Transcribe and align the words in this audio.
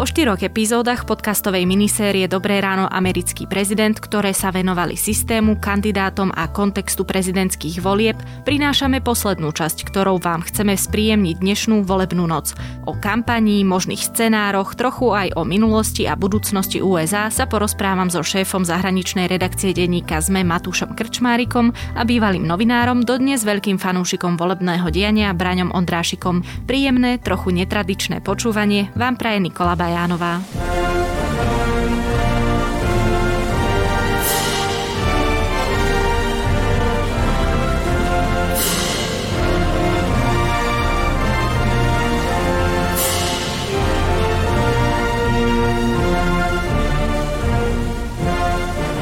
Po 0.00 0.08
štyroch 0.08 0.40
epizódach 0.40 1.04
podcastovej 1.04 1.68
minisérie 1.68 2.24
Dobré 2.24 2.56
ráno 2.64 2.88
americký 2.88 3.44
prezident, 3.44 3.92
ktoré 3.92 4.32
sa 4.32 4.48
venovali 4.48 4.96
systému, 4.96 5.60
kandidátom 5.60 6.32
a 6.32 6.48
kontextu 6.48 7.04
prezidentských 7.04 7.84
volieb, 7.84 8.16
prinášame 8.48 9.04
poslednú 9.04 9.52
časť, 9.52 9.84
ktorou 9.84 10.16
vám 10.16 10.40
chceme 10.48 10.72
spríjemniť 10.72 11.44
dnešnú 11.44 11.84
volebnú 11.84 12.24
noc. 12.24 12.56
O 12.88 12.96
kampaní, 12.96 13.60
možných 13.60 14.00
scenároch, 14.00 14.72
trochu 14.72 15.12
aj 15.12 15.36
o 15.36 15.44
minulosti 15.44 16.08
a 16.08 16.16
budúcnosti 16.16 16.80
USA 16.80 17.28
sa 17.28 17.44
porozprávam 17.44 18.08
so 18.08 18.24
šéfom 18.24 18.64
zahraničnej 18.64 19.28
redakcie 19.28 19.76
denníka 19.76 20.24
ZME 20.24 20.48
Matúšom 20.48 20.96
Krčmárikom 20.96 21.76
a 21.92 22.08
bývalým 22.08 22.48
novinárom, 22.48 23.04
dodnes 23.04 23.44
veľkým 23.44 23.76
fanúšikom 23.76 24.40
volebného 24.40 24.88
diania 24.88 25.36
Braňom 25.36 25.76
Ondrášikom. 25.76 26.40
Príjemné, 26.64 27.20
trochu 27.20 27.52
netradičné 27.52 28.24
počúvanie 28.24 28.88
vám 28.96 29.20
praje 29.20 29.44
Nikola 29.44 29.76
Baj. 29.76 29.89
Jánová. 29.90 30.42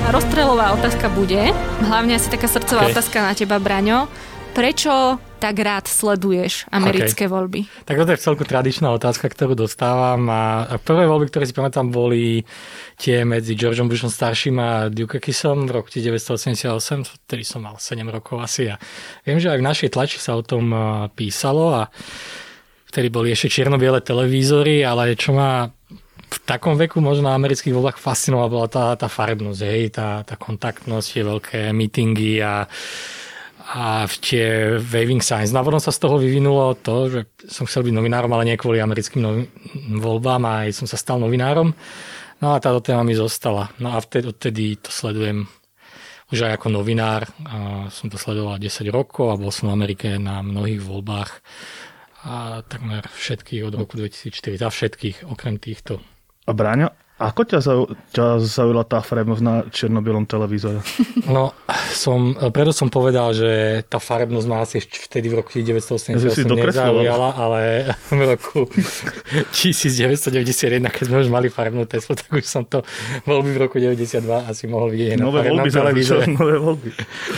Rozstrelová 0.08 0.72
otázka 0.72 1.12
bude, 1.12 1.52
hlavne 1.84 2.16
asi 2.16 2.32
taká 2.32 2.48
srdcová 2.48 2.88
okay. 2.88 2.96
otázka 2.96 3.22
na 3.22 3.36
teba, 3.36 3.60
Braňo. 3.60 4.08
Prečo 4.56 5.20
tak 5.38 5.56
rád 5.62 5.86
sleduješ 5.86 6.66
americké 6.68 7.24
okay. 7.24 7.32
voľby? 7.32 7.60
Tak 7.86 7.96
toto 7.96 8.10
je 8.12 8.20
celku 8.20 8.42
tradičná 8.42 8.90
otázka, 8.90 9.30
ktorú 9.30 9.54
dostávam. 9.54 10.26
A 10.28 10.76
prvé 10.82 11.06
voľby, 11.06 11.30
ktoré 11.30 11.46
si 11.46 11.54
pamätám, 11.54 11.88
boli 11.88 12.42
tie 12.98 13.22
medzi 13.22 13.54
Georgeom 13.54 13.86
Bushom 13.86 14.10
starším 14.10 14.58
a 14.58 14.70
Dukakisom 14.90 15.70
v 15.70 15.78
roku 15.78 15.88
1988, 15.94 17.24
vtedy 17.24 17.46
som 17.46 17.62
mal 17.62 17.78
7 17.78 18.02
rokov 18.10 18.42
asi. 18.42 18.68
A 18.68 18.76
viem, 19.22 19.38
že 19.38 19.54
aj 19.54 19.58
v 19.62 19.68
našej 19.70 19.88
tlači 19.94 20.18
sa 20.18 20.34
o 20.34 20.42
tom 20.42 20.74
písalo 21.14 21.72
a 21.78 21.82
vtedy 22.90 23.08
boli 23.08 23.30
ešte 23.30 23.62
čierno-biele 23.62 24.02
televízory, 24.02 24.82
ale 24.82 25.14
čo 25.14 25.32
ma 25.32 25.70
v 26.28 26.38
takom 26.44 26.76
veku 26.76 27.00
možno 27.00 27.32
na 27.32 27.36
amerických 27.40 27.72
voľbách 27.72 27.98
fascinovala 28.00 28.52
bola 28.52 28.68
tá, 28.68 28.84
tá 29.00 29.08
farebnosť, 29.08 29.60
hej, 29.64 29.96
tá, 29.96 30.20
tá 30.28 30.36
kontaktnosť, 30.36 31.06
tie 31.08 31.22
veľké 31.24 31.60
meetingy 31.72 32.44
a 32.44 32.68
a 33.68 34.08
v 34.08 34.14
tie 34.24 34.46
waving 34.80 35.20
signs. 35.20 35.52
No 35.52 35.60
a 35.60 35.66
potom 35.66 35.76
sa 35.76 35.92
z 35.92 36.00
toho 36.00 36.16
vyvinulo 36.16 36.72
to, 36.80 37.12
že 37.12 37.20
som 37.52 37.68
chcel 37.68 37.84
byť 37.84 37.94
novinárom, 37.94 38.32
ale 38.32 38.48
nie 38.48 38.56
kvôli 38.56 38.80
americkým 38.80 39.20
novi- 39.20 39.50
voľbám 40.00 40.42
a 40.48 40.52
aj 40.64 40.80
som 40.80 40.86
sa 40.88 40.96
stal 40.96 41.20
novinárom. 41.20 41.76
No 42.40 42.46
a 42.54 42.62
táto 42.64 42.80
téma 42.80 43.04
mi 43.04 43.12
zostala. 43.12 43.68
No 43.76 43.92
a 43.92 44.00
vtedy, 44.00 44.32
odtedy 44.32 44.64
to 44.80 44.88
sledujem 44.88 45.44
už 46.32 46.48
aj 46.48 46.60
ako 46.60 46.80
novinár. 46.80 47.28
A 47.44 47.88
som 47.92 48.08
to 48.08 48.16
sledoval 48.16 48.56
10 48.56 48.88
rokov 48.88 49.36
a 49.36 49.40
bol 49.40 49.52
som 49.52 49.68
v 49.68 49.76
Amerike 49.76 50.16
na 50.16 50.40
mnohých 50.40 50.80
voľbách 50.80 51.30
a 52.24 52.64
takmer 52.66 53.04
všetkých 53.04 53.62
od 53.68 53.74
roku 53.78 53.94
2004, 54.00 54.58
za 54.58 54.68
všetkých 54.72 55.16
okrem 55.28 55.60
týchto. 55.60 56.00
A 56.88 57.07
Ako 57.18 57.42
ťa, 57.42 57.58
zau, 57.58 57.90
ťa 58.14 58.38
zaujala 58.38 58.86
tá 58.86 59.02
farebnosť 59.02 59.42
na 59.42 59.66
černobielom 59.66 60.24
televízore? 60.24 60.78
No, 61.28 61.52
som, 61.92 62.32
preto 62.56 62.72
som 62.72 62.88
povedal, 62.88 63.36
že 63.36 63.84
tá 63.84 64.00
farebnosť 64.00 64.46
ma 64.48 64.64
asi 64.64 64.80
vtedy 64.80 65.28
v 65.28 65.44
roku 65.44 65.52
1988 65.52 66.48
nezaujala, 66.48 67.36
ale 67.36 67.92
v 68.16 68.22
roku 68.24 68.64
1991, 69.52 70.88
keď 70.88 71.02
sme 71.04 71.20
už 71.20 71.28
mali 71.28 71.52
farebnú 71.52 71.84
Teslu, 71.84 72.16
tak 72.16 72.32
už 72.32 72.48
som 72.48 72.64
to 72.64 72.80
voľby 73.28 73.50
v 73.52 73.58
roku 73.60 73.76
92 73.76 74.24
asi 74.24 74.64
mohol 74.70 74.88
vidieť 74.94 75.20
nové 75.20 75.52
na 75.52 75.60
voľby, 75.60 75.68
televízore. 75.68 76.24
Nové 76.32 76.56
voľby. 76.56 76.90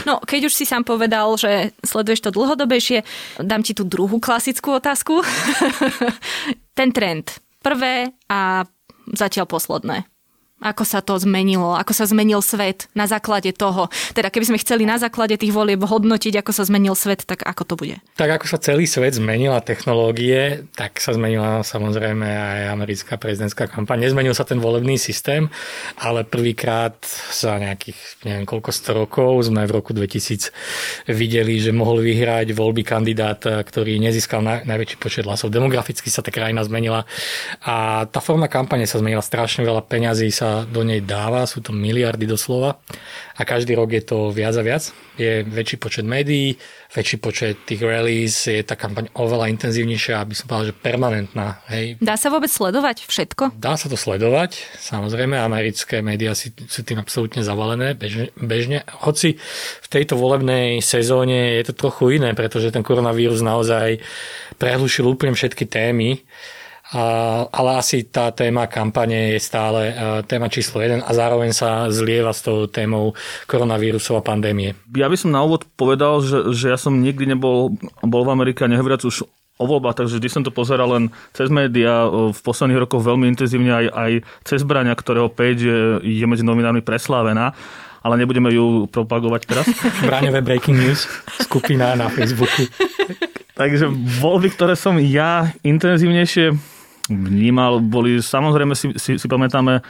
No, 0.06 0.22
keď 0.22 0.46
už 0.46 0.54
si 0.54 0.62
sám 0.68 0.86
povedal, 0.86 1.34
že 1.34 1.74
sleduješ 1.82 2.28
to 2.28 2.30
dlhodobejšie, 2.30 3.02
dám 3.42 3.66
ti 3.66 3.74
tú 3.74 3.82
druhú 3.82 4.22
klasickú 4.22 4.78
otázku. 4.78 5.24
Ten 6.78 6.94
trend. 6.94 7.42
Prvé 7.58 8.14
a 8.30 8.62
zatiaľ 9.14 9.46
posledné 9.46 10.09
ako 10.60 10.84
sa 10.84 11.00
to 11.00 11.16
zmenilo, 11.16 11.72
ako 11.72 11.96
sa 11.96 12.04
zmenil 12.04 12.44
svet 12.44 12.92
na 12.92 13.08
základe 13.08 13.48
toho. 13.56 13.88
Teda 14.12 14.28
keby 14.28 14.52
sme 14.52 14.58
chceli 14.60 14.84
na 14.84 15.00
základe 15.00 15.40
tých 15.40 15.56
volieb 15.56 15.80
hodnotiť, 15.80 16.44
ako 16.44 16.52
sa 16.52 16.68
zmenil 16.68 16.92
svet, 16.92 17.24
tak 17.24 17.40
ako 17.48 17.62
to 17.64 17.74
bude? 17.80 17.96
Tak 18.20 18.40
ako 18.40 18.46
sa 18.46 18.58
celý 18.60 18.84
svet 18.84 19.16
zmenila 19.16 19.64
technológie, 19.64 20.68
tak 20.76 21.00
sa 21.00 21.16
zmenila 21.16 21.64
samozrejme 21.64 22.28
aj 22.28 22.60
americká 22.76 23.16
prezidentská 23.16 23.72
kampaň. 23.72 24.04
Nezmenil 24.04 24.36
sa 24.36 24.44
ten 24.44 24.60
volebný 24.60 25.00
systém, 25.00 25.48
ale 25.96 26.28
prvýkrát 26.28 27.00
za 27.32 27.56
nejakých, 27.56 28.28
neviem 28.28 28.44
koľko 28.44 28.70
sto 28.70 28.92
rokov 28.92 29.48
sme 29.48 29.64
v 29.64 29.72
roku 29.72 29.96
2000 29.96 30.52
videli, 31.08 31.56
že 31.56 31.72
mohol 31.72 32.04
vyhrať 32.04 32.52
voľby 32.52 32.84
kandidát, 32.84 33.40
ktorý 33.40 33.96
nezískal 33.96 34.44
na, 34.44 34.60
najväčší 34.68 34.96
počet 35.00 35.24
hlasov. 35.24 35.48
Demograficky 35.48 36.12
sa 36.12 36.20
tá 36.20 36.28
krajina 36.28 36.60
zmenila 36.68 37.08
a 37.64 38.04
tá 38.04 38.20
forma 38.20 38.44
kampane 38.44 38.84
sa 38.84 39.00
zmenila 39.00 39.24
strašne 39.24 39.64
veľa 39.64 39.88
peňazí 39.88 40.28
sa 40.28 40.49
do 40.68 40.82
nej 40.84 41.00
dáva, 41.04 41.48
sú 41.48 41.64
to 41.64 41.72
miliardy 41.74 42.26
doslova 42.28 42.80
a 43.36 43.42
každý 43.42 43.72
rok 43.72 43.90
je 43.94 44.04
to 44.04 44.28
viac 44.34 44.54
a 44.56 44.62
viac. 44.64 44.84
Je 45.16 45.44
väčší 45.44 45.76
počet 45.76 46.04
médií, 46.04 46.56
väčší 46.92 47.16
počet 47.20 47.54
tých 47.68 47.80
rallies, 47.80 48.48
je 48.48 48.60
tá 48.64 48.76
kampaň 48.76 49.12
oveľa 49.16 49.52
intenzívnejšia, 49.52 50.20
aby 50.20 50.32
som 50.32 50.48
povedal, 50.48 50.72
že 50.72 50.76
permanentná. 50.76 51.60
Hej. 51.68 52.00
Dá 52.00 52.16
sa 52.16 52.32
vôbec 52.32 52.48
sledovať 52.48 53.04
všetko? 53.04 53.56
Dá 53.56 53.76
sa 53.76 53.88
to 53.88 54.00
sledovať, 54.00 54.60
samozrejme, 54.80 55.36
americké 55.36 56.00
médiá 56.00 56.32
sú, 56.32 56.52
sú 56.68 56.80
tým 56.84 57.00
absolútne 57.00 57.44
zavalené 57.44 57.92
bežne, 57.96 58.32
bežne. 58.36 58.84
Hoci 59.04 59.36
v 59.80 59.88
tejto 59.88 60.16
volebnej 60.16 60.80
sezóne 60.80 61.60
je 61.60 61.72
to 61.72 61.88
trochu 61.88 62.20
iné, 62.20 62.32
pretože 62.32 62.72
ten 62.72 62.84
koronavírus 62.84 63.44
naozaj 63.44 64.00
prehlušil 64.56 65.04
úplne 65.08 65.32
všetky 65.32 65.64
témy 65.64 66.20
ale 67.54 67.70
asi 67.78 68.02
tá 68.10 68.34
téma 68.34 68.66
kampane 68.66 69.38
je 69.38 69.40
stále 69.40 69.80
e, 69.90 69.94
téma 70.26 70.50
číslo 70.50 70.82
jeden 70.82 71.06
a 71.06 71.10
zároveň 71.14 71.54
sa 71.54 71.86
zlieva 71.86 72.34
s 72.34 72.42
tou 72.42 72.66
témou 72.66 73.14
koronavírusov 73.46 74.18
a 74.18 74.26
pandémie. 74.26 74.74
Ja 74.98 75.06
by 75.06 75.14
som 75.14 75.30
na 75.30 75.38
úvod 75.46 75.62
povedal, 75.78 76.18
že, 76.18 76.50
že 76.50 76.74
ja 76.74 76.78
som 76.78 76.98
nikdy 76.98 77.30
nebol 77.30 77.78
bol 78.02 78.22
v 78.26 78.32
Amerike, 78.34 78.66
nehovoriac 78.66 79.06
už 79.06 79.22
o 79.60 79.64
voľbách, 79.68 80.02
takže 80.02 80.18
vždy 80.18 80.28
som 80.32 80.42
to 80.42 80.50
pozeral 80.50 80.90
len 80.90 81.12
cez 81.36 81.52
médiá, 81.52 82.08
v 82.08 82.40
posledných 82.40 82.82
rokoch 82.88 83.04
veľmi 83.04 83.28
intenzívne 83.28 83.70
aj, 83.70 83.86
aj 83.92 84.12
cez 84.42 84.64
Braňa, 84.64 84.96
ktorého 84.96 85.28
page 85.28 85.62
je, 85.62 85.80
je 86.00 86.26
medzi 86.26 86.42
novinármi 86.42 86.82
preslávená 86.82 87.54
ale 88.00 88.16
nebudeme 88.16 88.48
ju 88.48 88.88
propagovať 88.88 89.40
teraz. 89.44 89.66
Braňové 90.08 90.40
Breaking 90.40 90.72
News, 90.72 91.04
skupina 91.44 91.92
na 91.92 92.08
Facebooku. 92.08 92.64
Takže 93.60 93.92
voľby, 94.24 94.56
ktoré 94.56 94.72
som 94.72 94.96
ja 94.96 95.52
intenzívnejšie 95.60 96.56
vnímal. 97.10 97.82
Boli, 97.82 98.22
samozrejme 98.22 98.78
si, 98.78 98.94
si, 98.94 99.18
si 99.18 99.26
pamätáme 99.26 99.82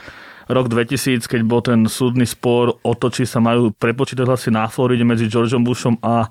rok 0.51 0.67
2000, 0.67 1.29
keď 1.29 1.41
bol 1.47 1.63
ten 1.63 1.87
súdny 1.87 2.27
spor 2.27 2.81
o 2.83 2.93
to, 2.99 3.13
či 3.13 3.29
sa 3.29 3.39
majú 3.39 3.71
prepočítať 3.71 4.27
hlasy 4.27 4.51
na 4.51 4.67
Floride 4.67 5.07
medzi 5.07 5.31
Georgeom 5.31 5.63
Bushom 5.63 5.95
a 6.03 6.27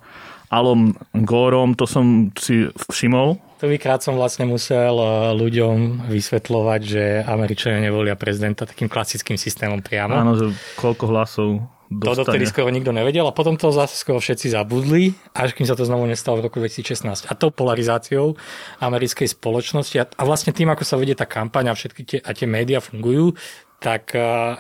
Alom 0.50 0.98
Gorom, 1.14 1.78
to 1.78 1.86
som 1.86 2.34
si 2.34 2.66
všimol. 2.90 3.38
Prvýkrát 3.62 4.02
som 4.02 4.18
vlastne 4.18 4.50
musel 4.50 4.98
eh, 4.98 5.10
ľuďom 5.38 6.10
vysvetľovať, 6.10 6.82
že 6.82 7.04
Američania 7.22 7.86
nevolia 7.86 8.18
prezidenta 8.18 8.66
takým 8.66 8.90
klasickým 8.90 9.38
systémom 9.38 9.80
priamo. 9.86 10.18
Áno, 10.18 10.34
že 10.36 10.50
koľko 10.74 11.06
hlasov 11.14 11.50
dostane. 11.90 12.22
To 12.22 12.22
dotedy 12.30 12.46
skoro 12.46 12.70
nikto 12.70 12.94
nevedel 12.94 13.26
a 13.26 13.34
potom 13.34 13.58
to 13.58 13.74
zase 13.74 13.98
skoro 13.98 14.22
všetci 14.22 14.54
zabudli, 14.54 15.18
až 15.34 15.58
kým 15.58 15.66
sa 15.66 15.74
to 15.74 15.84
znovu 15.84 16.06
nestalo 16.06 16.38
v 16.40 16.48
roku 16.48 16.62
2016. 16.62 17.26
A 17.26 17.34
to 17.34 17.50
polarizáciou 17.50 18.38
americkej 18.78 19.34
spoločnosti 19.34 19.98
a, 19.98 20.06
a 20.06 20.24
vlastne 20.24 20.54
tým, 20.54 20.70
ako 20.70 20.86
sa 20.86 20.96
vedie 21.02 21.18
tá 21.18 21.26
kampaň 21.26 21.74
a 21.74 21.74
všetky 21.74 22.02
tie, 22.06 22.20
a 22.22 22.30
tie 22.32 22.46
médiá 22.46 22.78
fungujú, 22.78 23.34
tak 23.80 24.12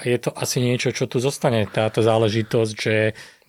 je 0.07 0.17
to 0.19 0.31
asi 0.31 0.63
niečo, 0.63 0.95
čo 0.95 1.05
tu 1.05 1.19
zostane. 1.19 1.67
Táto 1.67 1.99
záležitosť, 1.99 2.73
že 2.73 2.95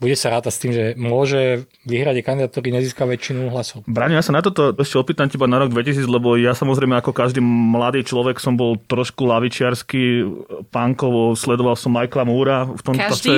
bude 0.01 0.17
sa 0.17 0.33
rátať 0.33 0.53
s 0.57 0.61
tým, 0.65 0.73
že 0.73 0.85
môže 0.97 1.69
vyhrať 1.85 2.25
kandidát, 2.25 2.49
ktorý 2.49 2.73
nezíska 2.73 3.05
väčšinu 3.05 3.53
hlasov. 3.53 3.85
Braňo, 3.85 4.17
ja 4.17 4.25
sa 4.25 4.33
na 4.33 4.41
toto 4.41 4.73
ešte 4.73 4.97
opýtam 4.97 5.29
teba 5.29 5.45
na 5.45 5.61
rok 5.61 5.77
2000, 5.77 6.09
lebo 6.09 6.41
ja 6.41 6.57
samozrejme 6.57 6.97
ako 6.97 7.13
každý 7.13 7.45
mladý 7.45 8.01
človek 8.01 8.41
som 8.41 8.57
bol 8.57 8.81
trošku 8.81 9.29
lavičiarsky, 9.29 10.25
pánkovo, 10.73 11.37
sledoval 11.37 11.77
som 11.77 11.93
Michaela 11.93 12.25
Moora 12.25 12.65
v 12.65 12.81
tom 12.81 12.97
každý? 12.97 13.13
čase. 13.13 13.33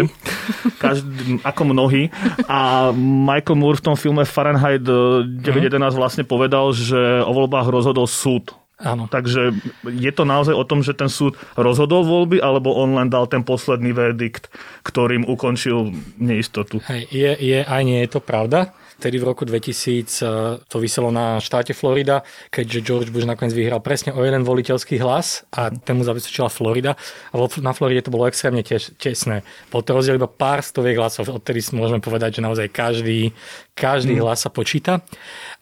Každý? 0.79 1.43
ako 1.43 1.63
mnohí. 1.67 2.15
A 2.47 2.95
Michael 2.95 3.59
Moore 3.59 3.83
v 3.83 3.87
tom 3.91 3.97
filme 3.99 4.23
Fahrenheit 4.23 4.87
911 4.87 5.43
mhm. 5.43 5.99
vlastne 5.99 6.23
povedal, 6.23 6.71
že 6.71 7.27
o 7.27 7.35
voľbách 7.35 7.67
rozhodol 7.75 8.07
súd 8.07 8.55
Áno. 8.81 9.07
Takže 9.07 9.53
je 9.85 10.13
to 10.13 10.25
naozaj 10.27 10.57
o 10.57 10.65
tom, 10.67 10.81
že 10.83 10.97
ten 10.97 11.07
súd 11.07 11.39
rozhodol 11.55 12.03
voľby, 12.03 12.43
alebo 12.43 12.75
on 12.75 12.99
len 12.99 13.13
dal 13.13 13.29
ten 13.31 13.47
posledný 13.47 13.95
verdikt, 13.95 14.51
ktorým 14.83 15.29
ukončil 15.29 15.95
neistotu? 16.19 16.83
Hej, 16.89 17.07
je, 17.13 17.31
je 17.39 17.59
aj 17.63 17.83
nie 17.85 18.03
je 18.03 18.11
to 18.11 18.21
pravda. 18.25 18.75
Vtedy 19.03 19.19
v 19.19 19.35
roku 19.35 19.43
2000 19.43 20.71
to 20.71 20.77
vyselo 20.79 21.11
na 21.11 21.43
štáte 21.43 21.75
Florida, 21.75 22.23
keďže 22.55 22.87
George 22.87 23.11
Bush 23.11 23.27
nakoniec 23.27 23.51
vyhral 23.51 23.83
presne 23.83 24.15
o 24.15 24.23
jeden 24.23 24.47
voliteľský 24.47 25.03
hlas 25.03 25.43
a 25.51 25.75
ten 25.75 25.99
mu 25.99 26.07
zabezpečila 26.07 26.47
Florida. 26.47 26.95
A 27.35 27.43
na 27.59 27.75
Floride 27.75 28.07
to 28.07 28.15
bolo 28.15 28.31
extrémne 28.31 28.63
tesné. 28.63 29.43
Bol 29.75 29.83
to 29.83 29.99
rozdiel 29.99 30.23
iba 30.23 30.31
pár 30.31 30.63
stoviek 30.63 31.03
hlasov, 31.03 31.27
odtedy 31.35 31.59
môžeme 31.75 31.99
povedať, 31.99 32.39
že 32.39 32.47
naozaj 32.47 32.71
každý, 32.71 33.35
každý 33.75 34.15
mm. 34.15 34.23
hlas 34.23 34.47
sa 34.47 34.55
počíta. 34.55 35.03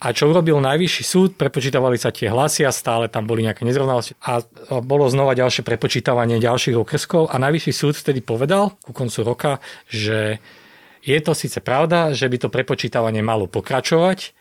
A 0.04 0.12
čo 0.12 0.28
urobil 0.28 0.60
najvyšší 0.60 1.02
súd? 1.08 1.40
Prepočítavali 1.40 1.96
sa 1.96 2.12
tie 2.12 2.28
hlasy 2.28 2.68
a 2.68 2.76
stále 2.76 3.08
tam 3.08 3.24
boli 3.24 3.40
nejaké 3.40 3.64
nezrovnalosti. 3.64 4.20
A 4.20 4.44
bolo 4.84 5.08
znova 5.08 5.32
ďalšie 5.32 5.64
prepočítavanie 5.64 6.36
ďalších 6.36 6.76
okrskov 6.76 7.32
a 7.32 7.40
najvyšší 7.40 7.72
súd 7.72 7.96
vtedy 7.96 8.20
povedal 8.20 8.76
ku 8.84 8.92
koncu 8.92 9.24
roka, 9.24 9.64
že 9.88 10.44
je 11.00 11.18
to 11.20 11.32
síce 11.32 11.58
pravda, 11.60 12.12
že 12.12 12.28
by 12.28 12.36
to 12.36 12.48
prepočítavanie 12.52 13.24
malo 13.24 13.48
pokračovať, 13.48 14.32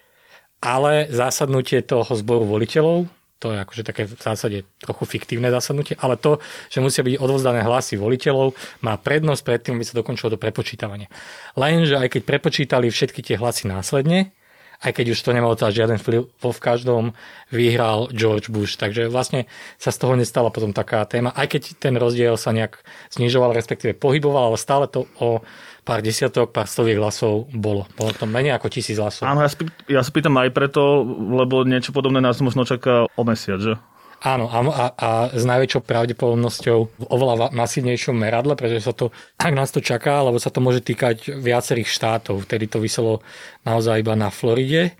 ale 0.60 1.08
zásadnutie 1.08 1.80
toho 1.84 2.12
zboru 2.16 2.44
voliteľov, 2.44 3.08
to 3.40 3.56
je 3.56 3.58
akože 3.64 3.84
také 3.88 4.04
v 4.04 4.20
zásade 4.20 4.58
trochu 4.84 5.04
fiktívne 5.08 5.48
zásadnutie, 5.48 5.96
ale 6.04 6.20
to, 6.20 6.44
že 6.68 6.84
musia 6.84 7.08
byť 7.08 7.16
odovzdané 7.24 7.64
hlasy 7.64 7.96
voliteľov, 7.96 8.52
má 8.84 9.00
prednosť 9.00 9.42
pred 9.48 9.60
tým, 9.64 9.80
aby 9.80 9.88
sa 9.88 9.96
dokončilo 9.96 10.36
to 10.36 10.40
prepočítavanie. 10.40 11.08
Lenže 11.56 11.96
aj 11.96 12.20
keď 12.20 12.22
prepočítali 12.28 12.92
všetky 12.92 13.24
tie 13.24 13.40
hlasy 13.40 13.72
následne, 13.72 14.36
aj 14.80 14.96
keď 14.96 15.12
už 15.12 15.20
to 15.20 15.36
nemalo 15.36 15.60
teda 15.60 15.76
žiaden 15.76 16.00
vplyv, 16.00 16.22
vo 16.40 16.52
v 16.56 16.64
každom 16.64 17.04
vyhral 17.52 18.08
George 18.16 18.48
Bush. 18.48 18.80
Takže 18.80 19.12
vlastne 19.12 19.48
sa 19.76 19.92
z 19.92 20.00
toho 20.00 20.16
nestala 20.16 20.52
potom 20.56 20.72
taká 20.72 21.04
téma, 21.04 21.36
aj 21.36 21.52
keď 21.52 21.62
ten 21.80 22.00
rozdiel 22.00 22.40
sa 22.40 22.56
nejak 22.56 22.80
znižoval, 23.12 23.52
respektíve 23.52 24.00
pohyboval, 24.00 24.56
ale 24.56 24.58
stále 24.60 24.88
to 24.88 25.08
o 25.20 25.44
pár 25.90 26.06
desiatok, 26.06 26.54
pár 26.54 26.70
stoviek 26.70 27.02
hlasov 27.02 27.50
bolo. 27.50 27.90
Bolo 27.98 28.14
to 28.14 28.30
menej 28.30 28.54
ako 28.54 28.70
tisíc 28.70 29.02
hlasov. 29.02 29.26
Áno, 29.26 29.42
ja, 29.42 29.50
spý, 29.50 29.66
ja 29.90 30.06
sa 30.06 30.14
pýtam 30.14 30.38
aj 30.38 30.54
preto, 30.54 31.02
lebo 31.34 31.66
niečo 31.66 31.90
podobné 31.90 32.22
nás 32.22 32.38
možno 32.46 32.62
čaká 32.62 33.10
o 33.10 33.24
mesiac, 33.26 33.58
že? 33.58 33.74
Áno, 34.20 34.52
a, 34.52 34.60
a, 34.60 34.86
a 35.00 35.10
s 35.32 35.48
najväčšou 35.48 35.82
pravdepodobnosťou 35.88 36.80
v 36.86 37.04
oveľa 37.08 37.56
masívnejšom 37.56 38.14
meradle, 38.14 38.54
pretože 38.54 38.86
sa 38.86 38.94
to, 38.94 39.10
ak 39.42 39.58
nás 39.58 39.74
to 39.74 39.82
čaká, 39.82 40.22
lebo 40.22 40.38
sa 40.38 40.54
to 40.54 40.62
môže 40.62 40.86
týkať 40.86 41.42
viacerých 41.42 41.90
štátov. 41.90 42.46
Vtedy 42.46 42.70
to 42.70 42.78
vyselo 42.78 43.26
naozaj 43.66 44.06
iba 44.06 44.14
na 44.14 44.30
Floride, 44.30 44.94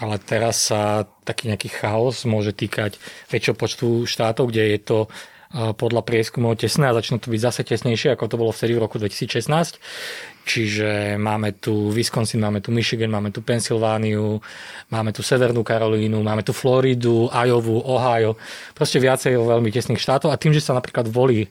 ale 0.00 0.16
teraz 0.16 0.72
sa 0.72 1.04
taký 1.28 1.52
nejaký 1.52 1.68
chaos 1.68 2.24
môže 2.24 2.56
týkať 2.56 2.96
väčšieho 3.28 3.56
počtu 3.58 3.86
štátov, 4.08 4.48
kde 4.48 4.74
je 4.74 4.78
to 4.80 4.98
podľa 5.52 6.00
prieskumov 6.00 6.56
tesné 6.56 6.88
a 6.88 6.96
začnú 6.96 7.20
to 7.20 7.28
byť 7.28 7.40
zase 7.44 7.60
tesnejšie, 7.68 8.16
ako 8.16 8.24
to 8.24 8.40
bolo 8.40 8.52
vtedy 8.56 8.72
v 8.72 8.82
roku 8.88 8.96
2016. 8.96 9.76
Čiže 10.42 11.20
máme 11.20 11.54
tu 11.60 11.92
Wisconsin, 11.92 12.42
máme 12.42 12.64
tu 12.64 12.74
Michigan, 12.74 13.12
máme 13.12 13.30
tu 13.30 13.44
Pensylvániu, 13.44 14.40
máme 14.90 15.12
tu 15.14 15.22
Severnú 15.22 15.62
Karolínu, 15.62 16.18
máme 16.24 16.42
tu 16.42 16.50
Floridu, 16.56 17.30
Iowa, 17.30 17.78
Ohio, 17.84 18.34
proste 18.74 18.98
viacej 18.98 19.38
veľmi 19.38 19.70
tesných 19.70 20.00
štátov 20.00 20.32
a 20.32 20.40
tým, 20.40 20.56
že 20.56 20.64
sa 20.64 20.74
napríklad 20.74 21.06
volí 21.06 21.46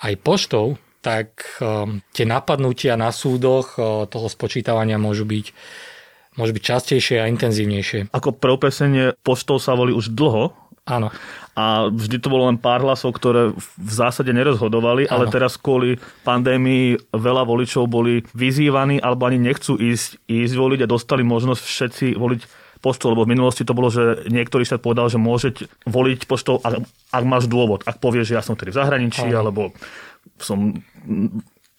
aj 0.00 0.14
poštou, 0.24 0.80
tak 1.04 1.60
um, 1.60 2.00
tie 2.16 2.24
napadnutia 2.24 2.96
na 2.96 3.12
súdoch 3.12 3.76
uh, 3.76 4.08
toho 4.08 4.26
spočítavania 4.32 4.96
môžu 4.96 5.28
byť 5.28 5.52
môžu 6.34 6.50
byť 6.50 6.64
častejšie 6.66 7.16
a 7.22 7.30
intenzívnejšie. 7.30 8.10
Ako 8.10 8.34
pre 8.34 8.50
upresenie, 8.54 9.14
poštou 9.22 9.62
sa 9.62 9.78
volí 9.78 9.94
už 9.94 10.10
dlho. 10.18 10.50
Áno 10.84 11.08
a 11.54 11.86
vždy 11.86 12.18
to 12.18 12.28
bolo 12.34 12.50
len 12.50 12.58
pár 12.58 12.82
hlasov, 12.82 13.14
ktoré 13.14 13.54
v 13.54 13.90
zásade 13.90 14.34
nerozhodovali, 14.34 15.06
ale 15.06 15.30
teraz 15.30 15.54
kvôli 15.54 16.02
pandémii 16.26 17.14
veľa 17.14 17.46
voličov 17.46 17.86
boli 17.86 18.26
vyzývaní 18.34 18.98
alebo 18.98 19.30
ani 19.30 19.38
nechcú 19.38 19.78
ísť, 19.78 20.26
ísť 20.26 20.54
voliť 20.58 20.80
a 20.82 20.90
dostali 20.90 21.22
možnosť 21.22 21.62
všetci 21.62 22.06
voliť 22.18 22.40
poštou, 22.82 23.14
lebo 23.14 23.22
v 23.24 23.32
minulosti 23.38 23.62
to 23.62 23.72
bolo, 23.72 23.88
že 23.88 24.26
niektorý 24.28 24.66
štát 24.66 24.82
povedal, 24.82 25.06
že 25.08 25.16
môžete 25.16 25.70
voliť 25.88 26.26
poštou, 26.26 26.58
ak, 26.60 26.82
ak 27.14 27.24
máš 27.24 27.46
dôvod. 27.48 27.86
Ak 27.86 28.02
povieš, 28.02 28.34
že 28.34 28.36
ja 28.36 28.42
som 28.44 28.58
tedy 28.58 28.74
v 28.74 28.78
zahraničí, 28.82 29.30
Aha. 29.30 29.40
alebo 29.46 29.72
som 30.42 30.82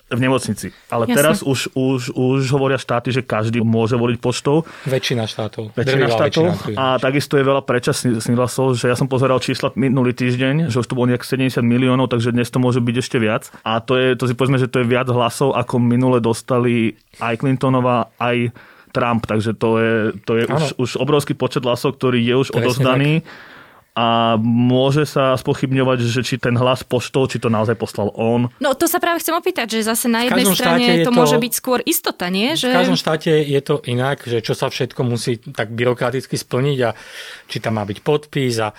v 0.06 0.19
nemocnici. 0.22 0.69
Ale 0.94 1.10
Jasne. 1.10 1.18
teraz 1.18 1.38
už, 1.42 1.74
už, 1.74 2.13
už 2.13 2.46
hovoria 2.54 2.78
štáty, 2.78 3.10
že 3.10 3.25
každý 3.25 3.66
môže 3.66 3.98
voliť 3.98 4.22
poštou. 4.22 4.62
Väčšina 4.86 5.25
štátov. 5.25 5.74
Väčšina 5.74 6.06
štátov. 6.13 6.46
Väčšina, 6.54 6.78
a 6.78 6.86
takisto 7.02 7.42
je 7.42 7.44
veľa 7.46 7.66
predčasných 7.66 8.38
hlasov, 8.38 8.78
že 8.78 8.86
ja 8.86 8.94
som 8.94 9.10
pozeral 9.10 9.42
čísla 9.42 9.74
minulý 9.74 10.13
týždeň, 10.13 10.69
že 10.69 10.78
už 10.78 10.86
to 10.86 10.94
bolo 10.94 11.10
nejak 11.10 11.25
70 11.25 11.57
miliónov, 11.66 12.13
takže 12.13 12.30
dnes 12.30 12.54
to 12.54 12.62
môže 12.62 12.86
byť 12.86 12.96
ešte 13.02 13.18
viac. 13.18 13.50
A 13.66 13.81
to, 13.81 13.98
je, 13.98 14.13
to 14.13 14.30
si 14.30 14.38
povedzme, 14.38 14.62
že 14.62 14.69
to 14.69 14.86
je 14.86 14.90
viac 14.90 15.10
hlasov, 15.10 15.57
ako 15.57 15.81
minule 15.81 16.22
dostali 16.22 16.94
aj 17.18 17.42
Clintonová, 17.42 18.13
aj 18.22 18.54
Trump, 18.94 19.25
takže 19.25 19.58
to 19.58 19.81
je, 19.81 19.94
to 20.22 20.38
je 20.38 20.44
už, 20.48 20.63
už 20.80 20.90
obrovský 21.01 21.34
počet 21.34 21.66
hlasov, 21.66 21.98
ktorý 21.98 22.22
je 22.22 22.36
už 22.46 22.48
Presne 22.54 22.62
odozdaný. 22.62 23.13
Tak 23.25 23.55
a 23.95 24.36
môže 24.44 25.07
sa 25.07 25.39
spochybňovať, 25.39 26.03
že 26.03 26.19
či 26.19 26.36
ten 26.36 26.59
hlas 26.59 26.83
poštou, 26.83 27.31
či 27.31 27.39
to 27.39 27.47
naozaj 27.47 27.80
poslal 27.80 28.12
on. 28.12 28.51
No 28.59 28.75
to 28.75 28.92
sa 28.92 29.00
práve 29.00 29.24
chcem 29.24 29.31
opýtať, 29.31 29.80
že 29.80 29.88
zase 29.88 30.12
na 30.12 30.27
jednej 30.27 30.44
strane 30.51 31.00
to, 31.00 31.07
to 31.07 31.12
môže 31.15 31.39
byť 31.39 31.53
skôr 31.56 31.80
istota, 31.88 32.27
nie? 32.27 32.59
Že... 32.59 32.75
V 32.75 32.80
každom 32.83 33.00
štáte 33.00 33.31
je 33.31 33.62
to 33.63 33.80
inak, 33.88 34.19
že 34.27 34.44
čo 34.44 34.51
sa 34.51 34.68
všetko 34.68 35.00
musí 35.07 35.39
tak 35.39 35.71
byrokraticky 35.71 36.36
splniť 36.36 36.80
a 36.83 36.92
či 37.47 37.63
tam 37.63 37.80
má 37.80 37.88
byť 37.88 38.03
podpis 38.03 38.59
a 38.59 38.75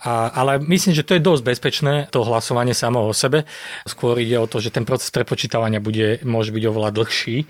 a, 0.00 0.32
ale 0.32 0.56
myslím, 0.64 0.96
že 0.96 1.04
to 1.04 1.12
je 1.12 1.20
dosť 1.20 1.42
bezpečné, 1.44 1.94
to 2.08 2.24
hlasovanie 2.24 2.72
samo 2.72 3.04
o 3.04 3.12
sebe. 3.12 3.44
Skôr 3.84 4.16
ide 4.16 4.40
o 4.40 4.48
to, 4.48 4.56
že 4.56 4.72
ten 4.72 4.88
proces 4.88 5.12
prepočítavania 5.12 5.76
bude, 5.76 6.24
môže 6.24 6.56
byť 6.56 6.64
oveľa 6.64 6.90
dlhší, 6.96 7.44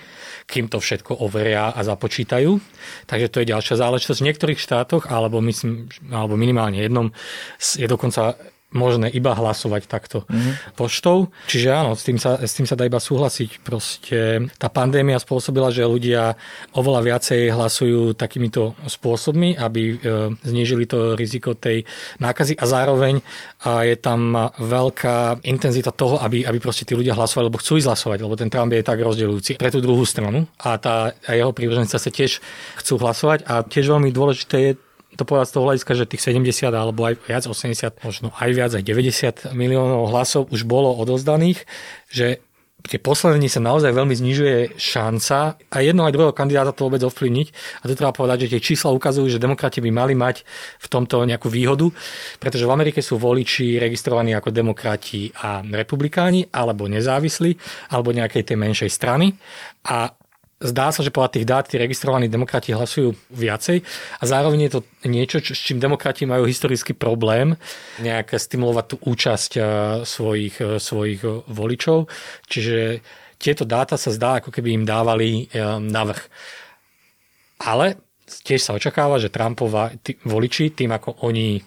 kým 0.51 0.67
to 0.67 0.83
všetko 0.83 1.15
overia 1.23 1.71
a 1.71 1.81
započítajú. 1.87 2.59
Takže 3.07 3.31
to 3.31 3.41
je 3.43 3.51
ďalšia 3.55 3.79
záležitosť. 3.79 4.19
V 4.19 4.29
niektorých 4.35 4.59
štátoch, 4.59 5.07
alebo, 5.07 5.39
myslím, 5.47 5.87
alebo 6.11 6.35
minimálne 6.35 6.83
jednom, 6.83 7.15
je 7.59 7.87
dokonca 7.87 8.35
možné 8.71 9.11
iba 9.11 9.35
hlasovať 9.35 9.83
takto 9.91 10.19
mm-hmm. 10.27 10.79
poštou. 10.79 11.31
Čiže 11.51 11.69
áno, 11.75 11.99
s 11.99 12.07
tým, 12.07 12.19
sa, 12.23 12.39
s 12.39 12.55
tým 12.55 12.67
sa 12.67 12.79
dá 12.79 12.87
iba 12.87 13.03
súhlasiť. 13.03 13.67
Proste 13.67 14.47
tá 14.57 14.71
pandémia 14.71 15.19
spôsobila, 15.19 15.75
že 15.75 15.87
ľudia 15.87 16.39
oveľa 16.75 17.01
viacej 17.03 17.51
hlasujú 17.51 18.15
takýmito 18.15 18.79
spôsobmi, 18.87 19.59
aby 19.59 19.83
e, 19.91 19.95
znížili 20.47 20.87
to 20.87 21.19
riziko 21.19 21.59
tej 21.59 21.83
nákazy 22.23 22.55
a 22.59 22.65
zároveň 22.67 23.19
a 23.67 23.85
je 23.85 23.97
tam 23.99 24.51
veľká 24.57 25.45
intenzita 25.45 25.91
toho, 25.93 26.23
aby, 26.23 26.47
aby 26.47 26.59
proste 26.63 26.87
tí 26.87 26.95
ľudia 26.95 27.19
hlasovali, 27.19 27.51
lebo 27.51 27.61
chcú 27.61 27.77
ísť 27.77 27.89
hlasovať, 27.91 28.19
lebo 28.23 28.35
ten 28.39 28.49
Trump 28.49 28.71
je 28.73 28.87
tak 28.87 29.03
rozdeľujúci 29.03 29.59
pre 29.61 29.69
tú 29.69 29.83
druhú 29.83 30.07
stranu 30.07 30.47
a, 30.57 30.79
tá, 30.79 31.13
a 31.27 31.31
jeho 31.35 31.53
prívrženci 31.53 31.93
sa 31.93 32.01
tiež 32.01 32.41
chcú 32.81 32.95
hlasovať 33.03 33.45
a 33.45 33.67
tiež 33.67 33.91
veľmi 33.91 34.15
dôležité 34.15 34.57
je 34.63 34.73
to 35.21 35.29
povedať 35.29 35.53
z 35.53 35.55
toho 35.61 35.67
hľadiska, 35.69 35.93
že 35.93 36.09
tých 36.09 36.25
70 36.25 36.73
alebo 36.73 37.05
aj 37.05 37.21
viac, 37.29 37.45
80, 37.45 38.01
možno 38.01 38.33
aj 38.33 38.51
viac, 38.57 38.73
aj 38.73 38.85
90 38.85 39.53
miliónov 39.53 40.09
hlasov 40.09 40.49
už 40.49 40.65
bolo 40.65 40.97
odozdaných, 40.97 41.69
že 42.09 42.41
tie 42.89 42.97
poslední 42.97 43.53
sa 43.53 43.61
naozaj 43.61 43.93
veľmi 43.93 44.17
znižuje 44.17 44.81
šanca 44.81 45.61
a 45.61 45.77
jedno 45.85 46.09
aj 46.09 46.15
druhého 46.17 46.33
kandidáta 46.33 46.73
to 46.73 46.89
vôbec 46.89 47.05
ovplyvniť. 47.05 47.49
A 47.85 47.93
to 47.93 47.99
treba 47.99 48.17
povedať, 48.17 48.49
že 48.49 48.57
tie 48.57 48.73
čísla 48.73 48.95
ukazujú, 48.97 49.29
že 49.29 49.43
demokrati 49.43 49.85
by 49.85 49.91
mali 49.93 50.17
mať 50.17 50.43
v 50.81 50.87
tomto 50.89 51.29
nejakú 51.29 51.53
výhodu, 51.53 51.93
pretože 52.41 52.65
v 52.65 52.73
Amerike 52.73 53.05
sú 53.05 53.21
voliči 53.21 53.77
registrovaní 53.77 54.33
ako 54.33 54.49
demokrati 54.49 55.29
a 55.45 55.61
republikáni, 55.61 56.49
alebo 56.49 56.89
nezávislí, 56.89 57.61
alebo 57.93 58.17
nejakej 58.17 58.49
tej 58.49 58.57
menšej 58.57 58.91
strany. 58.91 59.37
A 59.85 60.17
Zdá 60.61 60.93
sa, 60.93 61.01
že 61.01 61.09
podľa 61.09 61.41
tých 61.41 61.49
dát 61.49 61.65
tí 61.65 61.81
registrovaní 61.81 62.29
demokrati 62.29 62.77
hlasujú 62.77 63.17
viacej 63.33 63.81
a 64.21 64.25
zároveň 64.29 64.69
je 64.69 64.73
to 64.77 64.81
niečo, 65.09 65.41
čo, 65.41 65.57
s 65.57 65.61
čím 65.65 65.81
demokrati 65.81 66.29
majú 66.29 66.45
historický 66.45 66.93
problém, 66.93 67.57
nejak 67.97 68.37
stimulovať 68.37 68.85
tú 68.93 68.97
účasť 69.01 69.53
eh, 69.57 69.65
svojich, 70.05 70.61
eh, 70.61 70.77
svojich 70.77 71.25
eh, 71.25 71.33
voličov. 71.49 72.13
Čiže 72.45 73.01
tieto 73.41 73.65
dáta 73.65 73.97
sa 73.97 74.13
zdá, 74.13 74.45
ako 74.45 74.53
keby 74.53 74.77
im 74.77 74.85
dávali 74.85 75.49
navrh. 75.81 76.21
Ale 77.57 77.97
tiež 78.31 78.63
sa 78.63 78.73
očakáva, 78.79 79.19
že 79.19 79.33
Trumpova 79.33 79.91
tí, 79.99 80.15
voliči, 80.23 80.71
tým 80.71 80.95
ako 80.95 81.27
oni 81.27 81.59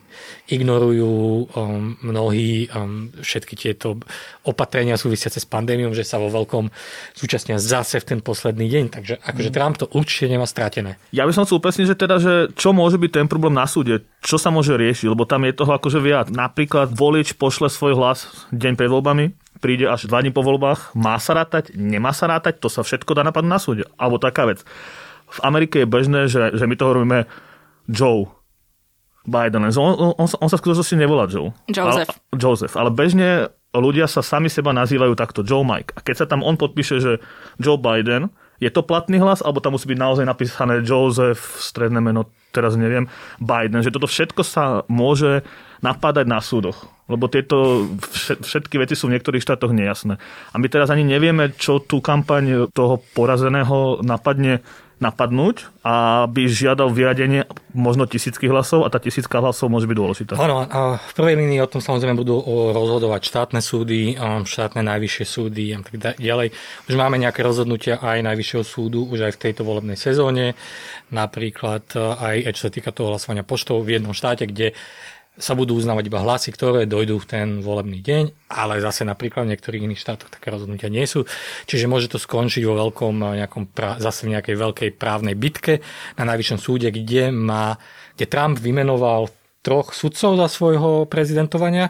ignorujú 0.47 1.11
um, 1.11 1.97
mnohí 1.99 2.71
um, 2.71 3.11
všetky 3.19 3.53
tieto 3.59 3.99
opatrenia 4.47 4.95
súvisiace 4.95 5.43
s 5.43 5.47
pandémiou, 5.49 5.91
že 5.91 6.07
sa 6.07 6.21
vo 6.21 6.31
veľkom 6.31 6.71
zúčastnia 7.17 7.59
zase 7.59 7.99
v 7.99 8.15
ten 8.15 8.19
posledný 8.23 8.69
deň. 8.71 8.85
Takže 8.93 9.13
akože 9.19 9.49
mm. 9.51 9.55
Trump 9.55 9.75
to 9.75 9.91
určite 9.91 10.31
nemá 10.31 10.47
stratené. 10.47 10.95
Ja 11.11 11.27
by 11.27 11.35
som 11.35 11.43
chcel 11.43 11.59
upresniť, 11.59 11.85
že 11.91 11.99
teda, 11.99 12.15
že 12.23 12.33
čo 12.55 12.71
môže 12.71 12.95
byť 12.95 13.11
ten 13.11 13.27
problém 13.27 13.57
na 13.57 13.67
súde, 13.67 14.07
čo 14.23 14.39
sa 14.39 14.47
môže 14.53 14.77
riešiť, 14.77 15.11
lebo 15.11 15.27
tam 15.27 15.43
je 15.43 15.57
toho 15.57 15.75
akože 15.75 15.99
viac. 15.99 16.31
Napríklad 16.31 16.95
volič 16.95 17.35
pošle 17.35 17.67
svoj 17.67 17.99
hlas 17.99 18.29
deň 18.55 18.73
pred 18.79 18.87
voľbami, 18.87 19.25
príde 19.59 19.87
až 19.87 20.11
dva 20.11 20.19
dní 20.19 20.35
po 20.35 20.43
voľbách, 20.43 20.95
má 20.95 21.15
sa 21.19 21.35
rátať, 21.39 21.71
nemá 21.75 22.11
sa 22.11 22.27
rátať, 22.27 22.59
to 22.59 22.67
sa 22.67 22.83
všetko 22.83 23.15
dá 23.15 23.23
napadnúť 23.23 23.51
na 23.51 23.59
súde. 23.59 23.83
Alebo 23.95 24.19
taká 24.19 24.47
vec 24.47 24.63
v 25.33 25.39
Amerike 25.41 25.81
je 25.81 25.87
bežné, 25.89 26.29
že, 26.29 26.53
že 26.53 26.69
my 26.69 26.75
to 26.77 26.85
hovoríme 26.85 27.19
Joe 27.89 28.29
Biden. 29.25 29.65
On, 29.65 29.73
on, 29.73 30.13
on, 30.19 30.27
on 30.27 30.49
sa 30.51 30.57
v 30.59 30.63
skutočnosti 30.63 30.95
nevolá 30.99 31.25
Joe. 31.31 31.55
Joseph. 31.71 32.11
Ale, 32.11 32.37
Joseph. 32.37 32.75
Ale 32.75 32.89
bežne 32.93 33.49
ľudia 33.73 34.05
sa 34.05 34.21
sami 34.21 34.51
seba 34.51 34.75
nazývajú 34.75 35.17
takto 35.17 35.41
Joe 35.41 35.65
Mike. 35.65 35.97
A 35.97 35.99
keď 36.05 36.15
sa 36.23 36.25
tam 36.29 36.45
on 36.45 36.59
podpíše, 36.59 37.01
že 37.01 37.17
Joe 37.57 37.81
Biden, 37.81 38.29
je 38.61 38.69
to 38.69 38.85
platný 38.85 39.17
hlas, 39.17 39.41
alebo 39.41 39.59
tam 39.59 39.75
musí 39.75 39.89
byť 39.89 39.99
naozaj 39.99 40.25
napísané 40.29 40.85
Joseph, 40.85 41.41
stredné 41.59 41.99
meno, 41.99 42.29
teraz 42.53 42.77
neviem, 42.77 43.09
Biden, 43.41 43.81
že 43.81 43.89
toto 43.89 44.05
všetko 44.05 44.41
sa 44.45 44.85
môže 44.85 45.41
napádať 45.81 46.29
na 46.29 46.39
súdoch. 46.39 46.87
Lebo 47.11 47.27
tieto 47.27 47.83
všetky 48.23 48.79
veci 48.79 48.95
sú 48.95 49.11
v 49.11 49.19
niektorých 49.19 49.43
štátoch 49.43 49.75
nejasné. 49.75 50.15
A 50.53 50.55
my 50.55 50.67
teraz 50.71 50.87
ani 50.87 51.03
nevieme, 51.03 51.51
čo 51.51 51.83
tú 51.83 51.99
kampaň 51.99 52.71
toho 52.71 53.03
porazeného 53.11 53.99
napadne 53.99 54.63
napadnúť 55.01 55.67
a 55.83 56.25
by 56.31 56.47
žiadal 56.47 56.87
vyradenie 56.93 57.43
možno 57.75 58.07
tisícky 58.07 58.47
hlasov 58.47 58.85
a 58.85 58.93
tá 58.93 59.01
tisícka 59.01 59.41
hlasov 59.41 59.67
môže 59.67 59.89
byť 59.89 59.97
dôležitá. 59.97 60.33
Áno, 60.39 60.63
a 60.63 60.95
v 60.95 61.13
prvej 61.17 61.35
línii 61.35 61.59
o 61.59 61.67
tom 61.67 61.83
samozrejme 61.83 62.15
budú 62.15 62.39
rozhodovať 62.71 63.21
štátne 63.25 63.59
súdy, 63.59 64.15
štátne 64.45 64.79
najvyššie 64.79 65.25
súdy 65.27 65.75
a 65.75 65.83
tak 65.83 66.21
ďalej. 66.21 66.55
Už 66.87 66.95
máme 66.95 67.19
nejaké 67.19 67.43
rozhodnutia 67.43 67.99
aj 67.99 68.23
najvyššieho 68.23 68.63
súdu 68.63 69.03
už 69.03 69.27
aj 69.27 69.33
v 69.35 69.41
tejto 69.49 69.67
volebnej 69.67 69.99
sezóne, 69.99 70.55
napríklad 71.11 71.83
aj 71.97 72.55
čo 72.55 72.69
sa 72.69 72.71
týka 72.71 72.95
toho 72.95 73.11
hlasovania 73.11 73.43
poštou 73.43 73.83
v 73.83 73.99
jednom 73.99 74.15
štáte, 74.15 74.47
kde 74.47 74.71
sa 75.33 75.57
budú 75.57 75.73
uznávať 75.73 76.13
iba 76.13 76.21
hlasy, 76.21 76.53
ktoré 76.53 76.85
dojdú 76.85 77.17
v 77.17 77.25
ten 77.25 77.47
volebný 77.65 78.05
deň, 78.05 78.53
ale 78.53 78.77
zase 78.77 79.01
napríklad 79.01 79.49
v 79.49 79.57
niektorých 79.57 79.85
iných 79.89 80.01
štátoch 80.01 80.29
také 80.29 80.53
rozhodnutia 80.53 80.93
nie 80.93 81.09
sú. 81.09 81.25
Čiže 81.65 81.89
môže 81.89 82.05
to 82.05 82.21
skončiť 82.21 82.61
vo 82.69 82.77
veľkom 82.77 83.15
eh, 83.25 83.41
nejakom, 83.41 83.73
zase 83.97 84.29
v 84.29 84.37
nejakej 84.37 84.55
veľkej 84.55 84.89
právnej 84.93 85.33
bitke 85.33 85.81
na 86.21 86.29
najvyššom 86.29 86.59
súde, 86.61 86.93
kde, 86.93 87.33
má, 87.33 87.81
kde 88.13 88.25
Trump 88.29 88.61
vymenoval 88.61 89.33
troch 89.65 89.95
sudcov 89.95 90.37
za 90.37 90.47
svojho 90.51 91.09
prezidentovania 91.09 91.89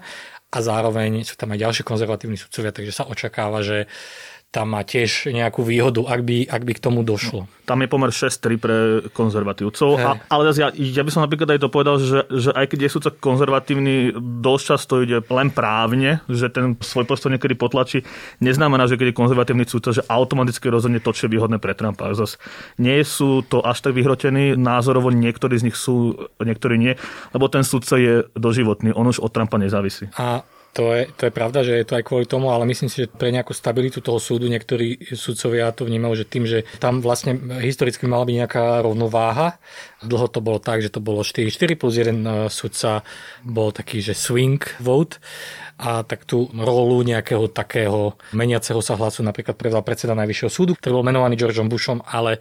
a 0.54 0.58
zároveň 0.62 1.26
sú 1.26 1.34
tam 1.34 1.52
aj 1.52 1.60
ďalšie 1.66 1.84
konzervatívni 1.84 2.38
sudcovia, 2.38 2.70
takže 2.70 2.94
sa 2.94 3.10
očakáva, 3.10 3.66
že 3.66 3.90
tam 4.54 4.78
má 4.78 4.86
tiež 4.86 5.34
nejakú 5.34 5.66
výhodu, 5.66 6.06
ak 6.06 6.22
by, 6.22 6.46
ak 6.46 6.62
by 6.62 6.74
k 6.78 6.84
tomu 6.86 7.02
došlo. 7.02 7.50
No, 7.50 7.66
tam 7.66 7.82
je 7.82 7.90
pomer 7.90 8.14
6-3 8.14 8.62
pre 8.62 8.76
konzervatívcov, 9.10 9.90
a, 9.98 10.22
ale 10.30 10.54
ja, 10.54 10.70
ja 10.70 11.02
by 11.02 11.10
som 11.10 11.26
napríklad 11.26 11.58
aj 11.58 11.60
to 11.66 11.74
povedal, 11.74 11.98
že, 11.98 12.30
že 12.30 12.54
aj 12.54 12.70
keď 12.70 12.80
je 12.86 12.94
súdca 12.94 13.12
konzervatívny, 13.18 14.14
dosť 14.46 14.64
často 14.70 15.02
ide 15.02 15.26
len 15.26 15.50
právne, 15.50 16.22
že 16.30 16.54
ten 16.54 16.78
svoj 16.78 17.10
postoj 17.10 17.34
niekedy 17.34 17.58
potlačí, 17.58 18.06
neznamená, 18.46 18.86
že 18.86 19.02
keď 19.02 19.10
je 19.10 19.20
konzervatívny 19.26 19.66
súdca, 19.66 19.90
že 19.90 20.06
automaticky 20.06 20.70
rozhodne 20.70 21.02
to, 21.02 21.10
čo 21.18 21.26
je 21.26 21.34
výhodné 21.34 21.58
pre 21.58 21.74
Trumpa. 21.74 22.14
Zas 22.14 22.38
nie 22.78 23.02
sú 23.02 23.42
to 23.42 23.66
až 23.66 23.82
tak 23.82 23.98
vyhrotení, 23.98 24.54
názorovo 24.54 25.10
niektorí 25.10 25.58
z 25.58 25.74
nich 25.74 25.78
sú, 25.82 26.30
niektorí 26.38 26.78
nie, 26.78 26.94
lebo 27.34 27.50
ten 27.50 27.66
súdca 27.66 27.98
je 27.98 28.30
doživotný, 28.38 28.94
on 28.94 29.10
už 29.10 29.18
od 29.18 29.34
Trumpa 29.34 29.58
nezávisí. 29.58 30.14
A 30.14 30.46
to 30.74 30.90
je, 30.90 31.06
to 31.14 31.30
je 31.30 31.32
pravda, 31.32 31.62
že 31.62 31.74
je 31.78 31.86
to 31.86 32.02
aj 32.02 32.04
kvôli 32.10 32.26
tomu, 32.26 32.50
ale 32.50 32.66
myslím 32.66 32.90
si, 32.90 33.06
že 33.06 33.08
pre 33.08 33.30
nejakú 33.30 33.54
stabilitu 33.54 34.02
toho 34.02 34.18
súdu 34.18 34.50
niektorí 34.50 35.14
sudcovia 35.14 35.70
to 35.70 35.86
vnímajú, 35.86 36.14
že 36.18 36.26
tým, 36.26 36.50
že 36.50 36.66
tam 36.82 36.98
vlastne 36.98 37.38
historicky 37.62 38.10
mala 38.10 38.26
byť 38.26 38.36
nejaká 38.42 38.66
rovnováha. 38.82 39.62
Dlho 40.02 40.28
to 40.34 40.42
bolo 40.42 40.58
tak, 40.58 40.82
že 40.82 40.90
to 40.90 40.98
bolo 40.98 41.22
4-4 41.22 41.78
plus 41.78 41.94
jeden 41.94 42.26
e, 42.26 42.50
sudca 42.50 43.06
bol 43.46 43.70
taký, 43.70 44.02
že 44.02 44.18
swing 44.18 44.66
vote 44.82 45.22
a 45.78 46.06
tak 46.06 46.24
tú 46.30 46.48
rolu 46.54 47.02
nejakého 47.02 47.50
takého 47.50 48.14
meniaceho 48.32 48.80
sa 48.80 48.94
hlasu 48.94 49.26
napríklad 49.26 49.58
prevzal 49.58 49.82
predseda 49.82 50.14
Najvyššieho 50.14 50.52
súdu, 50.52 50.72
ktorý 50.78 51.02
bol 51.02 51.08
menovaný 51.08 51.36
Georgeom 51.36 51.68
Bushom, 51.68 52.00
ale 52.06 52.40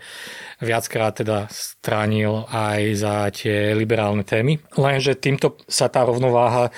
viackrát 0.61 1.17
teda 1.17 1.49
stránil 1.49 2.45
aj 2.53 2.81
za 2.95 3.15
tie 3.33 3.73
liberálne 3.73 4.23
témy. 4.23 4.61
Lenže 4.77 5.17
týmto 5.17 5.57
sa 5.65 5.89
tá 5.89 6.05
rovnováha 6.05 6.69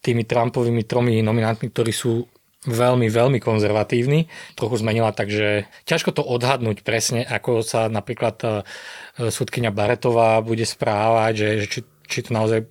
tými 0.00 0.22
Trumpovými 0.22 0.86
tromi 0.86 1.18
nominantmi, 1.20 1.68
ktorí 1.68 1.90
sú 1.90 2.30
veľmi, 2.64 3.12
veľmi 3.12 3.38
konzervatívni, 3.44 4.26
trochu 4.56 4.80
zmenila, 4.80 5.12
takže 5.12 5.68
ťažko 5.84 6.16
to 6.16 6.22
odhadnúť 6.24 6.80
presne, 6.80 7.20
ako 7.20 7.60
sa 7.60 7.92
napríklad 7.92 8.36
e, 8.40 8.48
súdkynia 9.28 9.68
Baretová 9.68 10.40
bude 10.40 10.64
správať, 10.64 11.32
že, 11.36 11.48
že 11.60 11.66
či, 11.68 11.80
či 12.08 12.18
to 12.24 12.30
naozaj 12.32 12.64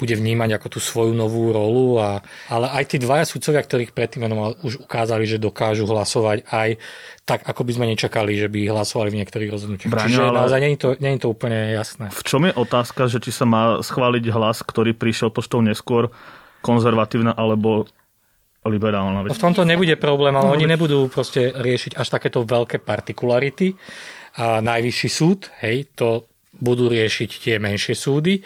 bude 0.00 0.16
vnímať 0.16 0.56
ako 0.56 0.66
tú 0.72 0.78
svoju 0.80 1.12
novú 1.12 1.52
rolu. 1.52 2.00
A, 2.00 2.24
ale 2.48 2.72
aj 2.72 2.84
tí 2.90 2.96
dvaja 2.96 3.28
sudcovia, 3.28 3.60
ktorých 3.60 3.92
predtým 3.92 4.24
menoval, 4.24 4.56
už 4.64 4.80
ukázali, 4.88 5.28
že 5.28 5.36
dokážu 5.36 5.84
hlasovať 5.84 6.48
aj 6.48 6.80
tak, 7.28 7.44
ako 7.44 7.62
by 7.68 7.72
sme 7.76 7.86
nečakali, 7.92 8.40
že 8.40 8.48
by 8.48 8.72
hlasovali 8.72 9.12
v 9.12 9.18
niektorých 9.20 9.52
rozhodnutiach. 9.52 9.92
Braňo, 9.92 10.08
Čiže 10.08 10.24
ale... 10.24 10.38
naozaj 10.40 10.58
nie 10.64 10.70
je, 10.72 10.80
to, 10.80 10.88
nie 10.96 11.12
je 11.14 11.20
to 11.20 11.28
úplne 11.28 11.58
jasné. 11.76 12.08
V 12.08 12.22
čom 12.24 12.48
je 12.48 12.52
otázka, 12.56 13.12
že 13.12 13.20
či 13.20 13.30
sa 13.30 13.44
má 13.44 13.84
schváliť 13.84 14.24
hlas, 14.32 14.64
ktorý 14.64 14.96
prišiel 14.96 15.28
poštou 15.28 15.60
neskôr, 15.60 16.08
konzervatívna 16.64 17.36
alebo 17.36 17.84
liberálna. 18.64 19.24
V 19.32 19.40
tomto 19.40 19.64
nebude 19.64 19.96
problém, 19.96 20.36
ale 20.36 20.48
no, 20.48 20.52
oni 20.52 20.68
nebudú 20.68 21.08
proste 21.08 21.48
riešiť 21.48 21.96
až 21.96 22.08
takéto 22.12 22.44
veľké 22.44 22.84
partikularity. 22.84 23.72
A 24.36 24.60
najvyšší 24.60 25.08
súd, 25.08 25.48
hej, 25.64 25.88
to 25.96 26.28
budú 26.60 26.92
riešiť 26.92 27.30
tie 27.40 27.54
menšie 27.56 27.96
súdy. 27.96 28.44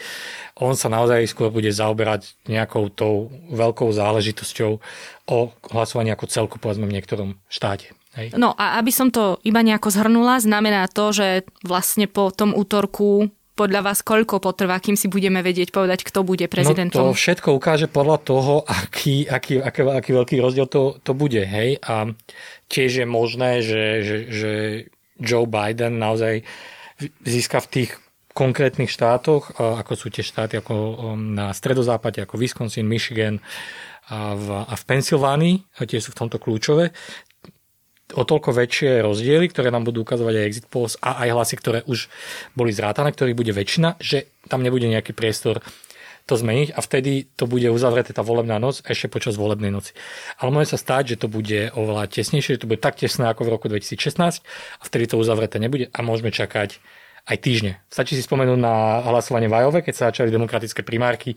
On 0.62 0.78
sa 0.78 0.86
naozaj 0.86 1.26
skôr 1.26 1.50
bude 1.50 1.66
zaoberať 1.74 2.38
nejakou 2.46 2.86
tou 2.86 3.34
veľkou 3.50 3.90
záležitosťou 3.90 4.78
o 5.26 5.38
hlasovaní 5.74 6.14
ako 6.14 6.30
celku, 6.30 6.56
povedzme 6.62 6.86
v 6.86 6.94
niektorom 6.94 7.30
štáte. 7.50 7.90
Hej. 8.14 8.38
No 8.38 8.54
a 8.54 8.78
aby 8.78 8.94
som 8.94 9.10
to 9.10 9.42
iba 9.42 9.58
nejako 9.58 9.90
zhrnula, 9.90 10.38
znamená 10.38 10.86
to, 10.86 11.10
že 11.10 11.42
vlastne 11.66 12.06
po 12.06 12.30
tom 12.30 12.54
útorku 12.54 13.34
podľa 13.54 13.86
vás 13.86 14.02
koľko 14.02 14.42
potrvá, 14.42 14.82
kým 14.82 14.98
si 14.98 15.06
budeme 15.06 15.38
vedieť 15.38 15.70
povedať, 15.70 16.02
kto 16.02 16.26
bude 16.26 16.42
prezidentom? 16.50 17.10
No 17.10 17.14
to 17.14 17.18
všetko 17.18 17.54
ukáže 17.54 17.86
podľa 17.86 18.18
toho, 18.22 18.54
aký, 18.66 19.30
aký, 19.30 19.62
aký, 19.62 19.80
aký 19.86 20.10
veľký 20.10 20.36
rozdiel 20.42 20.66
to, 20.66 20.98
to 21.06 21.14
bude. 21.14 21.38
Hej? 21.38 21.78
A 21.86 22.10
tiež 22.66 23.02
je 23.02 23.06
možné, 23.06 23.62
že, 23.62 24.02
že, 24.02 24.16
že 24.30 24.52
Joe 25.22 25.46
Biden 25.46 26.02
naozaj 26.02 26.42
získa 27.22 27.62
v 27.62 27.70
tých 27.70 27.90
konkrétnych 28.34 28.90
štátoch, 28.90 29.54
ako 29.56 29.92
sú 29.94 30.10
tie 30.10 30.26
štáty 30.26 30.58
ako 30.58 30.74
um, 30.74 31.38
na 31.38 31.54
stredozápade, 31.54 32.18
ako 32.18 32.34
Wisconsin, 32.36 32.84
Michigan 32.84 33.38
a 34.10 34.34
v, 34.34 34.46
a 34.66 34.74
v 34.74 34.82
Pensylvánii, 34.84 35.86
tie 35.86 36.02
sú 36.02 36.10
v 36.12 36.18
tomto 36.26 36.42
kľúčové, 36.42 36.90
o 38.12 38.22
toľko 38.22 38.52
väčšie 38.52 39.00
rozdiely, 39.00 39.48
ktoré 39.48 39.72
nám 39.72 39.88
budú 39.88 40.04
ukazovať 40.04 40.34
aj 40.36 40.44
exit 40.44 40.66
polls 40.68 41.00
a 41.00 41.24
aj 41.24 41.28
hlasy, 41.32 41.54
ktoré 41.56 41.78
už 41.88 42.12
boli 42.52 42.68
zrátané, 42.68 43.16
ktorých 43.16 43.38
bude 43.38 43.56
väčšina, 43.56 43.96
že 43.96 44.28
tam 44.50 44.60
nebude 44.60 44.84
nejaký 44.84 45.16
priestor 45.16 45.64
to 46.24 46.40
zmeniť 46.40 46.72
a 46.72 46.80
vtedy 46.80 47.28
to 47.36 47.44
bude 47.44 47.68
uzavreté 47.68 48.16
tá 48.16 48.24
volebná 48.24 48.56
noc 48.56 48.80
ešte 48.88 49.12
počas 49.12 49.36
volebnej 49.36 49.68
noci. 49.68 49.92
Ale 50.40 50.52
môže 50.52 50.72
sa 50.72 50.78
stať, 50.80 51.16
že 51.16 51.20
to 51.20 51.28
bude 51.28 51.72
oveľa 51.76 52.08
tesnejšie, 52.08 52.56
že 52.56 52.62
to 52.64 52.70
bude 52.70 52.80
tak 52.80 52.96
tesné 52.96 53.28
ako 53.28 53.44
v 53.44 53.52
roku 53.52 53.66
2016 53.68 54.40
a 54.40 54.82
vtedy 54.84 55.04
to 55.04 55.20
uzavreté 55.20 55.60
nebude 55.60 55.92
a 55.92 55.98
môžeme 56.00 56.32
čakať 56.32 56.80
aj 57.24 57.36
týždne. 57.40 57.72
Stačí 57.88 58.16
si 58.16 58.22
spomenúť 58.24 58.60
na 58.60 59.00
hlasovanie 59.08 59.48
v 59.48 59.56
Ajove, 59.56 59.80
keď 59.80 59.94
sa 59.94 60.08
začali 60.12 60.28
demokratické 60.28 60.84
primárky, 60.84 61.36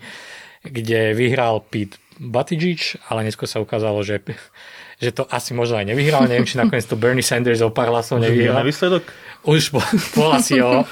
kde 0.63 1.15
vyhral 1.15 1.63
Pete 1.63 1.96
Buttigieg, 2.20 3.00
ale 3.08 3.24
neskôr 3.24 3.48
sa 3.48 3.62
ukázalo, 3.63 4.03
že 4.03 4.20
že 4.98 5.13
to 5.13 5.29
asi 5.29 5.53
možno 5.53 5.77
aj 5.77 5.94
nevyhral. 5.94 6.25
Neviem, 6.25 6.50
či 6.50 6.58
nakoniec 6.58 6.89
to 6.89 6.98
Bernie 6.98 7.22
Sanders 7.22 7.62
o 7.62 7.70
pár 7.70 7.94
hlasov 7.94 8.17
nevyhral. 8.17 8.65
výsledok? 8.65 9.06
Už 9.47 9.71
bol, 9.71 9.85
bol 10.11 10.35
asi 10.35 10.59
o, 10.59 10.83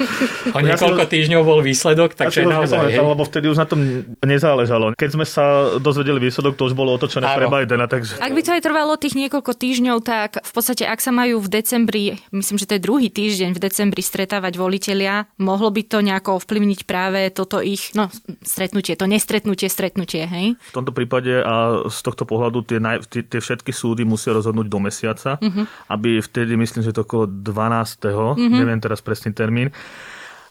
o 0.55 0.59
niekoľko 0.63 1.03
ja 1.03 1.12
týždňov 1.12 1.41
bol 1.43 1.59
výsledok, 1.59 2.15
takže 2.15 2.47
ja 2.47 2.55
naozaj... 2.55 2.88
Hej. 2.88 3.03
Lebo 3.03 3.27
vtedy 3.27 3.51
už 3.51 3.59
na 3.59 3.67
tom 3.67 4.07
nezáležalo. 4.24 4.95
Keď 4.95 5.09
sme 5.12 5.27
sa 5.27 5.75
dozvedeli 5.75 6.24
výsledok, 6.24 6.55
to 6.55 6.71
už 6.71 6.74
bolo 6.74 6.95
otočené 6.95 7.27
Áno. 7.27 7.35
pre 7.35 7.45
Bidena. 7.51 7.91
Takže... 7.91 8.15
Ak 8.24 8.31
by 8.31 8.41
to 8.47 8.55
aj 8.55 8.63
trvalo 8.63 8.95
tých 8.95 9.19
niekoľko 9.19 9.51
týždňov, 9.59 9.97
tak 10.07 10.39
v 10.39 10.51
podstate, 10.55 10.88
ak 10.88 11.03
sa 11.03 11.12
majú 11.12 11.43
v 11.43 11.51
decembri, 11.51 12.03
myslím, 12.31 12.55
že 12.55 12.63
to 12.63 12.79
je 12.79 12.81
druhý 12.81 13.12
týždeň 13.12 13.51
v 13.51 13.59
decembri 13.59 14.00
stretávať 14.00 14.55
volitelia, 14.55 15.27
mohlo 15.35 15.67
by 15.67 15.83
to 15.83 16.00
nejako 16.00 16.39
ovplyvniť 16.39 16.88
práve 16.88 17.27
toto 17.35 17.59
ich, 17.59 17.91
no, 17.91 18.07
stretnutie, 18.39 18.95
to 18.95 19.03
nestretnutie, 19.03 19.67
stretnutie, 19.67 20.24
hej? 20.31 20.55
V 20.55 20.75
tomto 20.79 20.95
prípade 20.95 21.43
a 21.43 21.83
z 21.91 22.00
tohto 22.07 22.24
pohľadu 22.24 22.63
tie, 22.63 22.79
naj, 22.79 23.03
tie, 23.12 23.19
tie 23.19 23.43
všetky 23.43 23.75
súdy 23.75 24.07
musia 24.07 24.31
rozhodnúť 24.31 24.71
do 24.71 24.79
mesiaca, 24.79 25.35
uh-huh. 25.43 25.67
aby 25.91 26.24
vtedy, 26.24 26.55
myslím, 26.55 26.88
že 26.88 26.95
to 26.95 27.03
okolo 27.03 27.27
12 27.27 28.00
mm-hmm. 28.00 28.45
Neviem 28.52 28.82
teraz 28.82 29.02
presný 29.02 29.34
termín, 29.34 29.74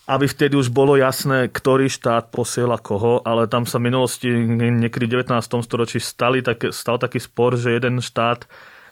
aby 0.05 0.29
vtedy 0.29 0.55
už 0.61 0.69
bolo 0.69 1.01
jasné, 1.01 1.49
ktorý 1.49 1.89
štát 1.89 2.29
posiela 2.29 2.77
koho, 2.77 3.25
ale 3.25 3.49
tam 3.49 3.65
sa 3.65 3.81
v 3.81 3.89
minulosti 3.89 4.29
niekedy 4.29 5.09
v 5.09 5.25
19. 5.25 5.41
storočí 5.65 5.97
stali 5.97 6.45
tak, 6.45 6.69
stal 6.77 7.01
taký 7.01 7.21
spor, 7.21 7.57
že 7.57 7.73
jeden 7.73 8.05
štát 8.05 8.45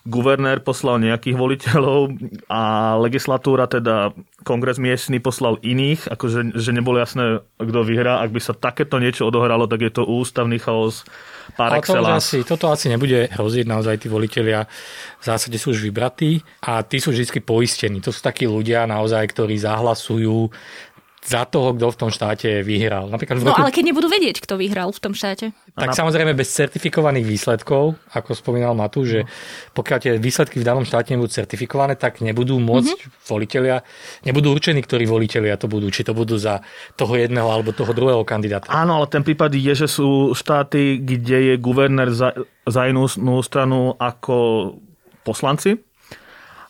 guvernér 0.03 0.67
poslal 0.67 0.99
nejakých 0.99 1.39
voliteľov 1.39 2.11
a 2.51 2.95
legislatúra, 2.99 3.71
teda 3.71 4.11
kongres 4.43 4.83
miestny 4.83 5.23
poslal 5.23 5.63
iných, 5.63 6.11
akože 6.11 6.59
že 6.59 6.71
nebolo 6.75 6.99
jasné, 6.99 7.39
kto 7.61 7.81
vyhrá. 7.87 8.19
Ak 8.19 8.35
by 8.35 8.41
sa 8.43 8.57
takéto 8.57 8.99
niečo 8.99 9.31
odohralo, 9.31 9.71
tak 9.71 9.87
je 9.87 9.93
to 9.95 10.03
ústavný 10.03 10.59
chaos 10.59 11.07
par 11.57 11.75
excellence. 11.77 12.09
To 12.09 12.19
asi, 12.19 12.39
toto 12.47 12.67
asi 12.71 12.87
nebude 12.89 13.29
hroziť, 13.31 13.65
naozaj 13.67 14.03
tí 14.03 14.09
voliteľia 14.09 14.65
v 15.19 15.25
zásade 15.25 15.57
sú 15.59 15.75
už 15.75 15.83
vybratí 15.87 16.43
a 16.67 16.83
tí 16.83 17.03
sú 17.03 17.11
vždy 17.11 17.43
poistení. 17.43 17.99
To 18.03 18.11
sú 18.11 18.21
takí 18.23 18.47
ľudia 18.47 18.87
naozaj, 18.87 19.23
ktorí 19.35 19.59
zahlasujú 19.59 20.51
za 21.23 21.47
toho, 21.47 21.71
kto 21.71 21.87
v 21.95 21.97
tom 21.97 22.11
štáte 22.11 22.67
vyhral. 22.67 23.07
Napríklad 23.07 23.38
v 23.38 23.47
no, 23.47 23.55
roku... 23.55 23.62
No 23.62 23.71
ale 23.71 23.75
keď 23.75 23.95
nebudú 23.95 24.11
vedieť, 24.11 24.43
kto 24.43 24.59
vyhral 24.59 24.91
v 24.91 25.00
tom 25.00 25.14
štáte. 25.14 25.55
Tak 25.79 25.95
samozrejme 25.95 26.35
bez 26.35 26.50
certifikovaných 26.50 27.23
výsledkov, 27.23 27.95
ako 28.11 28.35
spomínal 28.35 28.75
Matu, 28.75 29.07
že 29.07 29.23
pokiaľ 29.71 29.99
tie 30.02 30.12
výsledky 30.19 30.59
v 30.59 30.67
danom 30.67 30.83
štáte 30.83 31.14
nebudú 31.14 31.31
certifikované, 31.31 31.95
tak 31.95 32.19
nebudú 32.26 32.59
môcť 32.59 32.99
mm-hmm. 32.99 33.31
voliteľia, 33.31 33.76
nebudú 34.26 34.50
určení, 34.50 34.83
ktorí 34.83 35.07
voliteľia 35.07 35.55
to 35.55 35.71
budú, 35.71 35.87
či 35.95 36.02
to 36.02 36.11
budú 36.11 36.35
za 36.35 36.59
toho 36.99 37.14
jedného 37.14 37.47
alebo 37.47 37.71
toho 37.71 37.95
druhého 37.95 38.26
kandidáta. 38.26 38.67
Áno, 38.75 38.99
ale 38.99 39.07
ten 39.07 39.23
prípad 39.23 39.55
je, 39.55 39.75
že 39.79 39.87
sú 39.87 40.35
štáty, 40.35 40.99
kde 40.99 41.55
je 41.55 41.55
guvernér 41.55 42.11
za, 42.11 42.35
za 42.67 42.91
inú 42.91 43.07
stranu 43.47 43.95
ako 43.95 44.75
poslanci 45.23 45.79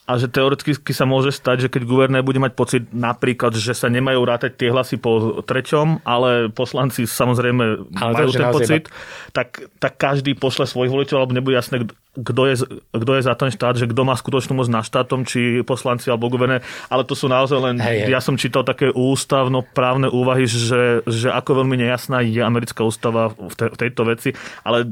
a 0.02 0.18
že 0.18 0.26
teoreticky 0.26 0.90
sa 0.90 1.06
môže 1.06 1.30
stať, 1.30 1.66
že 1.66 1.68
keď 1.70 1.82
guvernér 1.86 2.26
bude 2.26 2.42
mať 2.42 2.52
pocit 2.58 2.82
napríklad, 2.90 3.54
že 3.54 3.70
sa 3.70 3.86
nemajú 3.86 4.18
rátať 4.26 4.58
tie 4.58 4.74
hlasy 4.74 4.98
po 4.98 5.40
treťom, 5.46 6.02
ale 6.02 6.50
poslanci 6.50 7.06
samozrejme 7.06 7.94
ale 8.02 8.10
majú 8.10 8.30
ten 8.34 8.50
pocit, 8.50 8.82
tak, 9.30 9.62
tak 9.78 9.94
každý 9.94 10.34
pošle 10.34 10.66
svojich 10.66 10.90
voliteľov, 10.90 11.20
alebo 11.22 11.38
nebude 11.38 11.54
jasné, 11.54 11.86
kto 12.12 12.42
je, 12.44 12.54
kto 12.92 13.12
je 13.16 13.22
za 13.24 13.32
ten 13.32 13.48
štát, 13.48 13.80
že 13.80 13.88
kto 13.88 14.04
má 14.04 14.12
skutočnú 14.12 14.52
moc 14.60 14.68
na 14.68 14.84
štátom, 14.84 15.24
či 15.24 15.64
poslanci 15.64 16.12
alebo 16.12 16.28
guverné, 16.28 16.60
ale 16.92 17.08
to 17.08 17.16
sú 17.16 17.24
naozaj 17.24 17.56
len, 17.56 17.76
hej. 17.80 18.04
ja 18.04 18.20
som 18.20 18.36
čítal 18.36 18.68
také 18.68 18.92
ústavno-právne 18.92 20.12
úvahy, 20.12 20.44
že, 20.44 21.00
že 21.08 21.32
ako 21.32 21.64
veľmi 21.64 21.80
nejasná 21.80 22.20
je 22.20 22.44
americká 22.44 22.84
ústava 22.84 23.32
v, 23.32 23.54
te, 23.56 23.66
v 23.72 23.76
tejto 23.80 24.02
veci, 24.04 24.30
ale 24.60 24.84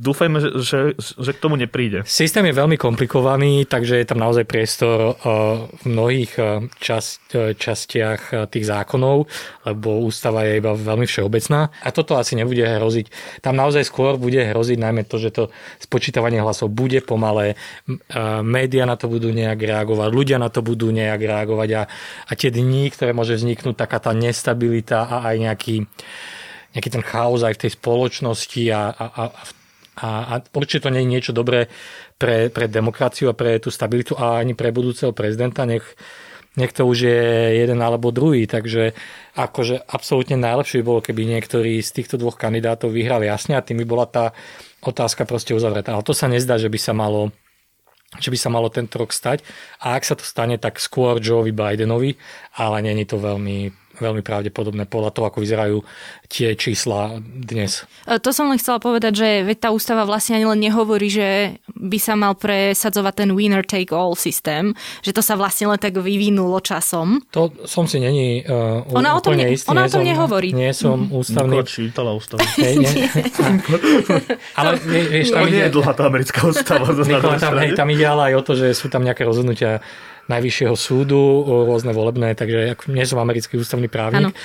dúfajme, 0.00 0.36
že, 0.40 0.50
že, 0.64 0.80
že 0.96 1.30
k 1.36 1.42
tomu 1.44 1.60
nepríde. 1.60 2.08
Systém 2.08 2.48
je 2.48 2.56
veľmi 2.56 2.80
komplikovaný, 2.80 3.68
takže 3.68 4.00
je 4.00 4.08
tam 4.08 4.24
naozaj 4.24 4.48
priestor 4.48 5.20
v 5.20 5.84
mnohých 5.84 6.32
čas, 6.80 7.20
častiach 7.36 8.48
tých 8.48 8.64
zákonov, 8.64 9.28
lebo 9.68 10.00
ústava 10.08 10.48
je 10.48 10.56
iba 10.56 10.72
veľmi 10.72 11.04
všeobecná 11.04 11.68
a 11.68 11.88
toto 11.92 12.16
asi 12.16 12.32
nebude 12.32 12.64
hroziť. 12.64 13.38
Tam 13.44 13.60
naozaj 13.60 13.84
skôr 13.84 14.16
bude 14.16 14.40
hroziť 14.40 14.78
najmä 14.80 15.04
to, 15.04 15.20
že 15.20 15.30
to 15.34 15.42
spočítavanie 15.82 16.40
hlasov 16.40 16.61
časov 16.62 16.70
bude 16.70 17.02
pomalé, 17.02 17.58
média 18.46 18.86
na 18.86 18.94
to 18.94 19.10
budú 19.10 19.34
nejak 19.34 19.58
reagovať, 19.58 20.08
ľudia 20.14 20.38
na 20.38 20.46
to 20.46 20.62
budú 20.62 20.94
nejak 20.94 21.18
reagovať 21.18 21.68
a, 21.74 21.82
a 22.30 22.32
tie 22.38 22.54
dní, 22.54 22.94
ktoré 22.94 23.10
môže 23.10 23.34
vzniknúť 23.34 23.74
taká 23.74 23.98
tá 23.98 24.14
nestabilita 24.14 25.10
a 25.10 25.34
aj 25.34 25.36
nejaký, 25.42 25.76
nejaký 26.78 26.88
ten 26.94 27.02
chaos 27.02 27.42
aj 27.42 27.58
v 27.58 27.62
tej 27.66 27.70
spoločnosti 27.74 28.62
a, 28.70 28.80
a, 28.94 29.04
a, 29.10 29.24
a, 29.98 30.08
a 30.30 30.34
určite 30.54 30.86
to 30.86 30.94
nie 30.94 31.02
je 31.02 31.12
niečo 31.18 31.32
dobré 31.34 31.66
pre, 32.14 32.46
pre 32.54 32.70
demokraciu 32.70 33.34
a 33.34 33.38
pre 33.38 33.58
tú 33.58 33.74
stabilitu 33.74 34.14
a 34.14 34.38
ani 34.38 34.54
pre 34.54 34.70
budúceho 34.70 35.10
prezidenta, 35.10 35.66
nech, 35.66 35.82
nech 36.54 36.70
to 36.70 36.86
už 36.86 36.98
je 37.10 37.22
jeden 37.58 37.82
alebo 37.82 38.14
druhý, 38.14 38.46
takže 38.46 38.94
akože 39.34 39.82
absolútne 39.90 40.38
najlepšie 40.38 40.80
by 40.80 40.86
bolo, 40.86 41.00
keby 41.02 41.26
niektorý 41.26 41.82
z 41.82 41.90
týchto 41.90 42.20
dvoch 42.20 42.38
kandidátov 42.38 42.94
vyhral 42.94 43.26
jasne 43.26 43.58
a 43.58 43.64
tým 43.64 43.82
by 43.82 43.86
bola 43.88 44.06
tá 44.06 44.24
otázka 44.82 45.24
proste 45.24 45.54
uzavretá. 45.54 45.94
Ale 45.94 46.04
to 46.04 46.12
sa 46.12 46.26
nezdá, 46.26 46.58
že 46.58 46.68
by 46.68 46.78
sa 46.78 46.92
malo 46.92 47.30
že 48.20 48.28
by 48.28 48.36
sa 48.36 48.52
malo 48.52 48.68
tento 48.68 49.00
rok 49.00 49.08
stať. 49.08 49.40
A 49.80 49.96
ak 49.96 50.04
sa 50.04 50.12
to 50.12 50.20
stane, 50.20 50.60
tak 50.60 50.76
skôr 50.76 51.16
Joeovi 51.16 51.56
Bidenovi, 51.56 52.20
ale 52.60 52.84
není 52.84 53.08
to 53.08 53.16
veľmi 53.16 53.72
veľmi 53.98 54.24
pravdepodobné 54.24 54.88
podľa 54.88 55.10
toho, 55.12 55.24
ako 55.28 55.38
vyzerajú 55.42 55.78
tie 56.32 56.56
čísla 56.56 57.20
dnes. 57.20 57.84
E, 58.08 58.16
to 58.16 58.32
som 58.32 58.48
len 58.48 58.56
chcela 58.56 58.80
povedať, 58.80 59.12
že 59.12 59.28
veď 59.44 59.68
tá 59.68 59.68
ústava 59.74 60.08
vlastne 60.08 60.40
ani 60.40 60.46
len 60.48 60.60
nehovorí, 60.64 61.12
že 61.12 61.60
by 61.68 61.98
sa 62.00 62.14
mal 62.16 62.32
presadzovať 62.38 63.14
ten 63.26 63.30
winner 63.36 63.66
take 63.66 63.92
all 63.92 64.16
systém, 64.16 64.72
že 65.04 65.12
to 65.12 65.20
sa 65.20 65.36
vlastne 65.36 65.68
len 65.68 65.76
tak 65.76 65.98
vyvinulo 65.98 66.62
časom. 66.64 67.20
To 67.36 67.52
som 67.68 67.84
si 67.84 68.00
není 68.00 68.46
uh, 68.46 68.86
ona 68.94 69.18
o 69.18 69.20
tom, 69.20 69.36
ne, 69.36 69.52
istý. 69.52 69.68
Ona 69.68 69.84
o 69.86 69.92
tom 69.92 70.04
som, 70.04 70.08
nehovorí. 70.08 70.54
Nie 70.56 70.72
som 70.72 71.10
mm. 71.10 71.12
ústavný. 71.12 71.58
Nikola 71.58 71.68
čítala 71.68 72.10
ústavu. 72.16 72.40
Hej, 72.60 72.74
nie. 72.84 72.92
ale 74.60 74.70
vieš, 74.80 75.34
tam 75.34 75.44
no, 75.44 75.48
ide... 75.48 75.56
nie 75.56 75.64
je 75.68 75.72
dlhá 75.72 75.92
tá 75.92 76.02
americká 76.08 76.38
ústava. 76.46 76.86
Nikola, 77.08 77.36
tam, 77.36 77.52
hej, 77.58 77.76
tam 77.76 77.88
ide 77.90 78.06
ale 78.06 78.22
aj 78.32 78.34
o 78.38 78.42
to, 78.42 78.52
že 78.56 78.66
sú 78.72 78.86
tam 78.88 79.02
nejaké 79.04 79.26
rozhodnutia 79.26 79.82
najvyššieho 80.30 80.74
súdu, 80.78 81.42
rôzne 81.66 81.90
volebné, 81.90 82.34
takže 82.38 82.78
nie 82.90 83.06
som 83.06 83.18
americký 83.18 83.58
ústavný 83.58 83.90
právnik. 83.90 84.30
Ano. 84.30 84.36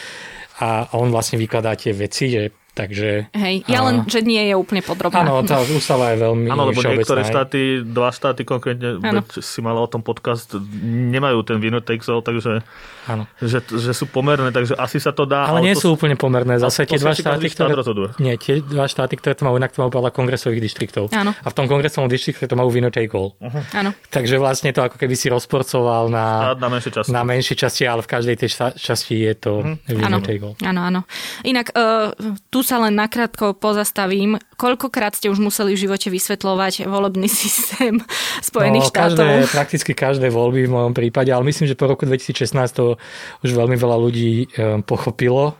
A 0.57 0.89
on 0.97 1.13
vlastne 1.13 1.37
vykladá 1.37 1.77
tie 1.77 1.93
veci, 1.93 2.33
že 2.33 2.49
Takže, 2.77 3.33
Hej, 3.33 3.65
ja 3.65 3.81
len, 3.81 4.05
že 4.05 4.21
nie 4.21 4.37
je 4.45 4.53
úplne 4.53 4.85
podrobná. 4.85 5.25
Áno, 5.25 5.41
tá 5.41 5.57
ústava 5.65 6.13
je 6.13 6.21
veľmi 6.21 6.45
Áno, 6.45 6.69
lebo 6.69 6.85
niektoré 6.85 7.25
štáty, 7.25 7.81
dva 7.81 8.13
štáty 8.13 8.45
konkrétne, 8.45 9.01
si 9.41 9.65
mala 9.65 9.81
o 9.81 9.89
tom 9.89 10.05
podcast, 10.05 10.53
nemajú 10.85 11.41
ten 11.41 11.57
winner 11.57 11.81
takes 11.81 12.05
all, 12.05 12.21
takže 12.21 12.61
Áno. 13.07 13.23
Že, 13.39 13.79
že 13.79 13.91
sú 13.95 14.05
pomerné, 14.11 14.51
takže 14.51 14.75
asi 14.75 14.99
sa 14.99 15.15
to 15.15 15.23
dá. 15.23 15.47
Ale, 15.47 15.63
ale 15.63 15.71
nie 15.71 15.75
to, 15.79 15.87
sú 15.87 15.87
úplne 15.95 16.19
pomerné. 16.19 16.59
Zase 16.59 16.83
tie 16.83 16.99
dva 16.99 17.15
štáty, 17.15 17.47
ktoré, 17.47 17.71
nie, 18.19 18.35
tie 18.35 18.59
dva 18.59 18.83
štáty, 18.85 19.15
ktoré 19.15 19.33
to 19.39 19.47
majú, 19.47 19.55
inak 19.55 19.71
to 19.71 19.79
majú 19.79 19.91
podľa 19.95 20.11
kongresových 20.11 20.59
distriktov. 20.59 21.07
Áno. 21.15 21.31
A 21.31 21.47
v 21.47 21.55
tom 21.55 21.71
kongresovom 21.71 22.11
distrikte 22.11 22.51
to 22.51 22.59
majú 22.59 22.67
winner 22.67 22.91
take 22.91 23.15
all. 23.15 23.39
Uh-huh. 23.39 23.63
Áno. 23.71 23.95
Takže 24.11 24.35
vlastne 24.35 24.75
to 24.75 24.83
ako 24.83 24.99
keby 24.99 25.15
si 25.15 25.31
rozporcoval 25.31 26.11
na, 26.11 26.51
na 26.59 26.67
menšie 26.67 26.91
časti. 26.91 27.11
Na 27.15 27.23
menšie 27.23 27.55
časti, 27.55 27.83
ale 27.87 28.03
v 28.03 28.09
každej 28.11 28.35
tej 28.43 28.49
časti 28.75 29.23
je 29.23 29.33
to 29.39 29.63
uh-huh. 29.63 29.95
winner 29.95 30.19
take 30.19 30.43
all. 30.43 30.59
Áno, 30.67 30.83
áno. 30.83 31.01
Inak 31.47 31.71
uh, 31.79 32.11
tu 32.51 32.59
sa 32.67 32.83
len 32.83 32.99
nakrátko 32.99 33.55
pozastavím. 33.55 34.35
Koľkokrát 34.59 35.15
ste 35.15 35.31
už 35.31 35.39
museli 35.39 35.79
v 35.79 35.87
živote 35.87 36.11
vysvetľovať 36.11 36.83
volebný 36.83 37.31
systém 37.47 38.03
Spojených 38.43 38.91
no, 38.91 38.91
štátov? 38.91 39.23
Každé, 39.23 39.55
prakticky 39.55 39.91
každé 39.95 40.27
voľby 40.27 40.67
v 40.67 40.73
mojom 40.75 40.91
prípade, 40.91 41.31
ale 41.31 41.47
myslím, 41.47 41.71
že 41.71 41.79
po 41.79 41.87
roku 41.87 42.03
2016 42.03 42.51
to 42.75 42.99
už 43.47 43.49
veľmi 43.55 43.79
veľa 43.79 43.97
ľudí 43.97 44.51
eh, 44.51 44.83
pochopilo. 44.83 45.55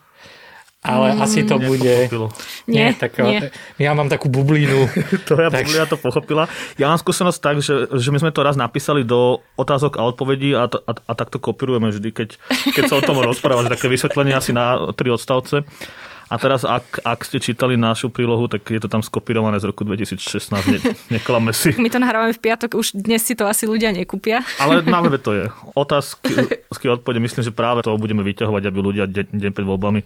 Ale 0.88 1.17
mm, 1.17 1.20
asi 1.20 1.43
to 1.43 1.58
bude... 1.60 2.08
Nie, 2.70 2.93
nie, 2.93 2.96
tak, 2.96 3.17
nie. 3.20 3.50
Ja 3.76 3.91
mám 3.91 4.08
takú 4.08 4.32
bublinu. 4.32 4.88
to 5.28 5.36
ja 5.36 5.52
tak... 5.52 5.67
bublina 5.67 5.84
to 5.89 5.98
pochopila. 6.00 6.48
Ja 6.80 6.88
mám 6.88 7.02
skúsenosť 7.02 7.39
tak, 7.43 7.56
že, 7.60 7.91
že 7.91 8.10
my 8.13 8.22
sme 8.24 8.32
to 8.32 8.46
raz 8.46 8.56
napísali 8.56 9.04
do 9.04 9.43
otázok 9.60 10.00
a 10.00 10.08
odpovedí 10.08 10.56
a, 10.56 10.70
a, 10.70 10.91
a 10.96 11.13
takto 11.17 11.43
kopírujeme 11.43 11.91
vždy, 11.91 12.10
keď, 12.13 12.30
keď 12.72 12.84
sa 12.88 12.96
o 13.02 13.04
tom 13.04 13.20
rozpráva, 13.28 13.67
že 13.67 13.74
také 13.74 13.91
vysvetlenie 13.91 14.38
asi 14.38 14.56
na 14.56 14.93
tri 14.96 15.12
odstavce. 15.12 15.67
A 16.27 16.35
teraz, 16.35 16.67
ak, 16.67 16.99
ak 17.07 17.19
ste 17.23 17.39
čítali 17.39 17.79
našu 17.79 18.11
prílohu, 18.11 18.51
tak 18.51 18.67
je 18.67 18.83
to 18.83 18.91
tam 18.91 18.99
skopírované 18.99 19.63
z 19.63 19.71
roku 19.71 19.87
2016, 19.87 20.19
ne, 20.67 20.79
neklame 21.15 21.55
si. 21.55 21.71
My 21.79 21.87
to 21.87 22.03
nahrávame 22.03 22.35
v 22.35 22.41
piatok, 22.43 22.75
už 22.75 22.99
dnes 22.99 23.23
si 23.23 23.31
to 23.31 23.47
asi 23.47 23.63
ľudia 23.63 23.95
nekúpia. 23.95 24.43
Ale 24.59 24.83
na 24.83 24.99
webe 24.99 25.19
to 25.19 25.31
je. 25.31 25.47
Otázky, 25.87 26.59
odpovede, 26.87 27.23
myslím, 27.23 27.43
že 27.47 27.55
práve 27.55 27.83
to 27.87 27.95
budeme 27.95 28.23
vyťahovať, 28.27 28.63
aby 28.67 28.79
ľudia 28.83 29.05
deň, 29.07 29.39
deň 29.39 29.51
pred 29.55 29.65
voľbami 29.67 30.01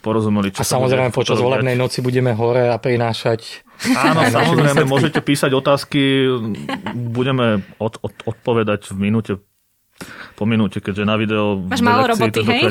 porozumeli. 0.00 0.54
Čo 0.54 0.62
a 0.62 0.64
samozrejme 0.64 1.10
počas 1.12 1.42
volebnej 1.42 1.74
noci 1.76 2.00
budeme 2.00 2.32
hore 2.32 2.70
a 2.70 2.78
prinášať 2.78 3.68
Áno, 3.78 4.26
samozrejme, 4.34 4.82
môžete 4.90 5.22
písať 5.22 5.54
otázky, 5.54 6.26
budeme 6.94 7.62
od, 7.78 7.94
od, 8.02 8.14
odpovedať 8.26 8.90
v 8.90 8.96
minúte 8.98 9.32
po 10.38 10.46
minúte, 10.46 10.78
keďže 10.78 11.02
na 11.02 11.18
video... 11.18 11.58
Máš 11.66 11.82
málo 11.82 12.14
roboty, 12.14 12.46
hej? 12.46 12.70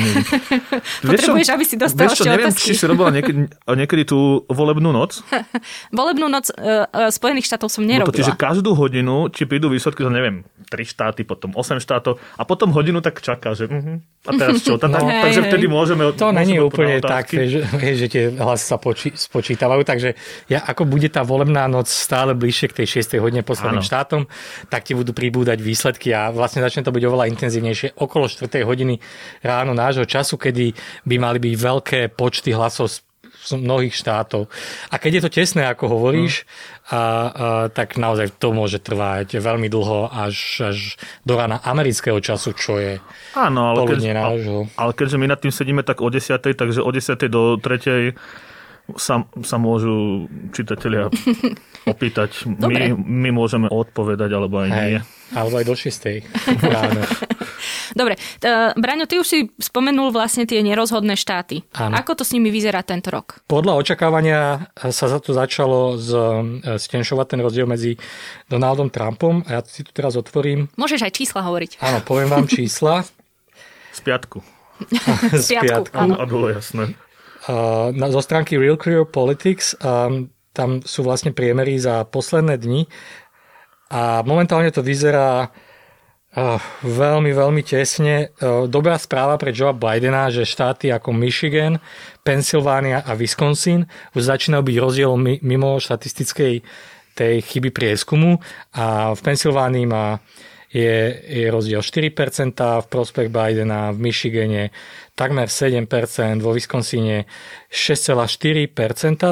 Potrebuješ, 1.04 1.50
aby 1.52 1.66
si 1.68 1.76
dostal 1.76 2.08
vieš 2.08 2.24
čo, 2.24 2.24
neviem, 2.24 2.48
otázky. 2.48 2.72
či 2.72 2.80
si 2.80 2.86
robila 2.88 3.12
niekedy, 3.12 3.52
niekedy 3.84 4.04
tú 4.08 4.48
volebnú 4.48 4.96
noc. 4.96 5.20
volebnú 6.00 6.32
noc 6.32 6.48
uh, 6.56 6.88
uh, 6.88 7.12
Spojených 7.12 7.52
štátov 7.52 7.68
som 7.68 7.84
nerobila. 7.84 8.08
No 8.08 8.16
to, 8.16 8.24
že 8.24 8.40
každú 8.40 8.72
hodinu 8.72 9.28
ti 9.28 9.44
prídu 9.44 9.68
výsledky 9.68 10.08
za, 10.08 10.12
neviem, 10.12 10.48
3 10.72 10.80
štáty, 10.88 11.28
potom 11.28 11.52
8 11.52 11.84
štátov 11.84 12.16
a 12.40 12.44
potom 12.48 12.72
hodinu 12.72 13.04
tak 13.04 13.20
čaká, 13.20 13.52
že 13.52 13.68
uh-huh, 13.68 14.00
a 14.28 14.32
teraz 14.36 14.60
čo? 14.63 14.76
Tá, 14.76 14.92
no, 14.92 15.00
takže 15.00 15.42
hej, 15.44 15.48
vtedy 15.52 15.66
môžeme... 15.72 16.04
To 16.16 16.36
není 16.36 16.60
úplne 16.60 17.00
tak, 17.00 17.32
že, 17.32 17.63
že 17.96 18.08
tie 18.12 18.24
hlasy 18.32 18.66
sa 18.68 18.76
poči, 18.76 19.16
spočítavajú, 19.16 19.88
takže 19.88 20.20
ja, 20.52 20.63
ako 20.68 20.84
bude 20.84 21.08
tá 21.08 21.24
volebná 21.24 21.63
noc 21.72 21.88
stále 21.88 22.36
bližšie 22.36 22.72
k 22.72 22.84
tej 22.84 23.04
6. 23.04 23.24
hodine 23.24 23.44
posledným 23.48 23.84
štátom, 23.84 24.28
tak 24.68 24.84
ti 24.84 24.96
budú 24.96 25.16
pribúdať 25.16 25.63
výsledky 25.63 26.12
a 26.12 26.32
vlastne 26.36 26.60
začne 26.60 26.84
to 26.84 26.92
byť 26.92 27.04
oveľa 27.08 27.16
intenzívne 27.25 27.73
najintenzívnejšie 27.73 27.89
okolo 27.97 28.30
4. 28.30 28.67
hodiny 28.67 28.99
ráno 29.41 29.73
nášho 29.73 30.06
času, 30.06 30.38
kedy 30.38 30.75
by 31.08 31.15
mali 31.17 31.39
byť 31.41 31.53
veľké 31.58 31.99
počty 32.13 32.53
hlasov 32.53 32.91
z 33.47 33.56
mnohých 33.56 33.95
štátov. 33.95 34.51
A 34.91 34.99
keď 34.99 35.12
je 35.13 35.21
to 35.23 35.32
tesné, 35.39 35.63
ako 35.71 35.88
hovoríš, 35.88 36.43
mm. 36.43 36.47
a, 36.91 36.99
a, 36.99 37.01
tak 37.71 37.95
naozaj 37.95 38.36
to 38.36 38.51
môže 38.51 38.84
trvať 38.84 39.39
veľmi 39.39 39.71
dlho 39.71 40.12
až, 40.12 40.67
až 40.67 40.77
do 41.23 41.39
rána 41.39 41.63
amerického 41.63 42.19
času, 42.19 42.51
čo 42.51 42.75
je 42.75 42.99
Áno, 43.39 43.71
ale, 43.71 43.88
keď, 43.88 43.99
ale 44.75 44.91
keďže 44.91 45.15
my 45.15 45.27
nad 45.32 45.39
tým 45.39 45.56
sedíme 45.56 45.82
tak 45.88 46.03
o 46.03 46.12
10, 46.12 46.43
takže 46.43 46.84
o 46.84 46.91
10 46.91 47.15
do 47.32 47.56
3 47.56 48.12
sa, 48.95 49.28
sa 49.43 49.58
môžu 49.60 50.28
čitatelia 50.56 51.12
opýtať. 51.91 52.47
My, 52.47 52.95
my 52.95 53.30
môžeme 53.36 53.67
odpovedať, 53.67 54.32
alebo 54.32 54.63
aj 54.63 54.69
Hej. 54.71 54.80
nie. 54.80 55.00
Alebo 55.36 55.60
aj 55.60 55.65
do 55.67 55.76
6. 55.76 55.91
Dobre, 58.00 58.15
Braňo, 58.80 59.10
ty 59.10 59.19
už 59.19 59.28
si 59.28 59.39
spomenul 59.60 60.15
vlastne 60.15 60.47
tie 60.47 60.63
nerozhodné 60.63 61.19
štáty. 61.19 61.67
Áno. 61.76 62.00
Ako 62.00 62.15
to 62.15 62.23
s 62.23 62.32
nimi 62.32 62.47
vyzerá 62.47 62.80
tento 62.80 63.12
rok? 63.12 63.43
Podľa 63.50 63.76
očakávania 63.76 64.71
sa 64.78 65.06
za 65.12 65.19
to 65.19 65.36
začalo 65.36 66.00
z, 66.00 66.12
stenšovať 66.80 67.28
ten 67.28 67.39
rozdiel 67.43 67.67
medzi 67.67 68.00
Donaldom 68.47 68.88
Trumpom 68.88 69.43
a 69.50 69.60
ja 69.60 69.62
si 69.67 69.84
tu 69.84 69.91
teraz 69.91 70.15
otvorím. 70.15 70.71
Môžeš 70.80 71.04
aj 71.04 71.12
čísla 71.12 71.43
hovoriť. 71.43 71.84
Áno, 71.84 72.00
poviem 72.08 72.32
vám 72.32 72.47
čísla. 72.47 73.04
Z 73.91 74.00
piatku. 74.06 74.39
z 75.43 75.47
piatku. 75.60 75.97
A 75.97 76.23
bolo 76.23 76.54
jasné. 76.54 76.93
Na, 77.95 78.05
zo 78.12 78.19
stránky 78.19 78.60
Real 78.60 78.75
Clear 78.75 79.07
Politics 79.07 79.73
um, 79.79 80.27
tam 80.51 80.83
sú 80.83 81.05
vlastne 81.07 81.31
priemery 81.31 81.79
za 81.79 82.03
posledné 82.03 82.60
dni 82.60 82.81
a 83.88 84.19
momentálne 84.25 84.67
to 84.73 84.83
vyzerá 84.83 85.53
veľmi, 86.83 87.31
veľmi 87.33 87.62
tesne. 87.65 88.29
Dobrá 88.69 88.99
správa 89.01 89.41
pre 89.41 89.49
Joea 89.49 89.73
Bidena, 89.73 90.29
že 90.29 90.45
štáty 90.45 90.93
ako 90.93 91.10
Michigan, 91.10 91.81
Pennsylvania 92.21 93.01
a 93.01 93.17
Wisconsin 93.17 93.89
už 94.13 94.29
začínajú 94.29 94.62
byť 94.62 94.77
rozdiel 94.77 95.17
mimo 95.41 95.81
štatistickej 95.81 96.62
tej 97.17 97.36
chyby 97.41 97.73
prieskumu 97.73 98.38
a 98.77 99.17
v 99.17 99.21
Pensylvánii 99.25 99.89
má 99.89 100.21
je, 100.67 101.15
je 101.23 101.47
rozdiel 101.47 101.80
4% 101.80 102.12
v 102.84 102.88
prospech 102.91 103.32
Bidena, 103.32 103.95
v 103.95 104.12
Michigane 104.12 104.63
takmer 105.17 105.49
7%, 105.49 105.88
vo 106.43 106.51
Wisconsine 106.53 107.25
6,4%, 107.71 108.69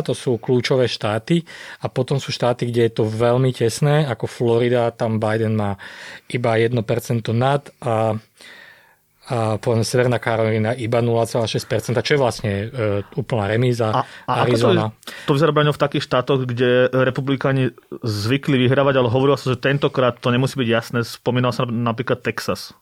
to 0.01 0.13
sú 0.17 0.41
kľúčové 0.41 0.89
štáty. 0.89 1.45
A 1.83 1.91
potom 1.91 2.17
sú 2.17 2.33
štáty, 2.33 2.71
kde 2.71 2.89
je 2.89 2.93
to 2.97 3.05
veľmi 3.05 3.53
tesné, 3.53 4.07
ako 4.09 4.25
Florida, 4.25 4.89
tam 4.95 5.21
Biden 5.21 5.53
má 5.53 5.77
iba 6.31 6.57
1% 6.57 6.73
nad 7.35 7.69
a 7.83 8.17
a 9.25 9.57
povedzme 9.57 9.81
Severná 9.81 10.21
Karolina 10.21 10.77
iba 10.77 11.01
0,6%, 11.01 11.97
čo 12.05 12.11
je 12.13 12.19
vlastne 12.21 12.51
e, 12.51 12.65
úplná 13.17 13.49
remíza. 13.49 13.89
A, 13.89 14.01
a 14.29 14.45
Arizona. 14.45 14.93
To, 15.25 15.33
to 15.33 15.41
vyzerá 15.41 15.49
v 15.49 15.81
takých 15.81 16.05
štátoch, 16.05 16.45
kde 16.45 16.93
republikáni 16.93 17.73
zvykli 18.05 18.61
vyhrávať, 18.69 19.01
ale 19.01 19.09
hovorilo 19.09 19.33
sa, 19.33 19.49
že 19.49 19.57
tentokrát 19.57 20.21
to 20.21 20.29
nemusí 20.29 20.53
byť 20.61 20.69
jasné. 20.69 20.99
Spomínal 21.01 21.49
sa 21.57 21.65
napríklad 21.65 22.21
Texas. 22.21 22.77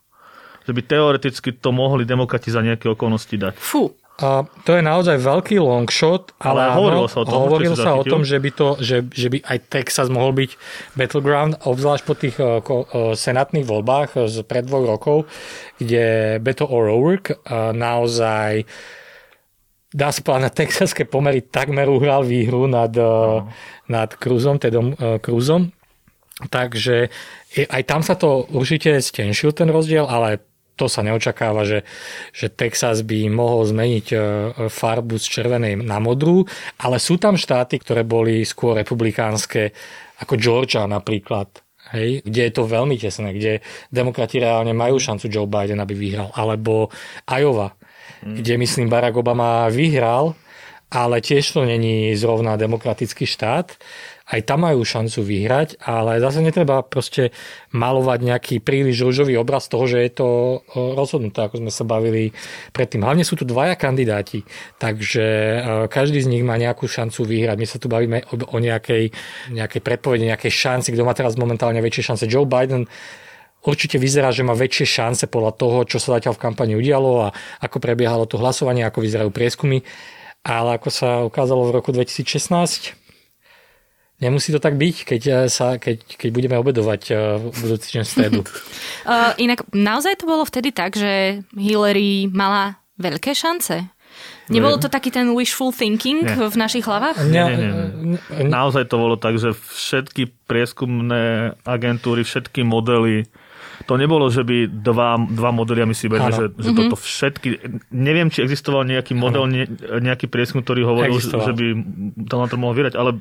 Že 0.68 0.76
by 0.76 0.82
teoreticky 0.84 1.50
to 1.56 1.72
mohli 1.72 2.04
demokrati 2.04 2.52
za 2.52 2.60
nejaké 2.60 2.92
okolnosti 2.92 3.32
dať. 3.32 3.56
Fú, 3.56 3.96
a 4.24 4.48
to 4.64 4.80
je 4.80 4.82
naozaj 4.82 5.20
veľký 5.20 5.60
long 5.60 5.84
shot, 5.92 6.32
ale, 6.40 6.64
ale 6.64 6.80
hovorilo 6.80 7.08
sa 7.12 7.20
o 7.20 7.26
tom, 7.28 7.40
hovorilo 7.44 7.76
sa 7.76 7.92
o 7.92 8.04
tom 8.08 8.24
že, 8.24 8.40
by 8.40 8.50
to, 8.56 8.80
že, 8.80 9.04
že 9.12 9.28
by 9.28 9.44
aj 9.44 9.58
Texas 9.68 10.08
mohol 10.08 10.32
byť 10.32 10.52
battleground, 10.96 11.60
obzvlášť 11.68 12.04
po 12.08 12.16
tých 12.16 12.40
uh, 12.40 12.64
uh, 12.64 13.12
senátnych 13.20 13.68
voľbách 13.68 14.16
z 14.32 14.48
pred 14.48 14.64
dvoch 14.64 14.88
rokov, 14.88 15.18
kde 15.76 16.40
Beto 16.40 16.64
O'Rourke 16.64 17.36
uh, 17.36 17.76
naozaj 17.76 18.64
dá 19.92 20.10
sa 20.10 20.24
povedať, 20.24 20.44
na 20.48 20.52
texaské 20.56 21.04
pomery 21.04 21.44
takmer 21.44 21.92
uhral 21.92 22.24
výhru 22.24 22.66
nad, 22.72 22.96
uh, 22.96 23.44
nad 23.92 24.10
Cruzom, 24.16 24.56
teda 24.56 24.80
uh, 24.80 25.20
Cruzom. 25.20 25.76
Takže 26.48 27.14
aj 27.70 27.84
tam 27.86 28.02
sa 28.02 28.18
to 28.18 28.50
určite 28.50 28.98
stenšil 28.98 29.54
ten 29.54 29.70
rozdiel, 29.70 30.08
ale 30.10 30.53
to 30.74 30.90
sa 30.90 31.06
neočakáva, 31.06 31.64
že, 31.64 31.86
že 32.34 32.50
Texas 32.50 33.06
by 33.06 33.30
mohol 33.30 33.70
zmeniť 33.70 34.08
e, 34.12 34.18
farbu 34.68 35.22
z 35.22 35.26
červenej 35.30 35.74
na 35.86 36.02
modrú, 36.02 36.46
ale 36.82 36.98
sú 36.98 37.22
tam 37.22 37.38
štáty, 37.38 37.78
ktoré 37.78 38.02
boli 38.02 38.42
skôr 38.42 38.78
republikánske, 38.78 39.74
ako 40.22 40.34
Georgia 40.38 40.90
napríklad, 40.90 41.62
hej, 41.94 42.26
kde 42.26 42.42
je 42.50 42.54
to 42.54 42.64
veľmi 42.66 42.98
tesné, 42.98 43.30
kde 43.38 43.62
demokrati 43.94 44.42
reálne 44.42 44.74
majú 44.74 44.98
šancu 44.98 45.30
Joe 45.30 45.50
Biden, 45.50 45.78
aby 45.78 45.94
vyhral, 45.94 46.34
alebo 46.34 46.90
Iowa, 47.30 47.78
mm. 48.26 48.42
kde 48.42 48.54
myslím 48.58 48.90
Barack 48.90 49.14
Obama 49.14 49.70
vyhral, 49.70 50.34
ale 50.94 51.26
tiež 51.26 51.58
to 51.58 51.66
není 51.66 52.14
zrovna 52.14 52.54
demokratický 52.54 53.26
štát 53.26 53.74
aj 54.34 54.42
tam 54.50 54.66
majú 54.66 54.82
šancu 54.82 55.22
vyhrať, 55.22 55.78
ale 55.86 56.18
zase 56.18 56.42
netreba 56.42 56.82
proste 56.82 57.30
malovať 57.70 58.20
nejaký 58.26 58.56
príliš 58.66 59.06
rúžový 59.06 59.38
obraz 59.38 59.70
toho, 59.70 59.86
že 59.86 60.02
je 60.02 60.12
to 60.18 60.28
rozhodnuté, 60.74 61.46
ako 61.46 61.62
sme 61.62 61.70
sa 61.70 61.86
bavili 61.86 62.34
predtým. 62.74 63.06
Hlavne 63.06 63.22
sú 63.22 63.38
tu 63.38 63.46
dvaja 63.46 63.78
kandidáti, 63.78 64.42
takže 64.82 65.26
e, 65.26 65.60
každý 65.86 66.26
z 66.26 66.32
nich 66.34 66.42
má 66.42 66.58
nejakú 66.58 66.90
šancu 66.90 67.30
vyhrať. 67.30 67.58
My 67.62 67.68
sa 67.70 67.78
tu 67.78 67.86
bavíme 67.86 68.26
o 68.34 68.58
nejakej, 68.58 69.14
nejakej 69.54 69.82
predpovede, 69.86 70.26
nejakej 70.26 70.50
šanci, 70.50 70.98
kto 70.98 71.06
má 71.06 71.14
teraz 71.14 71.38
momentálne 71.38 71.78
väčšie 71.78 72.10
šance. 72.10 72.26
Joe 72.26 72.50
Biden 72.50 72.90
určite 73.62 74.02
vyzerá, 74.02 74.34
že 74.34 74.42
má 74.42 74.58
väčšie 74.58 74.86
šance 74.90 75.26
podľa 75.30 75.54
toho, 75.54 75.78
čo 75.86 76.02
sa 76.02 76.18
zatiaľ 76.18 76.34
v 76.34 76.44
kampani 76.44 76.74
udialo 76.74 77.30
a 77.30 77.34
ako 77.62 77.78
prebiehalo 77.78 78.26
to 78.26 78.42
hlasovanie, 78.42 78.82
ako 78.82 79.06
vyzerajú 79.06 79.30
prieskumy. 79.30 79.86
Ale 80.44 80.76
ako 80.76 80.90
sa 80.92 81.10
ukázalo 81.24 81.70
v 81.72 81.76
roku 81.80 81.96
2016, 81.96 83.03
Nemusí 84.24 84.56
to 84.56 84.64
tak 84.64 84.80
byť, 84.80 84.96
keď, 85.04 85.22
eh, 85.28 85.36
sa, 85.52 85.76
keď, 85.76 86.16
keď 86.16 86.30
budeme 86.32 86.56
obedovať 86.56 87.02
eh, 87.12 87.18
v 87.44 87.56
budúci 87.60 88.00
deň 88.00 88.04
stredu. 88.08 88.40
uh, 89.04 89.36
inak 89.44 89.68
naozaj 89.76 90.24
to 90.24 90.26
bolo 90.26 90.48
vtedy 90.48 90.72
tak, 90.72 90.96
že 90.96 91.44
Hillary 91.52 92.32
mala 92.32 92.80
veľké 92.96 93.36
šance? 93.36 93.92
Nebolo 94.48 94.78
to 94.78 94.92
taký 94.92 95.10
ten 95.10 95.34
wishful 95.34 95.74
thinking 95.74 96.22
nie. 96.22 96.36
v 96.36 96.56
našich 96.60 96.86
hlavách? 96.86 97.26
Nie, 97.32 97.48
nie, 97.50 97.70
nie. 97.74 98.46
Naozaj 98.46 98.92
to 98.92 99.02
bolo 99.02 99.16
tak, 99.18 99.40
že 99.42 99.56
všetky 99.56 100.30
prieskumné 100.46 101.56
agentúry, 101.66 102.22
všetky 102.22 102.62
modely, 102.62 103.26
to 103.90 104.00
nebolo, 104.00 104.30
že 104.30 104.46
by 104.46 104.70
dva, 104.70 105.20
dva 105.20 105.50
modely, 105.52 105.84
a 105.84 105.88
my 105.90 105.96
si 105.98 106.08
berme, 106.08 106.32
že, 106.32 106.52
že 106.56 106.72
mm-hmm. 106.72 106.80
toto 106.88 106.96
všetky, 106.96 107.48
neviem, 107.92 108.30
či 108.32 108.46
existoval 108.46 108.88
nejaký 108.88 109.18
model, 109.18 109.50
ne, 109.50 109.66
nejaký 110.00 110.32
prieskum, 110.32 110.64
ktorý 110.64 110.88
hovoril, 110.88 111.18
existoval. 111.18 111.52
že 111.52 111.54
by 111.58 111.66
to 112.24 112.36
na 112.38 112.48
to 112.48 112.56
mohlo 112.56 112.74
vyrať, 112.78 112.94
ale 112.96 113.20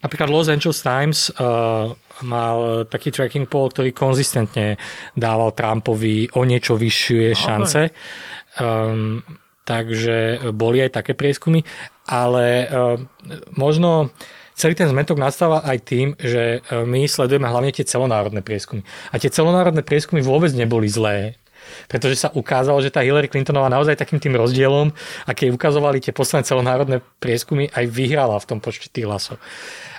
Napríklad 0.00 0.28
Los 0.28 0.48
Angeles 0.52 0.80
Times 0.84 1.32
uh, 1.36 1.92
mal 2.24 2.84
taký 2.88 3.12
tracking 3.12 3.48
poll, 3.48 3.72
ktorý 3.72 3.92
konzistentne 3.92 4.80
dával 5.16 5.52
Trumpovi 5.52 6.32
o 6.36 6.44
niečo 6.44 6.76
vyššie 6.76 7.36
šance. 7.36 7.92
Um, 8.56 9.20
takže 9.66 10.48
boli 10.56 10.80
aj 10.80 11.02
také 11.02 11.12
prieskumy, 11.12 11.60
ale 12.08 12.70
uh, 12.70 12.96
možno 13.58 14.14
celý 14.56 14.72
ten 14.72 14.88
zmetok 14.88 15.20
nastáva 15.20 15.60
aj 15.66 15.78
tým, 15.84 16.08
že 16.16 16.60
uh, 16.60 16.86
my 16.88 17.04
sledujeme 17.04 17.48
hlavne 17.48 17.72
tie 17.74 17.84
celonárodné 17.84 18.40
prieskumy. 18.40 18.86
A 19.12 19.20
tie 19.20 19.28
celonárodné 19.28 19.84
prieskumy 19.84 20.24
vôbec 20.24 20.54
neboli 20.56 20.88
zlé 20.88 21.36
pretože 21.86 22.16
sa 22.18 22.28
ukázalo, 22.34 22.78
že 22.82 22.92
tá 22.92 23.02
Hillary 23.02 23.30
Clintonová 23.30 23.70
naozaj 23.70 23.98
takým 23.98 24.18
tým 24.18 24.34
rozdielom, 24.34 24.90
aké 25.26 25.48
ukazovali 25.50 26.02
tie 26.02 26.14
posledné 26.14 26.46
celonárodné 26.46 27.02
prieskumy, 27.18 27.70
aj 27.72 27.84
vyhrala 27.88 28.36
v 28.40 28.48
tom 28.48 28.58
počte 28.58 28.90
tých 28.90 29.06
hlasov. 29.06 29.38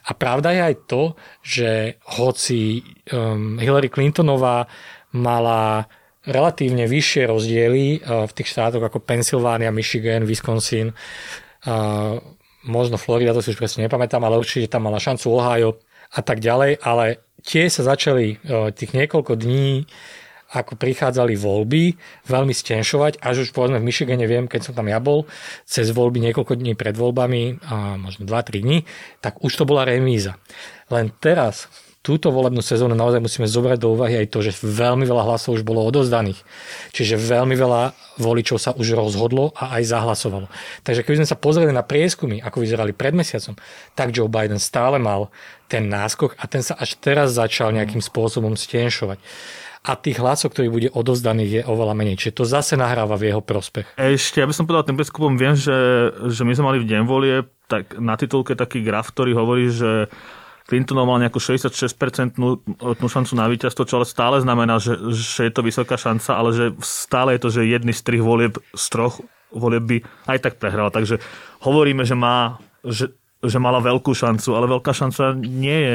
A 0.08 0.16
pravda 0.16 0.56
je 0.56 0.62
aj 0.64 0.76
to, 0.88 1.04
že 1.44 2.00
hoci 2.16 2.84
um, 3.12 3.60
Hillary 3.60 3.92
Clintonová 3.92 4.68
mala 5.12 5.92
relatívne 6.24 6.88
vyššie 6.88 7.24
rozdiely 7.28 7.84
uh, 8.00 8.24
v 8.28 8.32
tých 8.36 8.52
štátoch 8.52 8.84
ako 8.84 9.04
Pennsylvania, 9.04 9.72
Michigan, 9.72 10.24
Wisconsin, 10.24 10.92
uh, 10.92 12.20
možno 12.68 12.96
Florida, 13.00 13.36
to 13.36 13.44
si 13.44 13.56
už 13.56 13.60
presne 13.60 13.88
nepamätám, 13.88 14.24
ale 14.24 14.40
určite 14.40 14.72
tam 14.72 14.88
mala 14.88 15.00
šancu 15.00 15.28
Ohio 15.32 15.80
a 16.12 16.20
tak 16.24 16.40
ďalej, 16.40 16.84
ale 16.84 17.24
tie 17.44 17.68
sa 17.68 17.84
začali 17.84 18.40
uh, 18.44 18.72
tých 18.72 18.96
niekoľko 18.96 19.40
dní 19.40 19.88
ako 20.54 20.80
prichádzali 20.80 21.36
voľby, 21.36 22.00
veľmi 22.28 22.54
stenšovať, 22.56 23.20
až 23.20 23.48
už 23.48 23.52
povedzme 23.52 23.84
v 23.84 23.88
Michigane 23.88 24.24
viem, 24.24 24.48
keď 24.48 24.72
som 24.72 24.74
tam 24.76 24.88
ja 24.88 25.04
bol, 25.04 25.28
cez 25.68 25.92
voľby 25.92 26.24
niekoľko 26.32 26.56
dní 26.56 26.74
pred 26.80 26.96
voľbami, 26.96 27.60
a 27.68 28.00
možno 28.00 28.24
2-3 28.24 28.64
dní, 28.64 28.78
tak 29.20 29.44
už 29.44 29.52
to 29.52 29.64
bola 29.68 29.84
remíza. 29.84 30.40
Len 30.88 31.12
teraz, 31.20 31.68
túto 32.08 32.32
volebnú 32.32 32.64
sezónu 32.64 32.96
naozaj 32.96 33.20
musíme 33.20 33.52
zobrať 33.52 33.84
do 33.84 33.92
úvahy 33.92 34.24
aj 34.24 34.32
to, 34.32 34.40
že 34.40 34.56
veľmi 34.64 35.04
veľa 35.04 35.28
hlasov 35.28 35.60
už 35.60 35.68
bolo 35.68 35.84
odozdaných. 35.84 36.40
Čiže 36.96 37.20
veľmi 37.20 37.52
veľa 37.52 37.92
voličov 38.16 38.56
sa 38.56 38.72
už 38.72 38.96
rozhodlo 38.96 39.52
a 39.60 39.76
aj 39.76 39.92
zahlasovalo. 39.92 40.48
Takže 40.88 41.04
keby 41.04 41.20
sme 41.20 41.28
sa 41.28 41.36
pozreli 41.36 41.76
na 41.76 41.84
prieskumy, 41.84 42.40
ako 42.40 42.64
vyzerali 42.64 42.96
pred 42.96 43.12
mesiacom, 43.12 43.60
tak 43.92 44.16
Joe 44.16 44.32
Biden 44.32 44.56
stále 44.56 45.04
mal 45.04 45.28
ten 45.68 45.92
náskok 45.92 46.40
a 46.40 46.48
ten 46.48 46.64
sa 46.64 46.80
až 46.80 46.96
teraz 46.96 47.36
začal 47.36 47.76
nejakým 47.76 48.00
spôsobom 48.00 48.56
stienšovať 48.56 49.20
a 49.88 49.96
tých 49.96 50.20
hlasov, 50.20 50.52
ktorých 50.52 50.74
bude 50.76 50.90
odozdaných, 50.92 51.52
je 51.52 51.62
oveľa 51.64 51.96
menej. 51.96 52.20
Čiže 52.20 52.38
to 52.38 52.44
zase 52.44 52.76
nahráva 52.76 53.16
v 53.16 53.32
jeho 53.32 53.40
prospech. 53.40 53.96
Ešte, 53.96 54.44
ja 54.44 54.48
by 54.48 54.54
som 54.54 54.68
povedal 54.68 54.84
tým 54.84 55.00
preskupom, 55.00 55.40
viem, 55.40 55.56
že, 55.56 56.12
že 56.28 56.44
my 56.44 56.52
sme 56.52 56.68
mali 56.76 56.80
v 56.84 56.90
deň 56.92 57.02
volie, 57.08 57.48
tak 57.72 57.96
na 57.96 58.20
titulke 58.20 58.60
taký 58.60 58.84
graf, 58.84 59.16
ktorý 59.16 59.32
hovorí, 59.40 59.72
že 59.72 60.12
Clintonov 60.68 61.08
mal 61.08 61.24
nejakú 61.24 61.40
66% 61.40 62.36
šancu 63.00 63.34
na 63.40 63.48
víťazstvo, 63.48 63.88
čo 63.88 64.04
ale 64.04 64.08
stále 64.08 64.44
znamená, 64.44 64.84
že, 64.84 65.00
že 65.16 65.48
je 65.48 65.54
to 65.56 65.64
vysoká 65.64 65.96
šanca, 65.96 66.36
ale 66.36 66.50
že 66.52 66.66
stále 66.84 67.40
je 67.40 67.42
to, 67.48 67.50
že 67.56 67.72
jedný 67.72 67.96
z 67.96 68.04
trých 68.04 68.24
volieb, 68.24 68.60
z 68.76 68.86
troch 68.92 69.24
volieb 69.56 69.88
by 69.88 69.98
aj 70.28 70.38
tak 70.44 70.54
prehral. 70.60 70.92
Takže 70.92 71.24
hovoríme, 71.64 72.04
že 72.04 72.20
má, 72.20 72.60
že 72.84 73.16
že 73.38 73.62
mala 73.62 73.78
veľkú 73.78 74.18
šancu, 74.18 74.50
ale 74.58 74.66
veľká 74.66 74.92
šanca 74.98 75.38
nie 75.38 75.78
je 75.78 75.94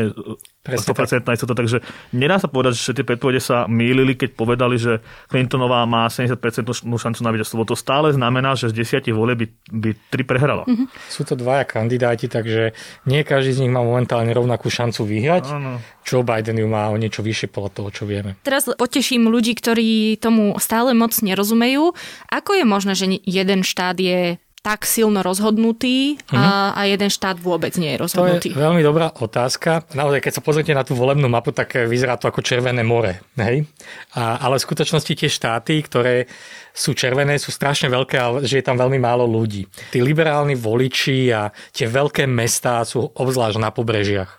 Presne 0.63 0.95
100% 0.95 1.27
tak. 1.27 1.35
istota, 1.35 1.59
takže 1.59 1.83
nedá 2.15 2.39
sa 2.39 2.47
povedať, 2.47 2.79
že 2.79 2.95
tie 2.95 3.03
predpovede 3.03 3.43
sa 3.43 3.67
mýlili, 3.67 4.15
keď 4.15 4.39
povedali, 4.39 4.79
že 4.79 5.03
Clintonová 5.27 5.83
má 5.91 6.07
70% 6.07 6.39
šancu 6.79 7.21
na 7.27 7.35
víťazstvo. 7.35 7.67
To 7.67 7.75
stále 7.75 8.15
znamená, 8.15 8.55
že 8.55 8.71
z 8.71 8.79
desiatich 8.79 9.11
volieb 9.11 9.43
by, 9.43 9.47
by 9.75 9.91
tri 10.15 10.23
prehrala. 10.23 10.63
Mm-hmm. 10.71 10.87
Sú 11.11 11.27
to 11.27 11.35
dvaja 11.35 11.67
kandidáti, 11.67 12.31
takže 12.31 12.79
nie 13.11 13.27
každý 13.27 13.59
z 13.59 13.61
nich 13.67 13.75
má 13.75 13.83
momentálne 13.83 14.31
rovnakú 14.31 14.71
šancu 14.71 15.03
vyhrať. 15.03 15.51
Ano. 15.51 15.83
Joe 16.07 16.23
Biden 16.23 16.63
ju 16.63 16.71
má 16.71 16.95
o 16.95 16.97
niečo 16.99 17.27
vyššie 17.27 17.51
podľa 17.51 17.71
toho, 17.83 17.89
čo 17.91 18.03
vieme. 18.07 18.39
Teraz 18.47 18.71
poteším 18.71 19.27
ľudí, 19.27 19.59
ktorí 19.59 20.15
tomu 20.23 20.55
stále 20.63 20.95
moc 20.95 21.11
nerozumejú. 21.19 21.91
Ako 22.31 22.55
je 22.55 22.63
možné, 22.63 22.95
že 22.95 23.11
jeden 23.27 23.67
štát 23.67 23.99
je 23.99 24.39
tak 24.63 24.87
silno 24.87 25.27
rozhodnutý 25.27 26.23
a, 26.31 26.39
mhm. 26.39 26.71
a 26.79 26.81
jeden 26.87 27.11
štát 27.11 27.37
vôbec 27.43 27.75
nie 27.75 27.99
je 27.99 27.99
rozhodnutý? 27.99 28.49
To 28.55 28.63
je 28.63 28.67
veľmi 28.71 28.83
dobrá 28.87 29.11
otázka. 29.11 29.83
Naozaj, 29.91 30.23
keď 30.23 30.33
sa 30.39 30.43
pozrite 30.47 30.71
na 30.71 30.87
tú 30.87 30.95
volebnú 30.95 31.27
mapu, 31.27 31.51
tak 31.51 31.75
vyzerá 31.91 32.15
to 32.15 32.31
ako 32.31 32.47
červené 32.47 32.87
more. 32.87 33.19
Hej? 33.35 33.67
A, 34.15 34.39
ale 34.39 34.63
v 34.63 34.67
skutočnosti 34.71 35.13
tie 35.19 35.27
štáty, 35.27 35.83
ktoré 35.83 36.31
sú 36.71 36.95
červené, 36.95 37.43
sú 37.43 37.51
strašne 37.51 37.91
veľké, 37.91 38.17
ale 38.17 38.39
že 38.47 38.63
je 38.63 38.65
tam 38.65 38.79
veľmi 38.79 39.03
málo 39.03 39.27
ľudí. 39.27 39.67
Tí 39.91 39.99
liberálni 39.99 40.55
voliči 40.55 41.35
a 41.35 41.51
tie 41.75 41.91
veľké 41.91 42.31
mestá 42.31 42.87
sú 42.87 43.03
obzvlášť 43.03 43.59
na 43.59 43.75
pobrežiach. 43.75 44.31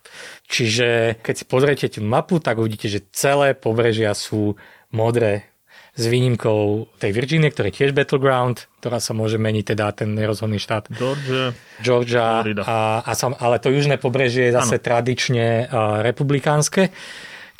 Čiže 0.47 1.19
keď 1.19 1.33
si 1.35 1.45
pozriete 1.45 1.85
tú 1.91 1.99
mapu, 1.99 2.39
tak 2.39 2.63
uvidíte, 2.63 2.87
že 2.87 3.03
celé 3.11 3.53
pobrežia 3.59 4.15
sú 4.15 4.55
modré, 4.93 5.52
s 5.93 6.05
výnimkou 6.09 6.89
tej 6.97 7.11
Virginie, 7.13 7.53
ktorý 7.53 7.69
je 7.69 7.77
tiež 7.85 7.91
battleground, 7.93 8.65
ktorá 8.81 8.97
sa 8.97 9.13
môže 9.13 9.37
meniť 9.37 9.77
teda 9.77 9.93
ten 9.93 10.17
nerozhodný 10.17 10.57
štát. 10.57 10.89
Georgia. 10.89 11.53
Georgia 11.85 12.41
a, 12.65 13.05
a 13.05 13.11
sam, 13.13 13.37
ale 13.37 13.61
to 13.61 13.69
južné 13.69 14.01
pobrežie 14.01 14.49
je 14.49 14.57
zase 14.57 14.81
ano. 14.81 14.85
tradične 14.85 15.69
republikánske 16.01 16.89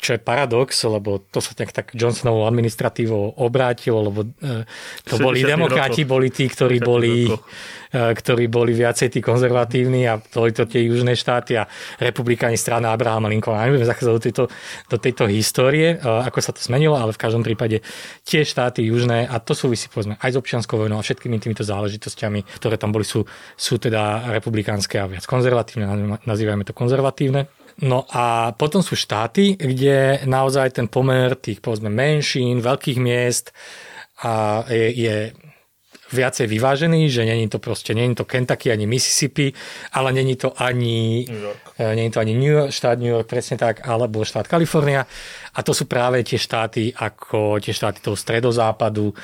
čo 0.04 0.12
je 0.12 0.20
paradox, 0.20 0.84
lebo 0.84 1.24
to 1.32 1.40
sa 1.40 1.56
tak, 1.56 1.72
tak 1.72 1.96
Johnsonovou 1.96 2.44
administratívou 2.44 3.40
obrátilo, 3.40 4.04
lebo 4.04 4.20
uh, 4.28 4.68
to 5.08 5.16
boli 5.16 5.40
demokrati, 5.40 6.04
rokov. 6.04 6.12
boli 6.12 6.28
tí, 6.28 6.44
ktorí 6.44 6.76
boli, 6.84 7.24
uh, 7.24 8.12
ktorí 8.12 8.52
boli 8.52 8.76
viacej 8.76 9.08
tí 9.08 9.24
konzervatívni 9.24 10.04
a 10.04 10.20
boli 10.20 10.52
to 10.52 10.68
tie 10.68 10.84
južné 10.84 11.16
štáty 11.16 11.56
a 11.56 11.64
republikáni 11.96 12.60
strana 12.60 12.92
Abrahama 12.92 13.32
Lincolna. 13.32 13.64
Nebudeme 13.64 13.88
zachádzať 13.88 14.12
do 14.12 14.20
tejto, 14.20 14.44
do 14.92 14.96
tejto 15.00 15.24
histórie, 15.32 15.96
uh, 15.96 16.20
ako 16.28 16.38
sa 16.44 16.52
to 16.52 16.60
zmenilo, 16.60 17.00
ale 17.00 17.16
v 17.16 17.22
každom 17.24 17.40
prípade 17.40 17.80
tie 18.28 18.44
štáty 18.44 18.84
južné 18.84 19.24
a 19.24 19.40
to 19.40 19.56
súvisí 19.56 19.88
povedzme 19.88 20.20
aj 20.20 20.36
s 20.36 20.36
občianskou 20.36 20.76
vojnou 20.76 21.00
a 21.00 21.04
všetkými 21.06 21.40
týmito 21.40 21.64
záležitostiami, 21.64 22.44
ktoré 22.60 22.76
tam 22.76 22.92
boli, 22.92 23.08
sú, 23.08 23.24
sú 23.56 23.80
teda 23.80 24.28
republikánske 24.28 25.00
a 25.00 25.08
viac 25.08 25.24
konzervatívne, 25.24 26.20
nazývajme 26.28 26.68
to 26.68 26.76
konzervatívne. 26.76 27.63
No 27.82 28.06
a 28.06 28.54
potom 28.54 28.86
sú 28.86 28.94
štáty, 28.94 29.58
kde 29.58 30.22
naozaj 30.30 30.78
ten 30.78 30.86
pomer 30.86 31.34
tých 31.34 31.58
povedzme 31.58 31.90
menšín, 31.90 32.62
veľkých 32.62 32.98
miest 33.02 33.50
a 34.22 34.62
je, 34.70 34.88
je 34.94 35.16
viacej 36.14 36.46
vyvážený, 36.46 37.10
že 37.10 37.26
není 37.26 37.50
to 37.50 37.58
proste, 37.58 37.94
není 37.94 38.14
to 38.14 38.24
Kentucky 38.24 38.70
ani 38.70 38.86
Mississippi, 38.86 39.52
ale 39.92 40.12
není 40.12 40.36
to 40.36 40.54
ani, 40.62 41.26
New 41.28 41.42
York. 41.42 41.62
E, 41.78 41.96
není 41.96 42.10
to 42.10 42.20
ani 42.20 42.34
New 42.34 42.52
York, 42.52 42.70
štát 42.70 42.98
New 42.98 43.10
York, 43.10 43.26
presne 43.26 43.58
tak, 43.58 43.88
alebo 43.88 44.24
štát 44.24 44.46
Kalifornia. 44.46 45.06
A 45.54 45.60
to 45.62 45.70
sú 45.70 45.86
práve 45.86 46.20
tie 46.26 46.38
štáty 46.38 46.90
ako 46.90 47.62
tie 47.62 47.70
štáty 47.70 48.02
toho 48.02 48.18
stredozápadu, 48.18 49.14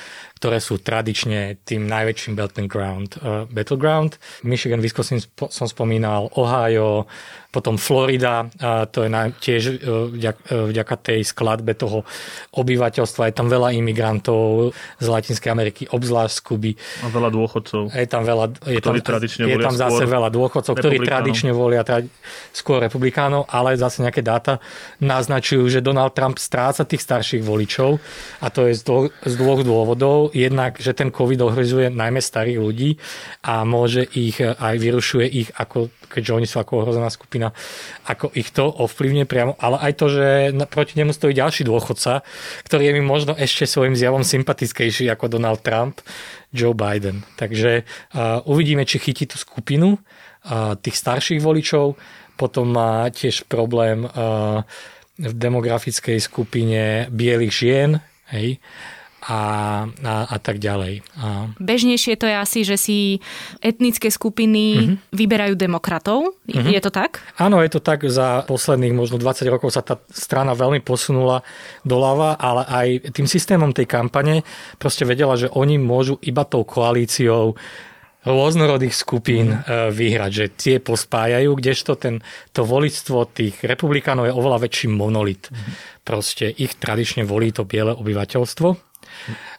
ktoré 0.40 0.56
sú 0.56 0.80
tradične 0.80 1.60
tým 1.68 1.84
najväčším 1.84 2.32
battleground. 2.32 3.20
Uh, 3.20 3.44
battleground. 3.52 4.16
Michigan, 4.40 4.80
Wisconsin 4.80 5.20
som 5.36 5.68
spomínal, 5.68 6.32
Ohio, 6.40 7.04
potom 7.52 7.76
Florida, 7.76 8.48
uh, 8.48 8.88
to 8.88 9.04
je 9.04 9.10
na, 9.12 9.28
tiež 9.28 9.62
uh, 9.84 10.08
vďaka, 10.08 10.40
uh, 10.48 10.64
vďaka 10.72 10.94
tej 10.96 11.20
skladbe 11.28 11.76
toho 11.76 12.08
obyvateľstva. 12.56 13.28
Je 13.28 13.34
tam 13.36 13.52
veľa 13.52 13.76
imigrantov 13.76 14.72
z 14.96 15.06
Latinskej 15.12 15.52
Ameriky, 15.52 15.82
obzvlášť 15.92 16.32
z 16.32 16.40
Kuby. 16.40 16.72
A 17.04 17.12
veľa 17.12 17.30
dôchodcov. 17.36 17.82
Je 17.92 18.08
tam, 18.08 18.24
veľa, 18.24 18.46
je 18.64 18.80
tam, 18.80 18.96
je 18.96 19.56
tam 19.60 19.76
zase 19.76 20.08
veľa 20.08 20.32
dôchodcov, 20.32 20.72
ktorí 20.72 21.04
tradične 21.04 21.52
volia 21.52 21.84
tra, 21.84 22.00
skôr 22.56 22.80
republikánov, 22.80 23.44
ale 23.44 23.76
zase 23.76 24.00
nejaké 24.00 24.24
dáta 24.24 24.56
naznačujú, 25.04 25.68
že 25.68 25.84
Donald 25.84 26.16
Trump 26.20 26.36
stráca 26.36 26.84
tých 26.84 27.00
starších 27.00 27.40
voličov 27.40 27.96
a 28.44 28.52
to 28.52 28.68
je 28.68 28.76
z 28.76 28.84
dvoch, 28.84 29.08
z 29.24 29.34
dvoch 29.40 29.64
dôvodov. 29.64 30.36
Jednak, 30.36 30.76
že 30.76 30.92
ten 30.92 31.08
COVID 31.08 31.40
ohrozuje 31.40 31.88
najmä 31.88 32.20
starých 32.20 32.60
ľudí 32.60 33.00
a 33.40 33.64
môže 33.64 34.04
ich 34.04 34.36
aj 34.36 34.76
vyrušuje 34.76 35.24
ich, 35.24 35.48
ako, 35.56 35.88
keďže 36.12 36.36
oni 36.36 36.44
sú 36.44 36.60
ako 36.60 36.84
ohrozená 36.84 37.08
skupina, 37.08 37.56
ako 38.04 38.36
ich 38.36 38.52
to 38.52 38.68
ovplyvne 38.68 39.24
priamo, 39.24 39.56
ale 39.56 39.80
aj 39.80 39.92
to, 39.96 40.06
že 40.12 40.28
proti 40.68 41.00
nemu 41.00 41.16
stojí 41.16 41.32
ďalší 41.32 41.64
dôchodca, 41.64 42.20
ktorý 42.68 42.92
je 42.92 42.96
mi 43.00 43.02
možno 43.06 43.32
ešte 43.32 43.64
svojim 43.64 43.96
zjavom 43.96 44.20
sympatickejší 44.20 45.08
ako 45.08 45.32
Donald 45.32 45.64
Trump, 45.64 46.04
Joe 46.52 46.76
Biden. 46.76 47.24
Takže 47.40 47.86
uh, 47.86 48.44
uvidíme, 48.44 48.84
či 48.84 49.00
chytí 49.00 49.24
tú 49.24 49.40
skupinu 49.40 49.96
uh, 49.96 50.76
tých 50.76 51.00
starších 51.00 51.40
voličov, 51.40 51.96
potom 52.34 52.68
má 52.68 53.06
tiež 53.08 53.46
problém 53.46 54.04
uh, 54.04 54.66
v 55.20 55.34
demografickej 55.36 56.18
skupine 56.18 57.12
bielých 57.12 57.52
žien, 57.52 57.90
hej, 58.32 58.56
a, 59.20 59.40
a, 60.00 60.14
a 60.32 60.36
tak 60.40 60.56
ďalej. 60.56 61.04
A... 61.20 61.52
Bežnejšie 61.60 62.16
to 62.16 62.24
je 62.24 62.36
asi, 62.36 62.60
že 62.64 62.76
si 62.80 62.98
etnické 63.60 64.08
skupiny 64.08 64.64
mm-hmm. 64.64 64.96
vyberajú 65.12 65.54
demokratov. 65.60 66.32
Mm-hmm. 66.48 66.72
Je 66.72 66.80
to 66.80 66.88
tak? 66.88 67.20
Áno, 67.36 67.60
je 67.60 67.68
to 67.68 67.84
tak. 67.84 68.08
Za 68.08 68.48
posledných 68.48 68.96
možno 68.96 69.20
20 69.20 69.44
rokov 69.52 69.76
sa 69.76 69.84
tá 69.84 70.00
strana 70.08 70.56
veľmi 70.56 70.80
posunula 70.80 71.44
doľava, 71.84 72.40
ale 72.40 72.62
aj 72.64 72.86
tým 73.12 73.28
systémom 73.28 73.76
tej 73.76 73.84
kampane 73.84 74.40
proste 74.80 75.04
vedela, 75.04 75.36
že 75.36 75.52
oni 75.52 75.76
môžu 75.76 76.16
iba 76.24 76.48
tou 76.48 76.64
koalíciou 76.64 77.60
rôznorodých 78.24 78.92
skupín 78.92 79.54
mm. 79.54 79.92
vyhrať, 79.96 80.30
že 80.32 80.46
tie 80.52 80.76
pospájajú, 80.76 81.56
kdežto 81.56 81.96
ten, 81.96 82.20
to 82.52 82.68
volictvo 82.68 83.24
tých 83.24 83.64
republikánov 83.64 84.28
je 84.28 84.36
oveľa 84.36 84.68
väčší 84.68 84.92
monolit. 84.92 85.48
Mm. 85.48 85.72
Proste 86.04 86.52
ich 86.52 86.76
tradične 86.76 87.24
volí 87.24 87.48
to 87.54 87.64
biele 87.64 87.96
obyvateľstvo 87.96 88.90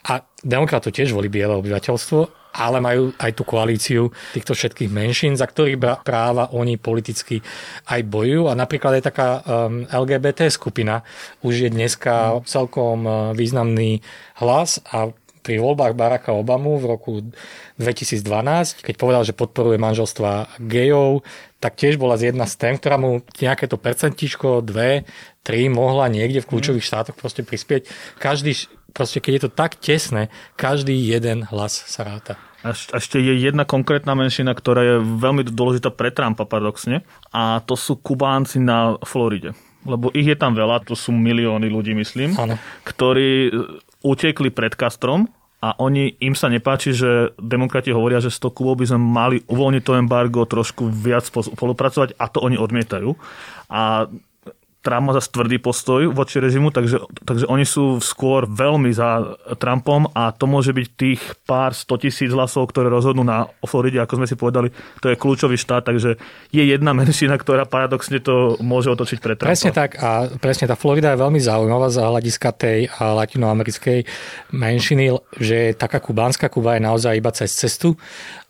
a 0.09 0.13
demokratov 0.41 0.93
tiež 0.93 1.13
volí 1.13 1.29
biele 1.29 1.53
obyvateľstvo, 1.53 2.41
ale 2.51 2.83
majú 2.83 3.15
aj 3.15 3.31
tú 3.31 3.43
koalíciu 3.47 4.11
týchto 4.35 4.51
všetkých 4.51 4.91
menšín, 4.91 5.39
za 5.39 5.47
ktorých 5.47 6.03
práva 6.03 6.51
oni 6.51 6.75
politicky 6.75 7.39
aj 7.87 8.01
bojujú. 8.03 8.51
A 8.51 8.57
napríklad 8.57 8.99
aj 8.99 9.03
taká 9.07 9.27
um, 9.39 9.87
LGBT 9.87 10.51
skupina 10.51 11.05
už 11.45 11.67
je 11.67 11.69
dneska 11.71 12.43
celkom 12.43 13.07
uh, 13.07 13.13
významný 13.31 14.03
hlas 14.41 14.83
a 14.89 15.13
pri 15.41 15.57
voľbách 15.57 15.97
Baracka 15.97 16.31
Obamu 16.31 16.77
v 16.77 16.85
roku 16.85 17.11
2012, 17.81 18.85
keď 18.85 18.95
povedal, 18.95 19.25
že 19.25 19.33
podporuje 19.33 19.81
manželstva 19.81 20.61
gejov, 20.61 21.25
tak 21.57 21.77
tiež 21.77 21.97
bola 21.97 22.17
z 22.17 22.33
jedna 22.33 22.45
z 22.45 22.57
tém, 22.57 22.73
ktorá 22.77 22.97
mu 23.01 23.21
nejaké 23.41 23.65
to 23.65 23.77
percentičko, 23.77 24.61
dve, 24.61 25.05
tri 25.41 25.69
mohla 25.69 26.09
niekde 26.09 26.41
v 26.41 26.49
kľúčových 26.49 26.85
štátoch 26.85 27.17
proste 27.17 27.41
prispieť. 27.41 27.89
Každý 28.21 28.53
proste 28.93 29.23
keď 29.23 29.31
je 29.33 29.43
to 29.47 29.51
tak 29.51 29.79
tesné, 29.79 30.27
každý 30.59 30.93
jeden 30.93 31.47
hlas 31.47 31.73
sa 31.87 32.03
ráta. 32.03 32.35
A 32.61 32.77
ešte 32.77 33.17
je 33.17 33.33
jedna 33.41 33.65
konkrétna 33.65 34.13
menšina, 34.13 34.53
ktorá 34.53 34.85
je 34.85 34.95
veľmi 35.01 35.49
dôležitá 35.49 35.89
pre 35.89 36.13
Trumpa 36.13 36.45
paradoxne 36.45 37.01
a 37.33 37.65
to 37.65 37.73
sú 37.73 37.97
Kubánci 37.97 38.61
na 38.61 39.01
Floride. 39.01 39.57
Lebo 39.81 40.13
ich 40.13 40.29
je 40.29 40.37
tam 40.37 40.53
veľa, 40.53 40.85
to 40.85 40.93
sú 40.93 41.09
milióny 41.09 41.65
ľudí, 41.65 41.97
myslím, 41.97 42.37
ano. 42.37 42.61
ktorí 42.85 43.49
utekli 44.01 44.49
pred 44.49 44.73
Castrom 44.77 45.29
a 45.61 45.77
oni, 45.77 46.17
im 46.25 46.33
sa 46.33 46.49
nepáči, 46.49 46.89
že 46.89 47.37
demokrati 47.37 47.93
hovoria, 47.93 48.17
že 48.17 48.33
s 48.33 48.41
to 48.41 48.49
Kubou 48.49 48.73
by 48.73 48.89
sme 48.89 48.97
mali 48.97 49.37
uvoľniť 49.45 49.83
to 49.85 49.93
embargo, 49.93 50.49
trošku 50.49 50.89
viac 50.89 51.29
spolupracovať 51.29 52.17
a 52.17 52.25
to 52.33 52.41
oni 52.41 52.57
odmietajú. 52.57 53.13
A 53.69 54.09
Trump 54.81 55.09
má 55.09 55.13
zase 55.13 55.29
tvrdý 55.29 55.61
postoj 55.61 56.09
voči 56.09 56.41
režimu, 56.41 56.73
takže, 56.73 57.05
takže 57.21 57.45
oni 57.45 57.65
sú 57.69 58.01
skôr 58.01 58.49
veľmi 58.49 58.89
za 58.89 59.37
Trumpom 59.61 60.09
a 60.17 60.33
to 60.33 60.49
môže 60.49 60.73
byť 60.73 60.87
tých 60.97 61.21
pár 61.45 61.77
sto 61.77 62.01
tisíc 62.01 62.33
hlasov, 62.33 62.73
ktoré 62.73 62.89
rozhodnú 62.89 63.21
na 63.21 63.45
Floride, 63.61 64.01
ako 64.01 64.17
sme 64.17 64.27
si 64.27 64.33
povedali, 64.33 64.73
to 64.97 65.13
je 65.13 65.21
kľúčový 65.21 65.53
štát, 65.53 65.85
takže 65.85 66.17
je 66.49 66.63
jedna 66.65 66.97
menšina, 66.97 67.37
ktorá 67.37 67.69
paradoxne 67.69 68.17
to 68.17 68.57
môže 68.65 68.89
otočiť 68.89 69.17
pre 69.21 69.37
Trumpa. 69.37 69.53
Presne 69.53 69.71
tak 69.71 70.01
a 70.01 70.25
presne 70.41 70.65
tá 70.65 70.73
Florida 70.73 71.13
je 71.13 71.21
veľmi 71.21 71.37
zaujímavá 71.37 71.93
za 71.93 72.09
hľadiska 72.09 72.49
tej 72.57 72.89
latinoamerickej 72.97 74.09
menšiny, 74.49 75.13
že 75.37 75.77
taká 75.77 76.01
kubánska 76.01 76.49
Kuba 76.49 76.75
je 76.75 76.81
naozaj 76.81 77.21
iba 77.21 77.29
cez 77.29 77.53
cestu 77.53 77.93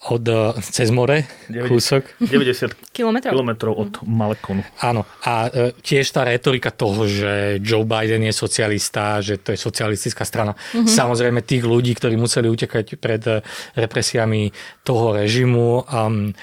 od, 0.09 0.25
eh, 0.27 0.57
cez 0.61 0.89
more, 0.89 1.29
90, 1.45 1.69
kúsok. 1.69 2.03
90 2.17 2.73
kilometrov. 2.89 3.31
kilometrov 3.37 3.73
od 3.77 3.91
Malekonu. 4.01 4.65
Áno, 4.81 5.05
a 5.21 5.45
e, 5.45 5.77
tiež 5.77 6.09
tá 6.09 6.25
retorika 6.25 6.73
toho, 6.73 7.05
že 7.05 7.61
Joe 7.61 7.85
Biden 7.85 8.25
je 8.25 8.33
socialista, 8.33 9.21
že 9.21 9.37
to 9.37 9.53
je 9.53 9.59
socialistická 9.61 10.25
strana. 10.25 10.57
Mm-hmm. 10.57 10.89
Samozrejme 10.89 11.45
tých 11.45 11.61
ľudí, 11.61 11.93
ktorí 11.93 12.17
museli 12.17 12.49
utekať 12.49 12.97
pred 12.97 13.21
eh, 13.29 13.45
represiami 13.77 14.49
toho 14.81 15.13
režimu, 15.13 15.85
um, 15.85 16.33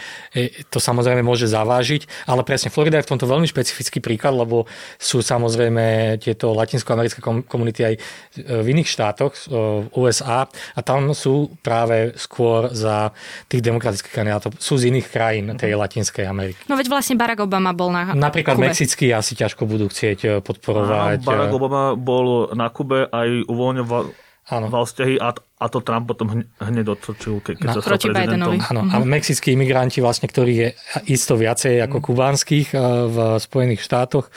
to 0.70 0.78
samozrejme 0.78 1.26
môže 1.26 1.50
zavážiť, 1.50 2.30
ale 2.30 2.46
presne 2.46 2.70
Florida 2.70 3.02
je 3.02 3.06
v 3.10 3.10
tomto 3.16 3.26
veľmi 3.26 3.50
špecifický 3.50 3.98
príklad, 3.98 4.38
lebo 4.38 4.70
sú 4.94 5.18
samozrejme 5.18 6.16
tieto 6.22 6.54
latinskoamerické 6.54 7.18
komunity 7.50 7.80
aj 7.82 7.94
v 8.38 8.66
iných 8.70 8.88
štátoch, 8.88 9.34
v 9.50 9.90
USA 9.98 10.46
a 10.46 10.80
tam 10.86 11.10
sú 11.10 11.50
práve 11.66 12.14
skôr 12.14 12.70
za 12.70 13.10
tých 13.48 13.64
demokratických 13.64 14.12
kandidátov, 14.12 14.60
sú 14.60 14.76
z 14.76 14.92
iných 14.92 15.08
krajín 15.08 15.56
tej 15.56 15.72
Latinskej 15.72 16.24
Ameriky. 16.24 16.60
No 16.68 16.76
veď 16.76 16.92
vlastne 16.92 17.16
Barack 17.16 17.40
Obama 17.40 17.72
bol 17.72 17.88
na 17.88 18.12
Napríklad 18.12 18.60
Kube. 18.60 18.68
mexickí 18.68 19.08
asi 19.08 19.32
ťažko 19.32 19.64
budú 19.64 19.88
chcieť 19.88 20.18
eh, 20.22 20.30
podporovať. 20.38 21.18
Áno, 21.18 21.26
Barack 21.26 21.48
eh, 21.48 21.56
Obama 21.56 21.82
bol 21.94 22.26
na 22.52 22.68
Kube 22.68 23.08
aj 23.08 23.48
uvoľňoval 23.48 24.04
Áno. 24.48 24.66
vzťahy 24.68 25.16
a, 25.16 25.32
a 25.32 25.66
to 25.66 25.80
Trump 25.80 26.04
potom 26.06 26.28
hne- 26.30 26.48
hneď 26.56 26.92
otočil, 26.92 27.40
ke- 27.40 27.56
keď 27.56 27.68
Na- 27.68 27.74
sa 27.74 27.80
stal 27.80 27.90
proti 27.90 28.06
prezidentom. 28.08 28.52
Bidenovi. 28.52 28.58
Áno, 28.68 28.80
a 28.84 28.96
mexickí 29.02 29.48
imigranti, 29.52 30.00
vlastne, 30.00 30.24
ktorých 30.24 30.58
je 30.58 30.68
isto 31.08 31.32
viacej 31.32 31.84
ako 31.84 32.04
kubánskych 32.04 32.72
eh, 32.72 32.80
v 33.08 33.16
Spojených 33.38 33.80
štátoch, 33.80 34.28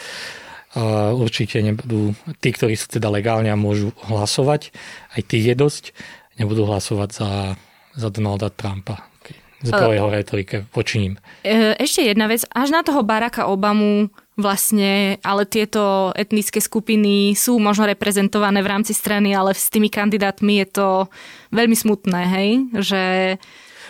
určite 1.11 1.59
nebudú, 1.59 2.15
tí, 2.39 2.55
ktorí 2.55 2.79
sú 2.79 2.87
teda 2.87 3.11
legálne 3.11 3.51
a 3.51 3.59
môžu 3.59 3.91
hlasovať, 4.07 4.71
aj 5.11 5.21
tých 5.27 5.51
je 5.51 5.55
dosť, 5.59 5.83
nebudú 6.39 6.63
hlasovať 6.63 7.09
za, 7.11 7.29
za 7.95 8.09
Donalda 8.09 8.49
Trumpa. 8.49 9.11
Po 9.61 9.93
jeho 9.93 10.09
retorike 10.09 10.65
voči 10.73 10.97
ním. 10.97 11.13
E, 11.45 11.77
Ešte 11.77 12.01
jedna 12.01 12.25
vec, 12.25 12.41
až 12.49 12.73
na 12.73 12.81
toho 12.81 13.05
Baracka 13.05 13.45
Obamu 13.45 14.09
vlastne, 14.33 15.21
ale 15.21 15.45
tieto 15.45 16.09
etnické 16.17 16.57
skupiny 16.57 17.37
sú 17.37 17.61
možno 17.61 17.85
reprezentované 17.85 18.65
v 18.65 18.71
rámci 18.73 18.97
strany, 18.97 19.37
ale 19.37 19.53
s 19.53 19.69
tými 19.69 19.93
kandidátmi 19.93 20.65
je 20.65 20.67
to 20.81 20.87
veľmi 21.53 21.77
smutné, 21.77 22.21
hej? 22.25 22.49
Že 22.73 23.01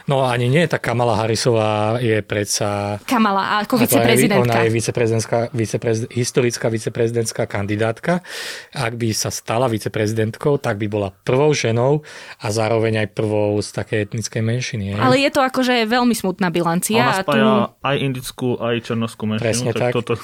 No 0.10 0.26
ani 0.26 0.50
nie, 0.50 0.66
tá 0.66 0.82
Kamala 0.82 1.18
Harrisová 1.20 2.02
je 2.02 2.22
predsa... 2.26 2.98
Kamala, 3.06 3.62
ako 3.62 3.82
viceprezidentka. 3.82 4.46
Ona 4.46 4.66
je 4.66 4.72
viceprezidentská, 4.74 5.38
viceprez, 5.54 5.98
historická 6.10 6.68
viceprezidentská 6.72 7.44
kandidátka. 7.46 8.26
Ak 8.74 8.94
by 8.98 9.14
sa 9.14 9.30
stala 9.30 9.70
viceprezidentkou, 9.70 10.58
tak 10.58 10.82
by 10.82 10.88
bola 10.90 11.10
prvou 11.12 11.54
ženou 11.54 12.02
a 12.42 12.48
zároveň 12.50 13.06
aj 13.06 13.08
prvou 13.14 13.60
z 13.62 13.70
také 13.74 14.08
etnickej 14.08 14.42
menšiny. 14.42 14.86
hej? 14.98 15.02
Ale 15.02 15.16
je 15.22 15.30
to 15.30 15.42
akože 15.42 15.86
veľmi 15.86 16.16
smutná 16.18 16.50
Ona 16.50 16.54
bilancia. 16.54 17.02
A 17.02 17.22
tu... 17.22 17.30
spája 17.30 17.76
aj 17.82 17.96
indickú, 18.02 18.58
aj 18.58 18.76
černoskú 18.86 19.24
menšinu. 19.30 19.46
Presne 19.46 19.72
tak. 19.76 19.92
Toto, 19.94 20.18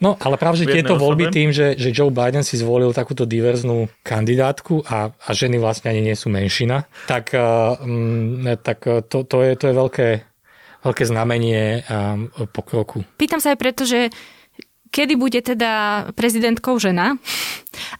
No, 0.00 0.16
ale 0.16 0.40
práve, 0.40 0.64
že 0.64 0.72
tieto 0.72 0.96
voľby 0.96 1.28
osobe? 1.28 1.36
tým, 1.36 1.48
že, 1.52 1.76
že 1.76 1.92
Joe 1.92 2.08
Biden 2.08 2.40
si 2.40 2.56
zvolil 2.56 2.96
takúto 2.96 3.28
diverznú 3.28 3.92
kandidátku 4.00 4.80
a, 4.88 5.12
a 5.12 5.30
ženy 5.36 5.60
vlastne 5.60 5.92
ani 5.92 6.00
nie 6.00 6.16
sú 6.16 6.32
menšina, 6.32 6.88
tak, 7.04 7.36
uh, 7.36 7.76
mm, 7.76 8.64
tak 8.64 8.78
uh, 8.88 9.04
to, 9.04 9.28
to, 9.28 9.44
je, 9.44 9.52
to 9.60 9.64
je 9.68 9.74
veľké, 9.76 10.08
veľké 10.88 11.04
znamenie 11.04 11.84
um, 11.84 12.32
pokroku. 12.48 13.04
Pýtam 13.20 13.44
sa 13.44 13.52
aj 13.52 13.58
preto, 13.60 13.84
že 13.84 14.08
kedy 14.90 15.14
bude 15.14 15.40
teda 15.40 16.04
prezidentkou 16.18 16.74
žena 16.82 17.14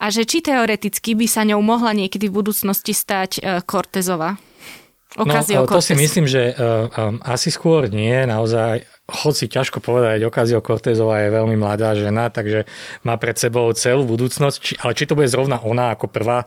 a 0.03 0.11
že 0.11 0.27
či 0.27 0.43
teoreticky 0.43 1.15
by 1.15 1.27
sa 1.31 1.47
ňou 1.47 1.63
mohla 1.63 1.95
niekedy 1.95 2.27
v 2.27 2.43
budúcnosti 2.43 2.91
stať 2.91 3.31
e, 3.39 3.63
Ocasio 5.19 5.67
no, 5.67 5.67
to 5.67 5.83
si 5.83 5.99
myslím, 5.99 6.31
že 6.31 6.55
uh, 6.55 6.87
um, 6.87 7.19
asi 7.27 7.51
skôr 7.51 7.91
nie, 7.91 8.15
naozaj, 8.31 8.87
hoci 9.11 9.51
ťažko 9.51 9.83
povedať, 9.83 10.23
Ocasio 10.23 10.63
Cortezová 10.63 11.27
je 11.27 11.35
veľmi 11.35 11.59
mladá 11.59 11.99
žena, 11.99 12.31
takže 12.31 12.63
má 13.03 13.19
pred 13.19 13.35
sebou 13.35 13.67
celú 13.75 14.07
budúcnosť, 14.07 14.57
či, 14.63 14.73
ale 14.79 14.95
či 14.95 15.11
to 15.11 15.19
bude 15.19 15.27
zrovna 15.27 15.59
ona 15.59 15.99
ako 15.99 16.07
prvá, 16.07 16.47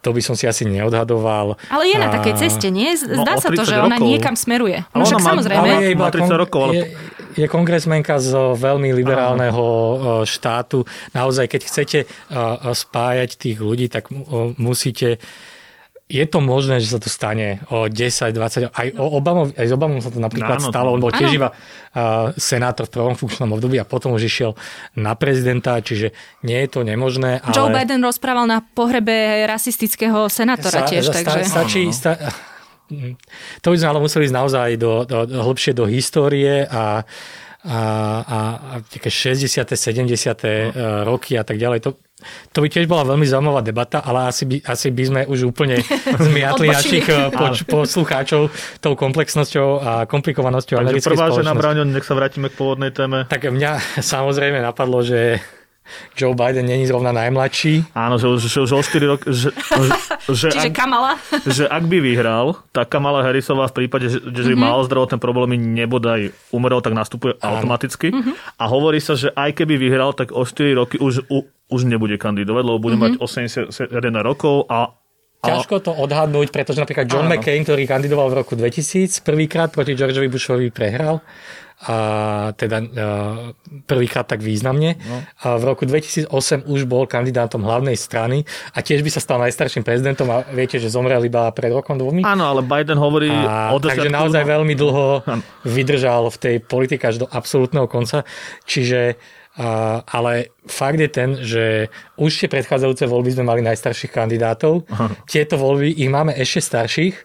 to 0.00 0.16
by 0.16 0.24
som 0.24 0.32
si 0.32 0.48
asi 0.48 0.64
neodhadoval. 0.64 1.60
Ale 1.68 1.84
je 1.92 1.96
na 2.00 2.08
A- 2.08 2.14
takej 2.16 2.40
ceste, 2.40 2.72
nie? 2.72 2.96
No, 3.04 3.20
Zdá 3.20 3.36
o 3.36 3.40
sa 3.44 3.52
to, 3.52 3.60
30 3.60 3.68
že 3.68 3.76
ona 3.76 4.00
rokov. 4.00 4.08
niekam 4.08 4.32
smeruje. 4.32 4.78
No 4.96 5.04
však 5.04 5.20
ona 5.20 5.20
má- 5.20 5.30
samozrejme. 5.36 5.60
ale 5.60 5.84
je 5.84 5.90
iba 5.92 6.06
Má 6.08 6.10
30 6.10 6.40
rokov, 6.40 6.60
ale 6.64 6.72
je, 6.72 6.84
je 7.36 7.46
kongresmenka 7.52 8.16
z 8.16 8.32
veľmi 8.56 8.96
liberálneho 8.96 9.60
e, 9.60 9.94
štátu. 10.24 10.88
Naozaj, 11.12 11.52
keď 11.52 11.60
chcete 11.68 11.98
e, 12.00 12.06
e, 12.08 12.38
spájať 12.72 13.36
tých 13.36 13.60
ľudí, 13.60 13.92
tak 13.92 14.08
mu- 14.08 14.56
musíte 14.56 15.20
je 16.10 16.24
to 16.26 16.42
možné, 16.42 16.82
že 16.82 16.90
sa 16.90 16.98
to 16.98 17.06
stane 17.06 17.62
o 17.70 17.86
10, 17.86 18.34
20, 18.34 18.74
aj 18.74 18.86
o 18.98 19.06
Obamom, 19.14 19.54
aj 19.54 19.66
s 19.70 19.72
Obamom 19.72 20.02
sa 20.02 20.10
to 20.10 20.18
napríklad 20.18 20.58
Áno, 20.58 20.68
stalo, 20.74 20.88
on 20.90 20.98
bol 20.98 21.14
tiež 21.14 21.30
áno. 21.30 21.38
iba 21.38 21.48
uh, 21.54 22.34
senátor 22.34 22.90
v 22.90 22.98
prvom 22.98 23.14
funkčnom 23.14 23.46
období 23.54 23.78
a 23.78 23.86
potom 23.86 24.18
už 24.18 24.26
išiel 24.26 24.58
na 24.98 25.14
prezidenta, 25.14 25.78
čiže 25.78 26.10
nie 26.42 26.58
je 26.66 26.68
to 26.68 26.82
nemožné. 26.82 27.38
Ale... 27.46 27.54
Joe 27.54 27.70
Biden 27.70 28.02
rozprával 28.02 28.50
na 28.50 28.58
pohrebe 28.58 29.46
rasistického 29.46 30.26
senátora 30.26 30.82
tiež, 30.90 31.06
sta- 31.06 31.22
takže... 31.22 31.46
Stačí, 31.46 31.82
no. 31.86 31.94
sta- 31.94 32.18
to 33.62 33.70
by 33.70 33.76
sme 33.78 33.88
ale 33.94 34.00
museli 34.02 34.26
ísť 34.26 34.34
naozaj 34.34 34.68
do, 34.74 35.06
do, 35.06 35.22
do, 35.22 35.38
hlbšie 35.46 35.78
do 35.78 35.86
histórie 35.86 36.66
a, 36.66 37.06
a, 37.06 37.49
a, 37.60 37.80
a 38.24 38.74
také 38.88 39.12
60. 39.12 39.76
70. 39.76 40.00
No. 40.06 41.04
roky 41.04 41.36
a 41.36 41.44
tak 41.44 41.60
ďalej. 41.60 41.84
To, 41.84 41.90
to 42.52 42.58
by 42.64 42.68
tiež 42.72 42.88
bola 42.88 43.04
veľmi 43.04 43.24
zaujímavá 43.28 43.60
debata, 43.60 44.00
ale 44.00 44.32
asi 44.32 44.44
by, 44.48 44.56
asi 44.64 44.88
by 44.92 45.02
sme 45.04 45.20
už 45.28 45.52
úplne 45.52 45.80
zmiatli 46.28 46.72
našich 46.72 47.04
eh, 47.08 47.28
poč, 47.28 47.68
poslucháčov 47.68 48.48
tou 48.80 48.92
komplexnosťou 48.96 49.68
a 49.80 49.92
komplikovanosťou 50.08 50.80
Takže 50.80 50.84
americkej 50.88 51.08
prvá 51.12 51.26
spoločnosti. 51.28 51.60
Braňo, 51.60 51.82
nech 51.84 52.06
sa 52.06 52.14
vrátime 52.16 52.48
k 52.48 52.54
pôvodnej 52.56 52.90
téme. 52.96 53.28
Tak 53.28 53.52
mňa 53.52 53.72
samozrejme 54.12 54.60
napadlo, 54.64 55.04
že 55.04 55.40
Joe 56.14 56.34
Biden 56.34 56.66
není 56.66 56.86
zrovna 56.86 57.12
najmladší. 57.12 57.90
Áno, 57.94 58.18
že, 58.18 58.30
už- 58.30 58.46
že 58.46 58.58
už 58.62 58.70
o 58.72 58.82
4 58.82 59.10
roky... 59.10 59.24
Že, 59.30 59.48
že, 60.30 60.48
Čiže 60.54 60.70
ak, 60.70 60.76
Kamala? 60.76 61.12
že 61.46 61.64
ak 61.66 61.84
by 61.90 61.98
vyhral, 61.98 62.62
tak 62.70 62.88
Kamala 62.92 63.26
Harrisová 63.26 63.66
v 63.66 63.84
prípade, 63.84 64.06
že, 64.06 64.22
že 64.22 64.54
mm-hmm. 64.54 64.60
mal 64.60 64.78
zdravotné 64.86 65.18
problémy, 65.18 65.58
nebodaj 65.58 66.30
umrel, 66.54 66.78
tak 66.78 66.94
nastupuje 66.94 67.34
Áno. 67.42 67.58
automaticky. 67.58 68.14
Mm-hmm. 68.14 68.34
A 68.60 68.64
hovorí 68.70 69.02
sa, 69.02 69.18
že 69.18 69.34
aj 69.34 69.56
keby 69.58 69.80
vyhral, 69.80 70.14
tak 70.14 70.30
o 70.30 70.46
4 70.46 70.78
roky 70.78 70.96
už, 71.00 71.26
u, 71.26 71.42
už 71.70 71.80
nebude 71.88 72.14
kandidovať, 72.20 72.62
lebo 72.62 72.78
bude 72.78 72.96
mm-hmm. 73.00 73.18
mať 73.18 73.82
81 73.82 73.90
rokov 74.22 74.70
a 74.70 74.94
a- 75.40 75.56
Ťažko 75.56 75.80
to 75.80 75.92
odhadnúť, 75.96 76.52
pretože 76.52 76.76
napríklad 76.76 77.08
John 77.08 77.24
Áno. 77.24 77.32
McCain, 77.32 77.64
ktorý 77.64 77.88
kandidoval 77.88 78.28
v 78.28 78.44
roku 78.44 78.60
2000, 78.60 79.24
prvýkrát 79.24 79.72
proti 79.72 79.96
Georgeovi 79.96 80.28
Bushovi 80.28 80.68
prehral. 80.68 81.24
A 81.80 81.96
teda 82.60 82.84
uh, 82.84 83.56
prvýkrát 83.88 84.28
tak 84.28 84.44
významne. 84.44 85.00
No. 85.00 85.16
A 85.40 85.56
v 85.56 85.64
roku 85.64 85.88
2008 85.88 86.68
už 86.68 86.84
bol 86.84 87.08
kandidátom 87.08 87.64
hlavnej 87.64 87.96
strany 87.96 88.44
a 88.76 88.84
tiež 88.84 89.00
by 89.00 89.08
sa 89.08 89.24
stal 89.24 89.40
najstarším 89.40 89.80
prezidentom 89.80 90.28
a 90.28 90.44
viete, 90.52 90.76
že 90.76 90.92
zomrel 90.92 91.24
iba 91.24 91.48
pred 91.56 91.72
rokom 91.72 91.96
dvomi. 91.96 92.20
Áno, 92.20 92.44
ale 92.44 92.60
Biden 92.60 93.00
hovorí 93.00 93.32
A, 93.32 93.72
od 93.72 93.80
takže 93.80 94.12
naozaj 94.12 94.44
veľmi 94.44 94.76
dlho 94.76 95.24
vydržal 95.64 96.28
v 96.28 96.36
tej 96.36 96.56
politike 96.60 97.08
až 97.08 97.24
do 97.24 97.26
absolútneho 97.32 97.88
konca. 97.88 98.28
Čiže 98.68 99.16
a, 99.56 100.04
ale 100.04 100.52
fakt 100.68 101.00
je 101.00 101.08
ten, 101.08 101.30
že 101.40 101.88
už 102.20 102.44
tie 102.44 102.48
predchádzajúce 102.52 103.08
voľby 103.08 103.40
sme 103.40 103.48
mali 103.48 103.64
najstarších 103.64 104.12
kandidátov. 104.12 104.84
Aha. 104.92 105.16
Tieto 105.24 105.56
voľby 105.56 105.96
ich 105.96 106.12
máme 106.12 106.36
ešte 106.36 106.60
starších. 106.60 107.24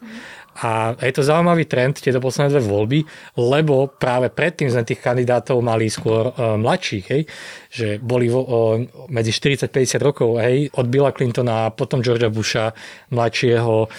A 0.56 0.96
je 0.96 1.12
to 1.12 1.20
zaujímavý 1.20 1.68
trend, 1.68 2.00
tieto 2.00 2.24
posledné 2.24 2.56
dve 2.56 2.64
voľby, 2.64 3.00
lebo 3.36 3.92
práve 3.92 4.32
predtým 4.32 4.72
sme 4.72 4.88
tých 4.88 5.04
kandidátov 5.04 5.60
mali 5.60 5.92
skôr 5.92 6.32
uh, 6.32 6.56
mladších, 6.56 7.06
hej? 7.12 7.22
že 7.68 7.88
boli 8.00 8.32
vo, 8.32 8.42
uh, 8.44 8.80
medzi 9.12 9.36
40-50 9.36 10.00
rokov, 10.00 10.40
hej? 10.40 10.72
od 10.80 10.88
Billa 10.88 11.12
Clintona 11.12 11.68
a 11.68 11.74
potom 11.76 12.00
Georgia 12.00 12.32
Busha 12.32 12.72
mladšieho 13.12 13.92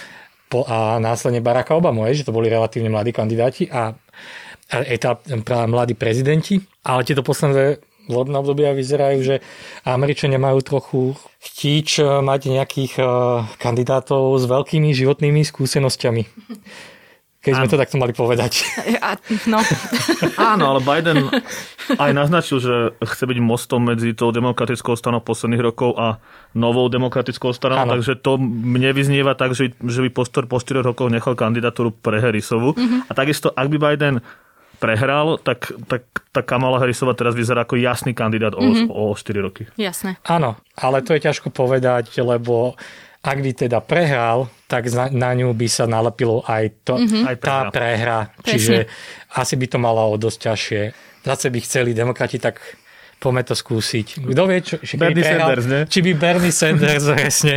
po, 0.49 0.59
a 0.65 0.97
následne 0.97 1.45
Baracka 1.45 1.77
Obama, 1.77 2.09
hej? 2.09 2.25
že 2.25 2.25
to 2.25 2.33
boli 2.33 2.49
relatívne 2.49 2.89
mladí 2.89 3.13
kandidáti 3.13 3.69
a, 3.69 3.93
a 4.73 4.75
je 4.81 4.97
tá 4.97 5.13
práve 5.45 5.67
mladí 5.69 5.93
prezidenti, 5.93 6.57
ale 6.81 7.05
tieto 7.05 7.21
posledné 7.21 7.77
volebné 8.07 8.35
obdobia 8.39 8.71
vyzerajú, 8.73 9.19
že 9.23 9.35
Američania 9.83 10.39
majú 10.39 10.59
trochu 10.63 10.99
chtíč 11.43 12.01
eh, 12.01 12.07
mať 12.23 12.41
nejakých 12.51 12.93
eh, 12.99 13.07
kandidátov 13.59 14.35
s 14.39 14.45
veľkými 14.47 14.91
životnými 14.95 15.43
skúsenosťami. 15.43 16.23
Keď 17.47 17.53
sme 17.53 17.71
to 17.71 17.79
takto 17.79 17.95
mali 17.95 18.11
povedať. 18.11 18.67
A, 19.07 19.15
no. 19.47 19.63
Áno, 20.51 20.75
ale 20.75 20.79
Biden 20.83 21.31
aj 21.95 22.11
naznačil, 22.11 22.59
že 22.59 22.75
chce 22.99 23.23
byť 23.23 23.39
mostom 23.39 23.87
medzi 23.87 24.11
tou 24.11 24.35
demokratickou 24.35 24.99
stranou 24.99 25.23
posledných 25.23 25.63
rokov 25.63 25.95
a 25.95 26.19
novou 26.51 26.91
demokratickou 26.91 27.55
stranou, 27.55 27.87
Áno. 27.87 27.93
takže 27.95 28.19
to 28.19 28.35
mne 28.41 28.91
vyznieva 28.91 29.37
tak, 29.39 29.55
že, 29.55 29.71
že 29.79 30.03
by 30.03 30.09
po, 30.11 30.27
stor- 30.27 30.49
po 30.51 30.59
4 30.59 30.83
rokoch 30.83 31.07
nechal 31.07 31.39
kandidatúru 31.39 31.95
pre 31.95 32.19
Harrisovu. 32.19 32.75
Mm-hmm. 32.75 33.07
A 33.07 33.11
takisto, 33.15 33.47
ak 33.55 33.71
by 33.71 33.77
Biden 33.79 34.19
prehral, 34.77 35.41
tak, 35.41 35.73
tak, 35.89 36.03
tak 36.31 36.43
Kamala 36.45 36.77
Harrisova 36.77 37.17
teraz 37.17 37.33
vyzerá 37.33 37.65
ako 37.65 37.77
jasný 37.77 38.13
kandidát 38.13 38.53
mm-hmm. 38.53 38.89
o, 38.93 39.11
o 39.11 39.17
4 39.17 39.45
roky. 39.45 39.65
Jasné. 39.75 40.21
Áno, 40.25 40.57
ale 40.77 41.01
to 41.01 41.17
je 41.17 41.25
ťažko 41.25 41.49
povedať, 41.49 42.13
lebo 42.21 42.77
ak 43.25 43.37
by 43.43 43.51
teda 43.51 43.83
prehral, 43.83 44.47
tak 44.69 44.87
na, 44.93 45.11
na 45.11 45.31
ňu 45.35 45.51
by 45.51 45.67
sa 45.67 45.89
nalepilo 45.89 46.45
aj, 46.47 46.63
to, 46.85 46.95
mm-hmm. 46.95 47.23
Aj 47.27 47.35
tá 47.35 47.57
prehra. 47.67 47.73
prehra. 47.73 48.19
Čiže 48.45 48.75
asi 49.35 49.59
by 49.59 49.65
to 49.67 49.77
malo 49.81 50.13
o 50.13 50.15
dosť 50.15 50.39
ťažšie. 50.47 50.81
Zase 51.27 51.51
by 51.51 51.59
chceli 51.59 51.91
demokrati 51.91 52.39
tak 52.39 52.61
poďme 53.17 53.41
to 53.41 53.55
skúsiť. 53.57 54.21
Kto 54.29 54.43
vie, 54.45 54.59
čo, 54.61 54.75
či, 54.77 54.93
Bernie 54.95 55.25
prehral, 55.25 55.49
Sanders, 55.49 55.65
ne? 55.65 55.81
či 55.89 55.99
by 56.05 56.11
Bernie 56.13 56.53
Sanders, 56.53 57.05
presne. 57.17 57.55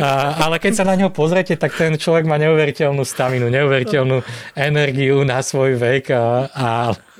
A, 0.00 0.40
ale 0.48 0.56
keď 0.56 0.72
sa 0.80 0.84
na 0.88 0.96
neho 0.96 1.12
pozriete, 1.12 1.54
tak 1.60 1.76
ten 1.76 1.94
človek 2.00 2.24
má 2.24 2.40
neuveriteľnú 2.40 3.04
staminu, 3.04 3.52
neuveriteľnú 3.52 4.24
energiu 4.56 5.20
na 5.28 5.44
svoj 5.44 5.76
vek 5.76 6.04
a, 6.12 6.24
a 6.48 6.68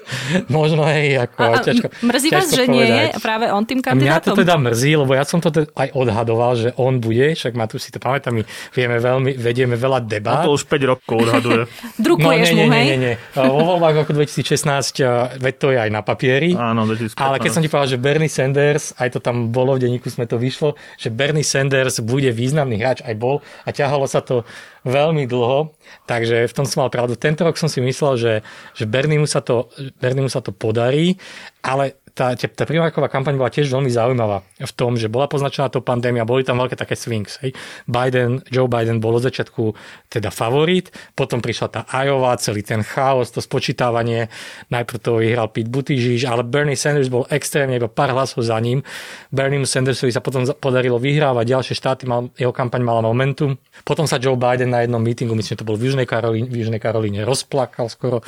možno 0.56 0.84
hej, 0.86 1.20
ako 1.20 1.38
A, 1.40 1.46
a 1.48 1.58
ťažko, 1.60 1.86
mrzí 2.02 2.28
vás, 2.30 2.46
ťažko 2.48 2.56
že 2.56 2.64
nie 2.68 2.84
povedať. 2.84 2.98
je 3.14 3.22
práve 3.22 3.44
on 3.50 3.62
tým 3.64 3.80
Mňa 3.80 3.84
to 3.84 3.90
kandidátom? 3.90 4.36
teda 4.40 4.54
mrzí, 4.60 4.90
lebo 4.96 5.12
ja 5.12 5.24
som 5.24 5.38
to 5.40 5.48
teda 5.50 5.66
aj 5.74 5.88
odhadoval, 5.92 6.52
že 6.54 6.68
on 6.76 6.98
bude, 6.98 7.26
však 7.34 7.52
ma 7.54 7.64
tu 7.66 7.76
si 7.76 7.88
to 7.90 7.98
pamätám, 7.98 8.36
my 8.36 8.42
vieme 8.72 8.96
veľmi, 8.98 9.30
vedieme 9.36 9.74
veľa 9.74 10.00
A 10.00 10.04
debát. 10.04 10.42
to 10.44 10.52
už 10.52 10.64
5 10.66 10.90
rokov 10.90 11.16
odhaduje. 11.24 11.62
Drukuješ 12.04 12.48
no, 12.50 12.56
nie, 12.56 12.64
mu, 12.64 12.64
nie, 12.68 12.76
hej? 12.76 12.84
nie, 12.84 12.96
nie, 12.96 13.12
nie. 13.14 13.14
Vo 13.34 13.64
voľbách 13.76 13.94
roku 14.04 14.12
2016, 14.12 15.00
eh, 15.00 15.06
veď 15.40 15.54
to 15.58 15.68
je 15.72 15.78
aj 15.78 15.90
na 15.90 16.00
papieri. 16.04 16.50
Áno, 16.54 16.84
2015. 16.86 17.18
Ale 17.18 17.36
keď 17.40 17.50
som 17.50 17.62
ti 17.62 17.68
povedal, 17.70 17.90
že 17.94 17.98
Bernie 18.00 18.30
Sanders, 18.30 18.92
aj 18.96 19.08
to 19.14 19.18
tam 19.18 19.50
bolo 19.50 19.76
v 19.76 19.88
denníku, 19.88 20.08
sme 20.10 20.28
to 20.28 20.36
vyšlo, 20.36 20.74
že 20.96 21.08
Bernie 21.08 21.46
Sanders 21.46 22.00
bude 22.00 22.30
významný 22.30 22.78
hráč, 22.78 23.00
aj 23.02 23.14
bol 23.16 23.40
a 23.64 23.70
ťahalo 23.70 24.04
sa 24.04 24.20
to 24.20 24.42
veľmi 24.84 25.24
dlho, 25.24 25.72
takže 26.04 26.44
v 26.44 26.54
tom 26.54 26.68
som 26.68 26.84
mal 26.84 26.92
pravdu. 26.92 27.16
Tento 27.16 27.42
rok 27.42 27.56
som 27.56 27.72
si 27.72 27.80
myslel, 27.80 28.14
že, 28.20 28.34
že 28.76 28.84
Berniemu 28.84 29.24
sa 29.24 29.40
to, 29.40 29.72
Berniemu 29.98 30.28
sa 30.28 30.44
to 30.44 30.52
podarí, 30.52 31.16
ale 31.64 32.03
tá, 32.14 32.30
tá 32.38 32.62
primárková 32.62 33.10
kampaň 33.10 33.34
bola 33.34 33.50
tiež 33.50 33.66
veľmi 33.74 33.90
zaujímavá 33.90 34.46
v 34.62 34.72
tom, 34.78 34.94
že 34.94 35.10
bola 35.10 35.26
poznačená 35.26 35.66
to 35.66 35.82
pandémia, 35.82 36.22
boli 36.22 36.46
tam 36.46 36.62
veľké 36.62 36.78
také 36.78 36.94
swings. 36.94 37.42
Hej. 37.42 37.58
Biden, 37.90 38.38
Joe 38.54 38.70
Biden 38.70 39.02
bol 39.02 39.18
od 39.18 39.26
začiatku 39.26 39.74
teda 40.06 40.30
favorit, 40.30 40.94
potom 41.18 41.42
prišla 41.42 41.68
tá 41.74 41.80
Iowa, 41.90 42.38
celý 42.38 42.62
ten 42.62 42.86
chaos, 42.86 43.34
to 43.34 43.42
spočítavanie, 43.42 44.30
najprv 44.70 44.98
to 45.02 45.10
vyhral 45.18 45.50
Pete 45.50 45.66
Buttigieg, 45.66 46.22
ale 46.30 46.46
Bernie 46.46 46.78
Sanders 46.78 47.10
bol 47.10 47.26
extrémne 47.34 47.82
iba 47.82 47.90
pár 47.90 48.14
hlasov 48.14 48.46
za 48.46 48.62
ním. 48.62 48.86
Bernie 49.34 49.66
Sandersovi 49.66 50.14
sa 50.14 50.22
potom 50.22 50.46
podarilo 50.62 51.02
vyhrávať, 51.02 51.44
ďalšie 51.50 51.74
štáty, 51.74 52.06
mal, 52.06 52.30
jeho 52.38 52.54
kampaň 52.54 52.86
mala 52.86 53.02
momentum. 53.02 53.58
Potom 53.82 54.06
sa 54.06 54.22
Joe 54.22 54.38
Biden 54.38 54.70
na 54.70 54.86
jednom 54.86 55.02
mítingu, 55.02 55.34
myslím, 55.34 55.58
že 55.58 55.60
to 55.60 55.66
bol 55.66 55.74
v 55.74 55.90
Južnej 55.90 56.06
Karolíne, 56.06 56.46
v 56.46 56.62
Južnej 56.62 56.78
Karolíne 56.78 57.26
rozplakal 57.26 57.90
skoro, 57.90 58.22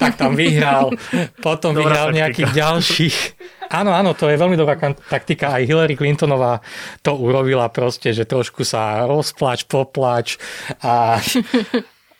tak 0.00 0.16
tam 0.16 0.32
vyhral, 0.32 0.88
potom 1.44 1.76
Dobrá 1.76 2.08
vyhral 2.08 2.08
taktika. 2.08 2.20
nejakých 2.24 2.52
ďalších. 3.10 3.70
Áno, 3.70 3.94
áno, 3.94 4.18
to 4.18 4.26
je 4.26 4.34
veľmi 4.34 4.58
dobrá 4.58 4.74
taktika. 5.06 5.54
Aj 5.54 5.62
Hillary 5.62 5.94
Clintonová 5.94 6.58
to 7.06 7.14
urobila 7.14 7.70
proste, 7.70 8.10
že 8.10 8.26
trošku 8.26 8.66
sa 8.66 9.06
rozplač, 9.06 9.62
poplač 9.62 10.42
a, 10.82 11.22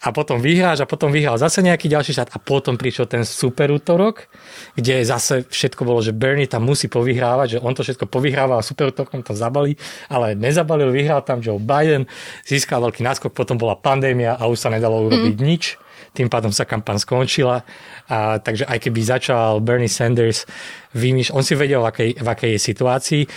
a 0.06 0.08
potom 0.14 0.38
vyhráš 0.38 0.86
a 0.86 0.90
potom 0.90 1.10
vyhral 1.10 1.42
zase 1.42 1.58
nejaký 1.66 1.90
ďalší 1.90 2.14
štát 2.14 2.30
a 2.30 2.38
potom 2.38 2.78
prišiel 2.78 3.10
ten 3.10 3.26
super 3.26 3.66
útorok, 3.74 4.30
kde 4.78 5.02
zase 5.02 5.42
všetko 5.50 5.82
bolo, 5.82 5.98
že 5.98 6.14
Bernie 6.14 6.46
tam 6.46 6.62
musí 6.62 6.86
povyhrávať, 6.86 7.58
že 7.58 7.62
on 7.66 7.74
to 7.74 7.82
všetko 7.82 8.06
povyhráva 8.06 8.62
a 8.62 8.66
super 8.66 8.94
útorkom 8.94 9.26
to 9.26 9.34
zabalí, 9.34 9.74
ale 10.06 10.38
nezabalil, 10.38 10.94
vyhral 10.94 11.26
tam 11.26 11.42
Joe 11.42 11.58
Biden, 11.58 12.06
získal 12.46 12.78
veľký 12.78 13.02
náskok, 13.02 13.34
potom 13.34 13.58
bola 13.58 13.74
pandémia 13.74 14.38
a 14.38 14.46
už 14.46 14.58
sa 14.62 14.70
nedalo 14.70 15.02
urobiť 15.10 15.34
mm. 15.34 15.42
nič 15.42 15.64
tým 16.10 16.28
pádom 16.28 16.50
sa 16.50 16.66
kampaň 16.66 16.98
skončila. 16.98 17.62
A, 18.10 18.38
takže 18.42 18.66
aj 18.66 18.78
keby 18.82 19.00
začal 19.00 19.62
Bernie 19.62 19.90
Sanders 19.90 20.46
vymýšľať, 20.94 21.34
on 21.36 21.44
si 21.46 21.54
vedel, 21.54 21.80
v 21.82 21.88
akej, 21.90 22.10
v 22.18 22.28
akej 22.28 22.50
je 22.56 22.60
situácii. 22.60 23.22
E, 23.24 23.28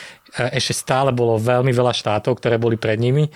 Ešte 0.58 0.74
stále 0.74 1.14
bolo 1.14 1.38
veľmi 1.38 1.70
veľa 1.70 1.94
štátov, 1.94 2.38
ktoré 2.42 2.58
boli 2.58 2.76
pred 2.78 2.98
nimi, 2.98 3.30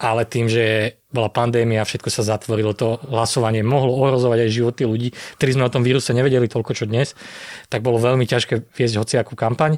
ale 0.00 0.24
tým, 0.24 0.48
že 0.48 0.96
bola 1.12 1.28
pandémia, 1.28 1.84
všetko 1.84 2.08
sa 2.08 2.24
zatvorilo, 2.24 2.72
to 2.72 2.96
hlasovanie 3.10 3.60
mohlo 3.60 4.00
ohrozovať 4.00 4.48
aj 4.48 4.56
životy 4.56 4.82
ľudí, 4.88 5.08
ktorí 5.36 5.50
sme 5.58 5.66
o 5.68 5.72
tom 5.74 5.84
víruse 5.84 6.16
nevedeli 6.16 6.48
toľko, 6.48 6.72
čo 6.72 6.88
dnes, 6.88 7.12
tak 7.68 7.84
bolo 7.84 8.00
veľmi 8.00 8.24
ťažké 8.24 8.72
viesť 8.72 8.96
hociakú 8.96 9.36
kampaň. 9.36 9.76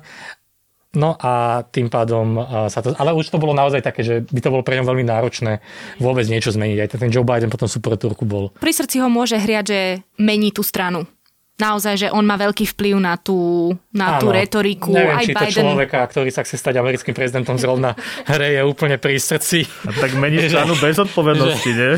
No 0.92 1.16
a 1.16 1.64
tým 1.64 1.88
pádom 1.88 2.36
sa 2.68 2.84
to... 2.84 2.92
Ale 3.00 3.16
už 3.16 3.32
to 3.32 3.40
bolo 3.40 3.56
naozaj 3.56 3.80
také, 3.80 4.04
že 4.04 4.28
by 4.28 4.40
to 4.44 4.52
bolo 4.52 4.60
pre 4.60 4.76
ňom 4.76 4.84
veľmi 4.84 5.08
náročné 5.08 5.64
vôbec 5.96 6.28
niečo 6.28 6.52
zmeniť. 6.52 6.78
Aj 6.84 6.88
ten 6.92 7.08
Joe 7.08 7.24
Biden 7.24 7.48
potom 7.48 7.64
super 7.64 7.96
turku 7.96 8.28
bol. 8.28 8.52
Pri 8.60 8.76
srdci 8.76 9.00
ho 9.00 9.08
môže 9.08 9.40
hriať, 9.40 9.64
že 9.64 9.80
mení 10.20 10.52
tú 10.52 10.60
stranu. 10.60 11.08
Naozaj, 11.52 11.94
že 11.94 12.08
on 12.08 12.24
má 12.24 12.34
veľký 12.34 12.64
vplyv 12.74 12.96
na 12.96 13.20
tú, 13.20 13.70
na 13.92 14.16
tú 14.16 14.32
retoriku. 14.32 14.88
Neviem, 14.88 15.14
aj 15.14 15.24
či 15.28 15.32
to 15.32 15.44
Biden. 15.44 15.64
človeka, 15.68 15.98
ktorý 16.08 16.30
sa 16.32 16.42
chce 16.42 16.56
stať 16.56 16.80
americkým 16.80 17.12
prezidentom 17.12 17.60
zrovna 17.60 17.92
hreje 18.24 18.64
úplne 18.64 18.96
pri 18.96 19.20
srdci. 19.20 19.68
A 19.84 19.92
tak 19.92 20.16
mení 20.16 20.48
stranu 20.48 20.74
bez 20.80 20.96
odpovednosti, 20.96 21.70
nie? 21.70 21.92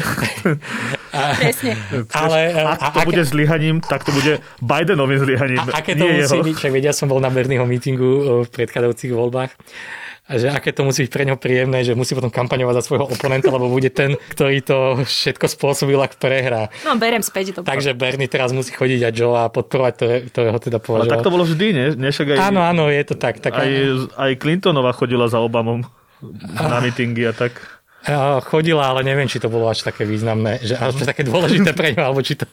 Presne. 1.38 1.72
Ale 2.10 2.38
Ak 2.74 2.92
to 2.92 3.00
a, 3.00 3.06
bude 3.06 3.22
zlyhaním, 3.22 3.78
tak 3.78 4.02
to 4.02 4.10
bude 4.10 4.42
Bidenovým 4.58 5.22
zlyhaním. 5.22 5.62
a, 5.70 5.78
aké 5.80 5.94
to 5.94 6.02
nie 6.02 6.18
musí 6.18 6.34
jeho. 6.34 6.44
byť, 6.44 6.54
však 6.58 6.72
vedia, 6.74 6.92
som 6.92 7.06
bol 7.06 7.22
na 7.22 7.30
Bernieho 7.30 7.62
mítingu 7.64 8.10
e, 8.10 8.20
v 8.44 8.48
predchádzajúcich 8.50 9.12
voľbách, 9.14 9.54
a 10.24 10.40
že 10.40 10.48
aké 10.48 10.72
to 10.72 10.88
musí 10.88 11.04
byť 11.04 11.12
pre 11.12 11.24
neho 11.28 11.36
príjemné, 11.36 11.84
že 11.84 11.92
musí 11.92 12.16
potom 12.16 12.32
kampaňovať 12.32 12.80
za 12.80 12.84
svojho 12.88 13.12
oponenta, 13.12 13.52
lebo 13.52 13.68
bude 13.68 13.92
ten, 13.92 14.16
ktorý 14.32 14.64
to 14.64 14.78
všetko 15.04 15.46
spôsobil, 15.46 16.00
ak 16.00 16.16
prehrá. 16.16 16.72
No, 16.80 16.96
berem 16.96 17.20
späť 17.20 17.52
to. 17.52 17.60
Takže 17.60 17.92
Bernie 17.92 18.24
teraz 18.24 18.56
musí 18.56 18.72
chodiť 18.72 19.00
a 19.04 19.10
Joe 19.12 19.36
a 19.36 19.52
podporovať, 19.52 19.92
ktoré, 19.92 20.16
ktorého 20.32 20.56
teda 20.56 20.78
Ale 20.78 20.86
považoval. 20.86 21.12
tak 21.12 21.20
to 21.20 21.34
bolo 21.34 21.44
vždy, 21.44 21.66
nie? 21.70 21.86
nie 21.92 22.08
však 22.08 22.26
aj, 22.32 22.38
Áno, 22.40 22.64
áno, 22.64 22.88
je 22.88 23.04
to 23.04 23.14
tak. 23.20 23.44
tak 23.44 23.52
aj, 23.52 23.68
aj 24.16 24.30
Clintonová 24.40 24.96
chodila 24.96 25.28
za 25.28 25.44
Obamom 25.44 25.84
na 26.56 26.80
mítingy 26.80 27.28
a 27.28 27.36
tak. 27.36 27.52
Chodila, 28.44 28.92
ale 28.92 29.00
neviem, 29.00 29.24
či 29.24 29.40
to 29.40 29.48
bolo 29.48 29.64
až 29.64 29.80
také 29.80 30.04
významné, 30.04 30.60
že 30.60 30.76
až 30.76 31.08
také 31.08 31.24
dôležité 31.24 31.72
pre 31.72 31.96
ňu, 31.96 32.04
alebo 32.04 32.20
či 32.20 32.36
to 32.36 32.44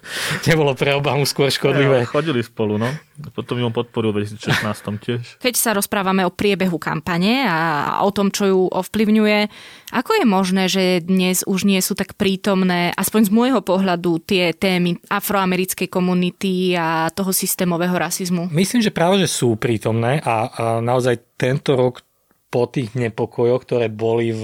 nebolo 0.48 0.72
pre 0.80 0.96
Obamu 0.96 1.28
skôr 1.28 1.52
škodlivé. 1.52 2.08
Ja, 2.08 2.08
chodili 2.08 2.40
spolu, 2.40 2.80
no. 2.80 2.88
Potom 3.36 3.60
ju 3.60 3.68
podporil 3.68 4.16
v 4.16 4.24
2016 4.24 5.04
tiež. 5.04 5.22
Keď 5.44 5.56
sa 5.60 5.76
rozprávame 5.76 6.24
o 6.24 6.32
priebehu 6.32 6.80
kampane 6.80 7.44
a 7.44 8.00
o 8.00 8.10
tom, 8.16 8.32
čo 8.32 8.48
ju 8.48 8.62
ovplyvňuje, 8.72 9.40
ako 9.92 10.12
je 10.24 10.26
možné, 10.26 10.64
že 10.72 10.84
dnes 11.04 11.44
už 11.44 11.68
nie 11.68 11.84
sú 11.84 12.00
tak 12.00 12.16
prítomné, 12.16 12.96
aspoň 12.96 13.28
z 13.28 13.32
môjho 13.36 13.60
pohľadu, 13.60 14.24
tie 14.24 14.56
témy 14.56 15.04
afroamerickej 15.12 15.92
komunity 15.92 16.80
a 16.80 17.12
toho 17.12 17.36
systémového 17.36 17.94
rasizmu? 18.00 18.48
Myslím, 18.56 18.80
že 18.80 18.96
práve, 18.96 19.20
že 19.20 19.28
sú 19.28 19.60
prítomné 19.60 20.24
a, 20.24 20.48
a 20.48 20.64
naozaj 20.80 21.36
tento 21.36 21.76
rok 21.76 22.08
po 22.48 22.72
tých 22.72 22.96
nepokojoch, 22.96 23.68
ktoré 23.68 23.92
boli 23.92 24.32
v 24.32 24.44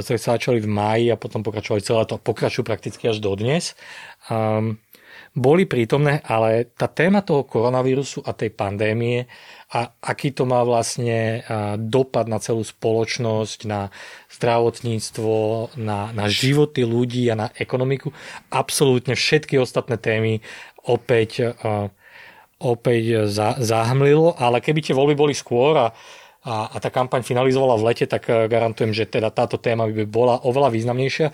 ktoré 0.00 0.18
sa 0.18 0.34
začali 0.40 0.58
v 0.64 0.70
máji 0.70 1.06
a 1.12 1.20
potom 1.20 1.44
pokračovali 1.44 1.82
celé 1.84 2.02
to, 2.08 2.16
pokračujú 2.18 2.64
prakticky 2.64 3.06
až 3.06 3.20
dodnes. 3.20 3.76
Um, 4.32 4.80
boli 5.34 5.66
prítomné, 5.66 6.22
ale 6.22 6.70
tá 6.78 6.86
téma 6.86 7.18
toho 7.18 7.42
koronavírusu 7.42 8.22
a 8.22 8.30
tej 8.30 8.54
pandémie 8.54 9.26
a 9.74 9.90
aký 9.98 10.30
to 10.30 10.46
má 10.46 10.62
vlastne 10.62 11.42
a, 11.42 11.74
dopad 11.74 12.30
na 12.30 12.38
celú 12.38 12.62
spoločnosť, 12.62 13.66
na 13.66 13.90
zdravotníctvo, 14.30 15.34
na, 15.82 16.14
na 16.14 16.30
životy 16.30 16.86
ľudí 16.86 17.26
a 17.34 17.34
na 17.34 17.48
ekonomiku, 17.58 18.14
absolútne 18.54 19.18
všetky 19.18 19.58
ostatné 19.58 19.98
témy 19.98 20.38
opäť, 20.86 21.50
a, 21.50 21.90
opäť 22.62 23.26
za, 23.26 23.58
zahmlilo, 23.58 24.38
ale 24.38 24.62
keby 24.62 24.86
tie 24.86 24.94
voľby 24.94 25.18
boli 25.18 25.34
skôr 25.34 25.74
a 25.74 25.86
a, 26.44 26.68
a 26.68 26.76
tá 26.76 26.92
kampaň 26.92 27.24
finalizovala 27.24 27.80
v 27.80 27.86
lete, 27.90 28.04
tak 28.04 28.28
eh, 28.28 28.46
garantujem, 28.46 28.92
že 28.92 29.08
teda 29.08 29.32
táto 29.32 29.56
téma 29.56 29.88
by 29.88 30.04
bola 30.04 30.44
oveľa 30.44 30.70
významnejšia. 30.76 31.32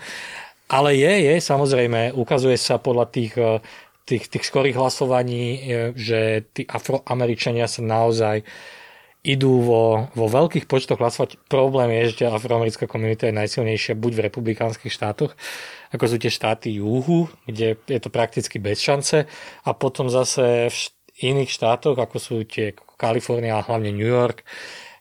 Ale 0.71 0.95
je, 0.95 1.13
je, 1.27 1.35
samozrejme, 1.43 2.15
ukazuje 2.15 2.55
sa 2.55 2.79
podľa 2.79 3.05
tých, 3.11 3.35
eh, 3.35 3.59
tých, 4.07 4.31
tých 4.31 4.47
skorých 4.47 4.79
hlasovaní, 4.79 5.43
eh, 5.43 5.59
že 5.93 6.47
tí 6.55 6.63
afroameričania 6.63 7.67
sa 7.67 7.83
naozaj 7.83 8.47
idú 9.21 9.61
vo, 9.61 10.09
vo 10.17 10.25
veľkých 10.25 10.65
počtoch 10.65 10.97
hlasovať. 10.97 11.37
Problém 11.45 11.93
je, 12.01 12.25
že 12.25 12.25
afroamerická 12.25 12.89
komunita 12.89 13.29
je 13.29 13.37
najsilnejšia 13.37 13.93
buď 13.93 14.11
v 14.17 14.23
republikánskych 14.25 14.89
štátoch, 14.89 15.37
ako 15.93 16.03
sú 16.09 16.17
tie 16.17 16.33
štáty 16.33 16.81
juhu, 16.81 17.29
kde 17.45 17.77
je 17.85 17.99
to 18.01 18.09
prakticky 18.09 18.57
bez 18.57 18.81
šance, 18.81 19.29
a 19.61 19.69
potom 19.77 20.09
zase 20.09 20.73
v 20.73 20.77
iných 21.21 21.53
štátoch, 21.53 22.01
ako 22.01 22.17
sú 22.17 22.35
tie 22.49 22.73
Kalifornia 22.97 23.61
a 23.61 23.65
hlavne 23.65 23.93
New 23.93 24.09
York, 24.09 24.41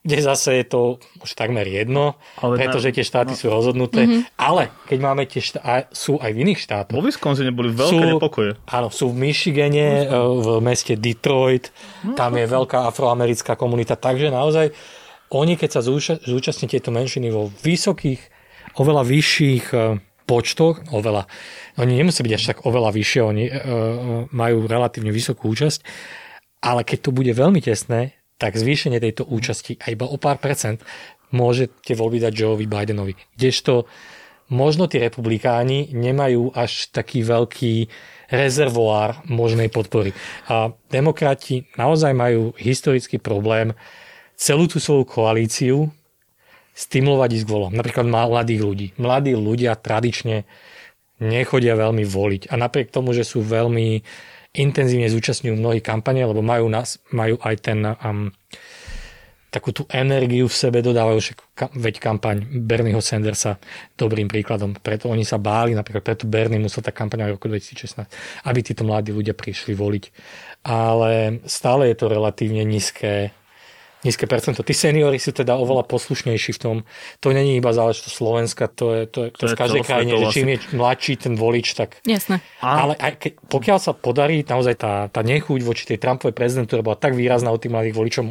kde 0.00 0.18
zase 0.24 0.64
je 0.64 0.64
to 0.64 0.80
už 1.20 1.36
takmer 1.36 1.68
jedno, 1.68 2.16
Ale 2.40 2.56
pretože 2.56 2.88
na- 2.88 2.94
tie 2.96 3.04
štáty 3.04 3.32
no. 3.36 3.38
sú 3.38 3.46
rozhodnuté. 3.52 4.08
Mm-hmm. 4.08 4.22
Ale 4.40 4.72
keď 4.88 4.98
máme 5.04 5.28
tie 5.28 5.44
štáty, 5.44 5.92
sú 5.92 6.16
aj 6.16 6.30
v 6.32 6.38
iných 6.48 6.60
štátoch. 6.64 6.96
Vo 6.96 7.04
Wisconsine 7.04 7.52
boli 7.52 7.68
veľké 7.68 8.00
Sú- 8.00 8.12
nepokoje. 8.16 8.50
Áno, 8.64 8.88
sú 8.88 9.12
v 9.12 9.28
Michigane, 9.28 9.88
eh, 10.04 10.08
v 10.08 10.48
meste 10.64 10.96
Detroit, 10.96 11.68
tam 12.16 12.32
je 12.40 12.48
veľká 12.48 12.88
afroamerická 12.88 13.60
komunita, 13.60 14.00
takže 14.00 14.32
naozaj 14.32 14.72
oni, 15.36 15.60
keď 15.60 15.70
sa 15.78 15.80
zúča- 15.84 16.18
zúčastní 16.24 16.66
tieto 16.72 16.88
menšiny 16.88 17.28
vo 17.28 17.52
vysokých, 17.60 18.18
oveľa 18.80 19.04
vyšších 19.04 19.66
eh, 19.76 20.00
počtoch, 20.24 20.94
oveľa, 20.94 21.26
oni 21.82 21.92
nemusí 21.98 22.22
byť 22.22 22.32
až 22.38 22.44
tak 22.54 22.58
oveľa 22.62 22.94
vyššie, 22.94 23.20
oni 23.26 23.44
uh, 23.50 23.58
majú 24.30 24.70
relatívne 24.70 25.10
vysokú 25.10 25.50
účasť, 25.50 25.82
ale 26.62 26.86
keď 26.86 26.98
to 27.02 27.10
bude 27.10 27.34
veľmi 27.34 27.58
tesné, 27.58 28.19
tak 28.40 28.56
zvýšenie 28.56 28.96
tejto 28.96 29.28
účasti 29.28 29.76
aj 29.84 29.90
iba 29.92 30.08
o 30.08 30.16
pár 30.16 30.40
percent 30.40 30.80
môžete 31.30 31.92
voľby 31.92 32.24
dať 32.24 32.32
Joeovi 32.32 32.66
Bidenovi. 32.66 33.14
Kdežto 33.36 33.84
možno 34.50 34.90
tí 34.90 34.98
republikáni 34.98 35.92
nemajú 35.94 36.50
až 36.56 36.90
taký 36.90 37.22
veľký 37.22 37.86
rezervoár 38.32 39.22
možnej 39.30 39.70
podpory. 39.70 40.10
A 40.50 40.74
demokrati 40.90 41.70
naozaj 41.78 42.10
majú 42.16 42.50
historický 42.58 43.22
problém 43.22 43.76
celú 44.34 44.66
tú 44.66 44.82
svoju 44.82 45.06
koalíciu 45.06 45.92
stimulovať 46.74 47.30
ísť 47.36 47.46
k 47.46 47.52
volom. 47.52 47.72
Napríklad 47.76 48.06
mladých 48.08 48.62
ľudí. 48.64 48.86
Mladí 48.96 49.36
ľudia 49.36 49.76
tradične 49.76 50.48
nechodia 51.20 51.76
veľmi 51.76 52.02
voliť. 52.08 52.48
A 52.48 52.56
napriek 52.56 52.88
tomu, 52.88 53.12
že 53.12 53.22
sú 53.22 53.44
veľmi 53.44 54.00
intenzívne 54.56 55.06
zúčastňujú 55.06 55.54
mnohých 55.54 55.84
kampane, 55.84 56.26
lebo 56.26 56.42
majú, 56.42 56.66
nás, 56.66 56.98
majú 57.14 57.38
aj 57.38 57.54
ten 57.62 57.86
um, 57.86 58.34
takú 59.50 59.74
tú 59.74 59.82
energiu 59.90 60.46
v 60.46 60.54
sebe 60.54 60.78
dodávajú, 60.78 61.18
že 61.18 61.32
veď 61.74 61.98
kampaň 61.98 62.46
Bernieho 62.62 63.02
Sandersa 63.02 63.58
dobrým 63.98 64.30
príkladom. 64.30 64.78
Preto 64.78 65.10
oni 65.10 65.26
sa 65.26 65.42
báli, 65.42 65.74
napríklad 65.74 66.06
preto 66.06 66.30
Bernie 66.30 66.62
musel 66.62 66.86
tá 66.86 66.94
kampaň 66.94 67.26
v 67.30 67.34
roku 67.34 67.50
2016, 67.50 68.06
aby 68.46 68.58
títo 68.62 68.86
mladí 68.86 69.10
ľudia 69.10 69.34
prišli 69.34 69.74
voliť. 69.74 70.04
Ale 70.66 71.42
stále 71.50 71.90
je 71.90 71.96
to 71.98 72.06
relatívne 72.06 72.62
nízke 72.62 73.34
nízke 74.00 74.24
percento. 74.24 74.64
Tí 74.64 74.72
seniori 74.72 75.20
sú 75.20 75.36
teda 75.36 75.60
oveľa 75.60 75.84
poslušnejší 75.84 76.56
v 76.56 76.60
tom. 76.60 76.76
To 77.20 77.36
není 77.36 77.60
iba 77.60 77.68
záležitosť 77.68 78.14
Slovenska, 78.16 78.64
to 78.72 78.96
je, 78.96 79.02
to 79.04 79.18
je, 79.26 79.28
to, 79.36 79.38
to 79.38 79.44
je 79.44 79.48
v 79.52 79.60
každej 79.60 79.82
krajine, 79.84 80.12
že 80.16 80.26
čím 80.32 80.48
je 80.56 80.58
mladší 80.72 81.14
ten 81.20 81.34
volič, 81.36 81.76
tak... 81.76 82.00
Jasné. 82.08 82.40
Ale 82.64 82.96
aj 82.96 83.12
keď, 83.20 83.32
pokiaľ 83.52 83.78
sa 83.78 83.92
podarí 83.92 84.40
naozaj 84.40 84.74
tá, 84.80 85.12
tá 85.12 85.20
nechuť 85.20 85.60
voči 85.60 85.84
tej 85.84 86.00
Trumpovej 86.00 86.32
prezidentúre 86.32 86.80
bola 86.80 86.96
tak 86.96 87.12
výrazná 87.12 87.52
od 87.52 87.60
tých 87.60 87.76
mladých 87.76 87.96
voličov, 87.96 88.24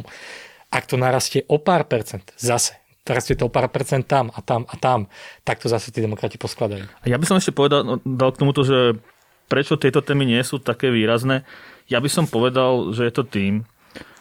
ak 0.74 0.84
to 0.90 0.98
narastie 0.98 1.46
o 1.46 1.62
pár 1.62 1.86
percent, 1.86 2.26
zase, 2.34 2.78
narastie 3.06 3.34
to 3.38 3.46
o 3.46 3.50
pár 3.50 3.70
percent 3.70 4.06
tam 4.06 4.30
a 4.34 4.38
tam 4.42 4.66
a 4.66 4.74
tam, 4.74 5.06
tak 5.42 5.62
to 5.62 5.70
zase 5.70 5.94
tí 5.94 6.02
demokrati 6.02 6.38
poskladajú. 6.38 6.86
Ja 7.06 7.18
by 7.18 7.26
som 7.26 7.38
ešte 7.38 7.54
povedal, 7.54 7.82
no, 7.86 7.94
dal 8.02 8.30
k 8.34 8.38
tomuto, 8.42 8.62
že 8.62 8.98
prečo 9.50 9.74
tieto 9.74 9.98
témy 9.98 10.26
nie 10.26 10.42
sú 10.46 10.62
také 10.62 10.94
výrazné. 10.94 11.42
Ja 11.90 11.98
by 11.98 12.06
som 12.06 12.30
povedal, 12.30 12.94
že 12.94 13.02
je 13.06 13.12
to 13.14 13.26
tým, 13.26 13.66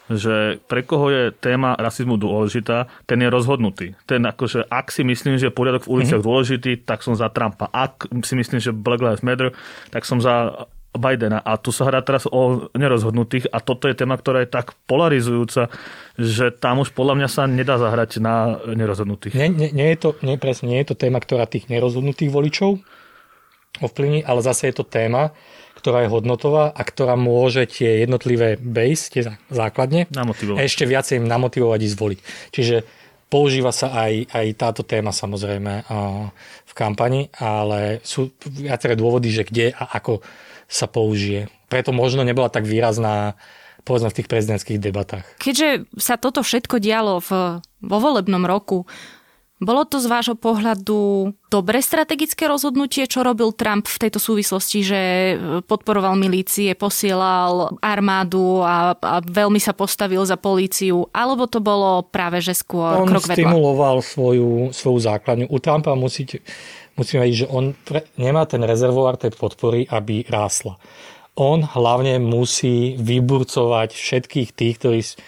že 0.09 0.57
pre 0.65 0.81
koho 0.81 1.13
je 1.13 1.23
téma 1.29 1.77
rasizmu 1.77 2.17
dôležitá, 2.17 2.89
ten 3.05 3.21
je 3.21 3.29
rozhodnutý. 3.29 3.93
Ten 4.09 4.25
akože, 4.25 4.65
ak 4.65 4.89
si 4.89 5.05
myslím, 5.05 5.37
že 5.37 5.53
poriadok 5.53 5.85
v 5.85 6.01
uliciach 6.01 6.19
mm-hmm. 6.19 6.29
dôležitý, 6.29 6.71
tak 6.83 7.05
som 7.05 7.13
za 7.13 7.29
Trumpa. 7.29 7.69
Ak 7.69 8.09
si 8.25 8.33
myslím, 8.33 8.57
že 8.57 8.73
Black 8.73 9.05
Lives 9.05 9.21
Matter, 9.21 9.53
tak 9.93 10.03
som 10.03 10.17
za 10.17 10.65
Bidena. 10.89 11.37
A 11.45 11.61
tu 11.61 11.69
sa 11.69 11.85
hrá 11.85 12.01
teraz 12.01 12.25
o 12.25 12.73
nerozhodnutých 12.73 13.53
a 13.53 13.61
toto 13.61 13.85
je 13.85 13.93
téma, 13.93 14.17
ktorá 14.17 14.41
je 14.41 14.49
tak 14.49 14.73
polarizujúca, 14.89 15.69
že 16.17 16.49
tam 16.49 16.81
už 16.81 16.97
podľa 16.97 17.13
mňa 17.21 17.29
sa 17.29 17.45
nedá 17.45 17.77
zahrať 17.77 18.17
na 18.17 18.57
nerozhodnutých. 18.73 19.37
Nie, 19.37 19.53
nie, 19.53 19.69
nie, 19.69 19.87
je, 19.93 19.97
to, 20.01 20.09
nie, 20.25 20.41
presne, 20.41 20.73
nie 20.73 20.81
je 20.81 20.89
to 20.89 20.97
téma, 20.97 21.21
ktorá 21.21 21.45
tých 21.45 21.69
nerozhodnutých 21.69 22.33
voličov 22.33 22.81
ovplyvní, 23.79 24.25
ale 24.25 24.41
zase 24.41 24.73
je 24.73 24.81
to 24.81 24.85
téma, 24.85 25.31
ktorá 25.79 26.03
je 26.03 26.11
hodnotová 26.11 26.75
a 26.75 26.81
ktorá 26.83 27.15
môže 27.15 27.63
tie 27.71 28.03
jednotlivé 28.03 28.59
base, 28.59 29.07
tie 29.07 29.39
základne, 29.47 30.11
namotivovať. 30.11 30.59
ešte 30.59 30.83
viacej 30.83 31.23
im 31.23 31.31
namotivovať 31.31 31.79
ísť 31.79 31.95
zvoliť. 31.95 32.19
Čiže 32.51 32.75
používa 33.31 33.71
sa 33.71 33.95
aj, 33.95 34.27
aj 34.35 34.47
táto 34.59 34.83
téma 34.83 35.15
samozrejme 35.15 35.87
v 36.67 36.73
kampani, 36.75 37.31
ale 37.39 38.03
sú 38.03 38.35
viaceré 38.43 38.99
dôvody, 38.99 39.31
že 39.31 39.47
kde 39.47 39.71
a 39.71 39.95
ako 39.95 40.19
sa 40.67 40.85
použije. 40.85 41.47
Preto 41.71 41.95
možno 41.95 42.21
nebola 42.27 42.51
tak 42.51 42.67
výrazná 42.67 43.39
povedzme 43.87 44.11
v 44.11 44.17
tých 44.21 44.29
prezidentských 44.29 44.77
debatách. 44.77 45.25
Keďže 45.41 45.89
sa 45.97 46.19
toto 46.19 46.45
všetko 46.45 46.77
dialo 46.77 47.23
v, 47.25 47.57
vo 47.63 47.97
volebnom 47.97 48.45
roku, 48.45 48.85
bolo 49.59 49.83
to 49.83 49.99
z 49.99 50.07
vášho 50.07 50.39
pohľadu 50.39 51.31
dobré 51.51 51.83
strategické 51.83 52.47
rozhodnutie, 52.47 53.03
čo 53.11 53.27
robil 53.27 53.51
Trump 53.51 53.91
v 53.91 54.07
tejto 54.07 54.15
súvislosti, 54.15 54.79
že 54.87 55.01
podporoval 55.67 56.15
milície, 56.15 56.71
posielal 56.79 57.75
armádu 57.83 58.63
a, 58.63 58.95
a 58.95 59.19
veľmi 59.19 59.59
sa 59.59 59.75
postavil 59.75 60.23
za 60.23 60.39
políciu, 60.39 61.11
alebo 61.11 61.43
to 61.43 61.59
bolo 61.59 62.07
práve, 62.07 62.39
že 62.39 62.55
skôr 62.55 63.03
on 63.03 63.11
krok 63.11 63.27
vedľa? 63.27 63.51
stimuloval 63.51 63.99
svoju, 63.99 64.71
svoju 64.71 64.99
základňu. 65.03 65.51
U 65.51 65.57
Trumpa 65.59 65.91
musíte, 65.91 66.39
musíme 66.95 67.27
vedieť, 67.27 67.43
že 67.43 67.47
on 67.51 67.75
pre, 67.75 68.07
nemá 68.15 68.47
ten 68.47 68.63
rezervoár 68.63 69.19
tej 69.19 69.35
podpory, 69.35 69.83
aby 69.91 70.23
rásla. 70.31 70.79
On 71.35 71.59
hlavne 71.59 72.15
musí 72.23 72.95
vyburcovať 72.95 73.91
všetkých 73.91 74.55
tých, 74.55 74.75
ktorí 74.79 74.99
s, 75.03 75.19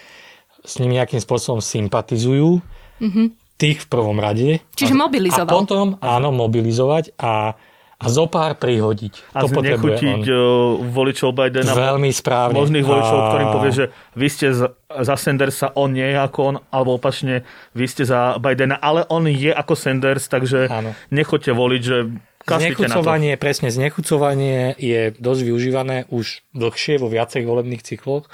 s 0.64 0.80
ním 0.80 0.96
nejakým 0.96 1.20
spôsobom 1.20 1.60
sympatizujú. 1.60 2.64
Mm-hmm. 3.04 3.41
Tých 3.62 3.86
v 3.86 3.88
prvom 3.88 4.18
rade. 4.18 4.66
Čiže 4.74 4.98
mobilizoval. 4.98 5.46
A 5.46 5.54
potom, 5.54 5.86
áno, 6.02 6.34
mobilizovať 6.34 7.14
a 7.22 7.54
a 8.02 8.10
zo 8.10 8.26
pár 8.26 8.58
prihodiť. 8.58 9.38
A 9.38 9.46
to 9.46 9.62
nechutiť 9.62 10.26
on. 10.26 10.90
voličov 10.90 11.38
Bidena. 11.38 11.70
Veľmi 11.70 12.10
správne. 12.10 12.58
Možných 12.58 12.82
voličov, 12.82 13.18
a... 13.22 13.26
ktorým 13.30 13.50
povie, 13.54 13.72
že 13.78 13.86
vy 14.18 14.28
ste 14.28 14.48
za 14.90 15.16
Sandersa, 15.22 15.70
on 15.78 15.94
nie 15.94 16.10
je 16.10 16.18
ako 16.18 16.40
on, 16.42 16.56
alebo 16.74 16.98
opačne, 16.98 17.46
vy 17.78 17.86
ste 17.86 18.10
za 18.10 18.42
Bidena, 18.42 18.82
ale 18.82 19.06
on 19.14 19.30
je 19.30 19.54
ako 19.54 19.78
Sanders, 19.78 20.26
takže 20.26 20.66
Áno. 20.66 20.98
nechoďte 21.14 21.54
voliť, 21.54 21.82
že 21.86 21.98
Znechucovanie, 22.42 23.38
presne, 23.38 23.70
znechucovanie 23.70 24.74
je 24.82 25.14
dosť 25.14 25.42
využívané 25.46 26.10
už 26.10 26.42
dlhšie 26.58 26.98
vo 26.98 27.06
viacerých 27.06 27.46
volebných 27.46 27.86
cykloch. 27.86 28.26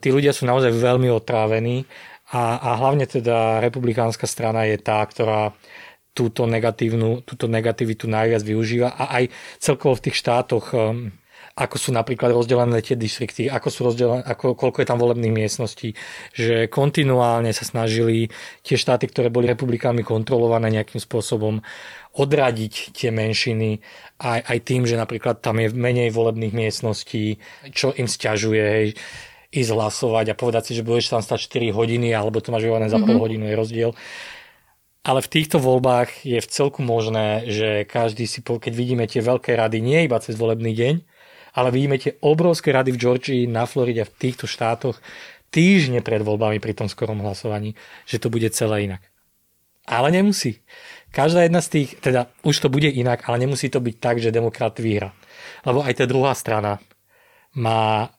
Tí 0.00 0.08
ľudia 0.08 0.32
sú 0.32 0.48
naozaj 0.48 0.72
veľmi 0.72 1.12
otrávení 1.12 1.84
a, 2.32 2.58
a 2.58 2.70
hlavne 2.82 3.06
teda 3.06 3.62
republikánska 3.62 4.26
strana 4.26 4.66
je 4.66 4.78
tá, 4.82 4.98
ktorá 5.06 5.54
túto, 6.16 6.48
negatívnu, 6.48 7.22
túto 7.22 7.46
negativitu 7.46 8.08
najviac 8.08 8.40
využíva 8.40 8.88
a 8.96 9.20
aj 9.20 9.24
celkovo 9.60 10.00
v 10.00 10.04
tých 10.08 10.16
štátoch 10.16 10.72
um, 10.72 11.12
ako 11.56 11.76
sú 11.80 11.90
napríklad 11.96 12.36
rozdelené 12.36 12.84
tie 12.84 13.00
distrikty, 13.00 13.48
ako 13.48 13.68
sú 13.72 13.80
rozdelené, 13.88 14.20
ako, 14.28 14.52
koľko 14.52 14.84
je 14.84 14.88
tam 14.92 15.00
volebných 15.00 15.32
miestností, 15.32 15.96
že 16.36 16.68
kontinuálne 16.68 17.48
sa 17.56 17.64
snažili 17.64 18.28
tie 18.60 18.76
štáty, 18.76 19.08
ktoré 19.08 19.32
boli 19.32 19.48
republikánmi 19.48 20.04
kontrolované 20.04 20.68
nejakým 20.68 21.00
spôsobom 21.00 21.64
odradiť 22.12 22.92
tie 22.92 23.08
menšiny 23.08 23.80
aj, 24.20 24.40
aj 24.52 24.58
tým, 24.68 24.84
že 24.84 25.00
napríklad 25.00 25.40
tam 25.40 25.56
je 25.56 25.72
menej 25.72 26.12
volebných 26.12 26.52
miestností, 26.52 27.40
čo 27.72 27.96
im 27.96 28.04
stiažuje, 28.04 28.60
hej, 28.60 28.88
ísť 29.56 29.72
hlasovať 29.72 30.32
a 30.32 30.38
povedať 30.38 30.70
si, 30.70 30.72
že 30.76 30.86
budeš 30.86 31.16
tam 31.16 31.24
stať 31.24 31.48
4 31.48 31.72
hodiny 31.72 32.12
alebo 32.12 32.44
to 32.44 32.52
máš 32.52 32.68
vyvolené 32.68 32.92
za 32.92 33.00
mm-hmm. 33.00 33.16
pol 33.16 33.22
hodinu 33.24 33.44
je 33.48 33.56
rozdiel. 33.56 33.90
Ale 35.06 35.22
v 35.22 35.30
týchto 35.30 35.62
voľbách 35.62 36.26
je 36.26 36.42
v 36.42 36.50
celku 36.50 36.82
možné, 36.82 37.46
že 37.46 37.86
každý 37.86 38.26
si, 38.26 38.42
keď 38.42 38.72
vidíme 38.74 39.06
tie 39.06 39.22
veľké 39.22 39.54
rady, 39.54 39.78
nie 39.78 40.02
iba 40.10 40.18
cez 40.18 40.34
volebný 40.34 40.74
deň, 40.74 40.94
ale 41.54 41.68
vidíme 41.70 41.96
tie 41.96 42.18
obrovské 42.18 42.74
rady 42.74 42.90
v 42.90 43.00
Georgii, 43.00 43.42
na 43.46 43.70
Floride, 43.70 44.02
v 44.02 44.12
týchto 44.18 44.50
štátoch, 44.50 44.98
týždne 45.54 46.02
pred 46.02 46.26
voľbami 46.26 46.58
pri 46.58 46.74
tom 46.74 46.90
skorom 46.90 47.22
hlasovaní, 47.22 47.78
že 48.02 48.18
to 48.18 48.34
bude 48.34 48.50
celé 48.50 48.90
inak. 48.90 49.02
Ale 49.86 50.10
nemusí. 50.10 50.60
Každá 51.14 51.46
jedna 51.46 51.62
z 51.62 51.68
tých, 51.70 51.88
teda 52.02 52.26
už 52.42 52.58
to 52.58 52.68
bude 52.68 52.90
inak, 52.90 53.24
ale 53.30 53.38
nemusí 53.38 53.70
to 53.70 53.78
byť 53.78 53.96
tak, 54.02 54.18
že 54.18 54.34
demokrat 54.34 54.76
vyhra. 54.82 55.14
Lebo 55.62 55.86
aj 55.86 56.02
tá 56.02 56.04
druhá 56.04 56.34
strana 56.34 56.82
má 57.54 58.10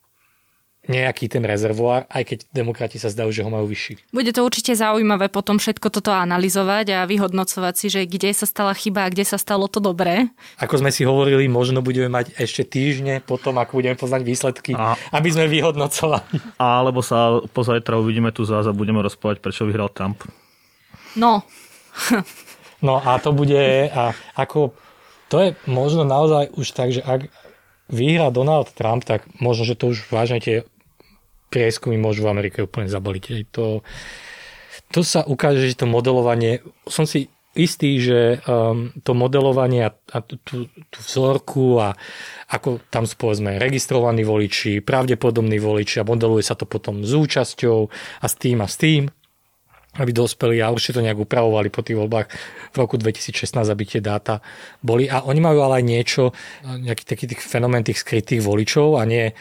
nejaký 0.87 1.27
ten 1.27 1.43
rezervoár, 1.43 2.07
aj 2.07 2.23
keď 2.23 2.37
demokrati 2.55 2.97
sa 2.97 3.11
zdajú, 3.11 3.29
že 3.29 3.43
ho 3.43 3.51
majú 3.51 3.67
vyšší. 3.67 4.11
Bude 4.15 4.31
to 4.31 4.41
určite 4.41 4.73
zaujímavé 4.73 5.27
potom 5.27 5.59
všetko 5.59 5.91
toto 5.91 6.15
analyzovať 6.15 6.85
a 6.95 6.99
vyhodnocovať 7.03 7.73
si, 7.75 7.87
že 7.91 8.01
kde 8.07 8.31
sa 8.31 8.47
stala 8.47 8.71
chyba 8.71 9.05
a 9.05 9.11
kde 9.11 9.27
sa 9.27 9.35
stalo 9.35 9.67
to 9.67 9.83
dobré. 9.83 10.31
Ako 10.57 10.79
sme 10.79 10.89
si 10.89 11.03
hovorili, 11.03 11.51
možno 11.51 11.83
budeme 11.83 12.07
mať 12.07 12.39
ešte 12.39 12.63
týždne 12.63 13.19
potom, 13.19 13.59
ako 13.59 13.83
budeme 13.83 13.99
poznať 13.99 14.21
výsledky, 14.23 14.71
a... 14.73 14.95
aby 15.11 15.29
sme 15.29 15.51
vyhodnocovali. 15.51 16.55
Alebo 16.57 17.03
sa 17.03 17.43
pozajtra 17.51 17.99
uvidíme 17.99 18.31
tu 18.31 18.47
zás 18.47 18.65
a 18.65 18.73
budeme 18.73 19.03
rozprávať, 19.03 19.43
prečo 19.43 19.67
vyhral 19.67 19.91
Trump. 19.91 20.23
No. 21.19 21.43
no 22.87 23.03
a 23.03 23.19
to 23.19 23.35
bude, 23.35 23.91
a 23.91 24.15
ako, 24.39 24.71
to 25.27 25.35
je 25.43 25.49
možno 25.67 26.07
naozaj 26.07 26.55
už 26.55 26.67
tak, 26.71 26.95
že 26.95 27.03
ak 27.03 27.27
vyhrá 27.91 28.31
Donald 28.31 28.71
Trump, 28.75 29.03
tak 29.03 29.27
možno, 29.39 29.63
že 29.63 29.75
to 29.79 29.91
už 29.95 30.07
vážne 30.11 30.39
tie 30.43 30.67
prieskumy 31.47 31.95
môžu 31.95 32.27
v 32.27 32.31
Amerike 32.33 32.63
úplne 32.63 32.91
zabaliť. 32.91 33.51
To, 33.55 33.81
to 34.91 34.99
sa 35.03 35.23
ukáže, 35.23 35.67
že 35.67 35.79
to 35.79 35.87
modelovanie, 35.87 36.63
som 36.87 37.07
si 37.07 37.31
istý, 37.57 37.97
že 37.97 38.39
um, 38.45 38.93
to 39.01 39.17
modelovanie 39.17 39.89
a, 39.89 39.91
a 40.13 40.17
tú, 40.21 40.37
tú, 40.45 40.69
vzorku 40.93 41.81
a 41.81 41.97
ako 42.53 42.85
tam 42.93 43.09
sú 43.09 43.17
povedzme 43.17 43.57
registrovaní 43.57 44.21
voliči, 44.21 44.85
pravdepodobní 44.85 45.57
voliči 45.57 45.99
a 45.99 46.07
modeluje 46.07 46.45
sa 46.45 46.53
to 46.53 46.69
potom 46.69 47.01
s 47.01 47.11
účasťou 47.17 47.79
a 48.21 48.25
s 48.29 48.33
tým 48.37 48.61
a 48.61 48.69
s 48.69 48.77
tým, 48.77 49.09
aby 49.97 50.11
dospeli 50.13 50.61
a 50.61 50.69
určite 50.69 51.01
to 51.01 51.05
nejak 51.05 51.17
upravovali 51.17 51.73
po 51.73 51.81
tých 51.81 51.97
voľbách 51.97 52.27
v 52.71 52.77
roku 52.77 53.01
2016, 53.01 53.57
aby 53.57 53.83
tie 53.83 54.01
dáta 54.05 54.45
boli. 54.85 55.09
A 55.09 55.25
oni 55.25 55.41
majú 55.41 55.65
ale 55.65 55.81
aj 55.81 55.85
niečo, 55.89 56.23
nejaký 56.61 57.03
taký 57.03 57.25
tých 57.25 57.41
fenomén 57.41 57.81
tých 57.81 58.05
skrytých 58.05 58.45
voličov 58.45 59.01
a 59.01 59.03
nie 59.09 59.33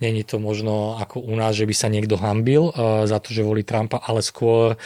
Není 0.00 0.24
to 0.24 0.40
možno 0.40 0.96
ako 0.96 1.20
u 1.20 1.36
nás, 1.36 1.56
že 1.56 1.68
by 1.68 1.74
sa 1.76 1.92
niekto 1.92 2.16
hambil 2.16 2.72
uh, 2.72 3.04
za 3.04 3.20
to, 3.20 3.36
že 3.36 3.44
volí 3.44 3.62
Trumpa, 3.62 4.00
ale 4.00 4.24
skôr, 4.24 4.80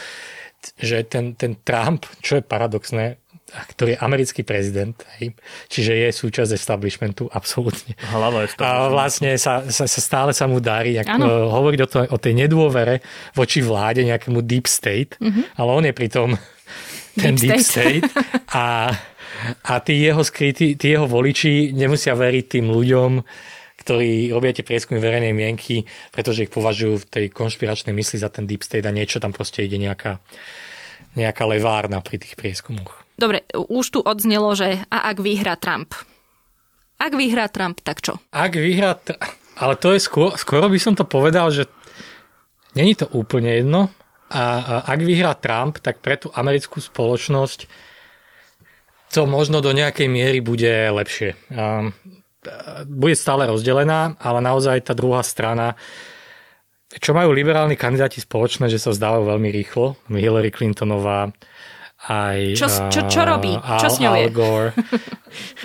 že 0.79 1.07
ten, 1.07 1.35
ten 1.39 1.55
Trump, 1.63 2.03
čo 2.19 2.39
je 2.39 2.43
paradoxné, 2.43 3.19
ktorý 3.45 3.93
je 3.95 3.99
americký 4.01 4.41
prezident, 4.41 4.97
hej, 5.21 5.37
čiže 5.69 5.93
je 5.93 6.09
súčasť 6.09 6.51
establishmentu, 6.57 7.29
absolútne. 7.29 7.93
Hlava 8.09 8.49
A 8.57 8.89
vlastne 8.89 9.37
sa, 9.37 9.61
sa, 9.69 9.85
sa 9.85 10.01
stále 10.01 10.33
sa 10.33 10.49
mu 10.49 10.57
darí 10.57 10.97
ako, 10.97 11.53
hovoriť 11.53 11.79
o, 11.85 11.87
to, 11.87 11.97
o 12.09 12.17
tej 12.17 12.33
nedôvere 12.33 13.05
voči 13.37 13.61
vláde, 13.61 14.01
nejakému 14.01 14.41
deep 14.41 14.65
state, 14.65 15.15
mm-hmm. 15.21 15.61
ale 15.61 15.69
on 15.69 15.83
je 15.85 15.93
pritom 15.93 16.29
ten 17.21 17.37
deep, 17.37 17.61
deep 17.61 17.61
state, 17.61 18.03
state 18.09 18.49
a, 18.49 18.91
a 19.61 19.73
tí 19.79 19.93
jeho 20.01 20.25
skrytí, 20.25 20.73
tí 20.73 20.97
jeho 20.97 21.05
voliči 21.05 21.69
nemusia 21.71 22.17
veriť 22.17 22.45
tým 22.49 22.73
ľuďom, 22.73 23.11
ktorí 23.85 24.33
robia 24.33 24.49
tie 24.49 24.65
prieskumy 24.65 24.97
verejnej 24.97 25.37
mienky, 25.37 25.85
pretože 26.09 26.49
ich 26.49 26.51
považujú 26.51 27.05
v 27.05 27.05
tej 27.05 27.25
konšpiračnej 27.29 27.93
mysli 27.93 28.17
za 28.17 28.33
ten 28.33 28.49
deep 28.49 28.65
state 28.65 28.81
a 28.81 28.89
niečo 28.89 29.21
tam 29.21 29.29
proste 29.29 29.61
ide 29.61 29.77
nejaká, 29.77 30.17
nejaká 31.13 31.45
levárna 31.45 32.01
pri 32.01 32.17
tých 32.17 32.33
prieskumoch. 32.33 33.05
Dobre, 33.13 33.45
už 33.53 33.85
tu 33.93 33.99
odznelo, 34.01 34.57
že 34.57 34.81
a 34.89 35.13
ak 35.13 35.21
vyhrá 35.21 35.53
Trump? 35.61 35.93
Ak 36.97 37.13
vyhrá 37.13 37.45
Trump, 37.47 37.77
tak 37.85 38.01
čo? 38.01 38.17
Ak 38.33 38.57
vyhrá... 38.57 38.97
Ale 39.55 39.77
to 39.77 39.93
je 39.93 40.01
skôr, 40.01 40.33
skoro 40.35 40.65
by 40.65 40.81
som 40.81 40.97
to 40.97 41.05
povedal, 41.05 41.53
že 41.53 41.69
není 42.73 42.97
to 42.97 43.05
úplne 43.13 43.53
jedno. 43.53 43.93
A, 44.33 44.43
a 44.59 44.75
ak 44.89 44.99
vyhrá 45.05 45.37
Trump, 45.37 45.77
tak 45.79 46.01
pre 46.01 46.17
tú 46.17 46.33
americkú 46.33 46.81
spoločnosť 46.81 47.69
to 49.13 49.29
možno 49.29 49.61
do 49.61 49.71
nejakej 49.71 50.09
miery 50.11 50.41
bude 50.41 50.67
lepšie. 50.91 51.37
A, 51.53 51.93
bude 52.85 53.15
stále 53.17 53.49
rozdelená, 53.49 54.15
ale 54.21 54.39
naozaj 54.41 54.85
tá 54.85 54.93
druhá 54.97 55.21
strana 55.21 55.77
čo 56.95 57.11
majú 57.11 57.35
liberálni 57.35 57.75
kandidáti 57.75 58.23
spoločné, 58.23 58.71
že 58.71 58.79
sa 58.79 58.93
vzdávajú 58.93 59.27
veľmi 59.27 59.49
rýchlo. 59.51 59.99
Hillary 60.07 60.47
Clintonová, 60.53 61.33
aj... 62.05 62.53
Čo, 62.53 62.67
čo, 62.93 63.01
čo 63.09 63.21
robí? 63.25 63.49
Al, 63.55 63.79
čo 63.81 63.89
s 63.89 63.97
ňou 63.97 64.13
je? 64.13 64.27
Gore. 64.29 64.69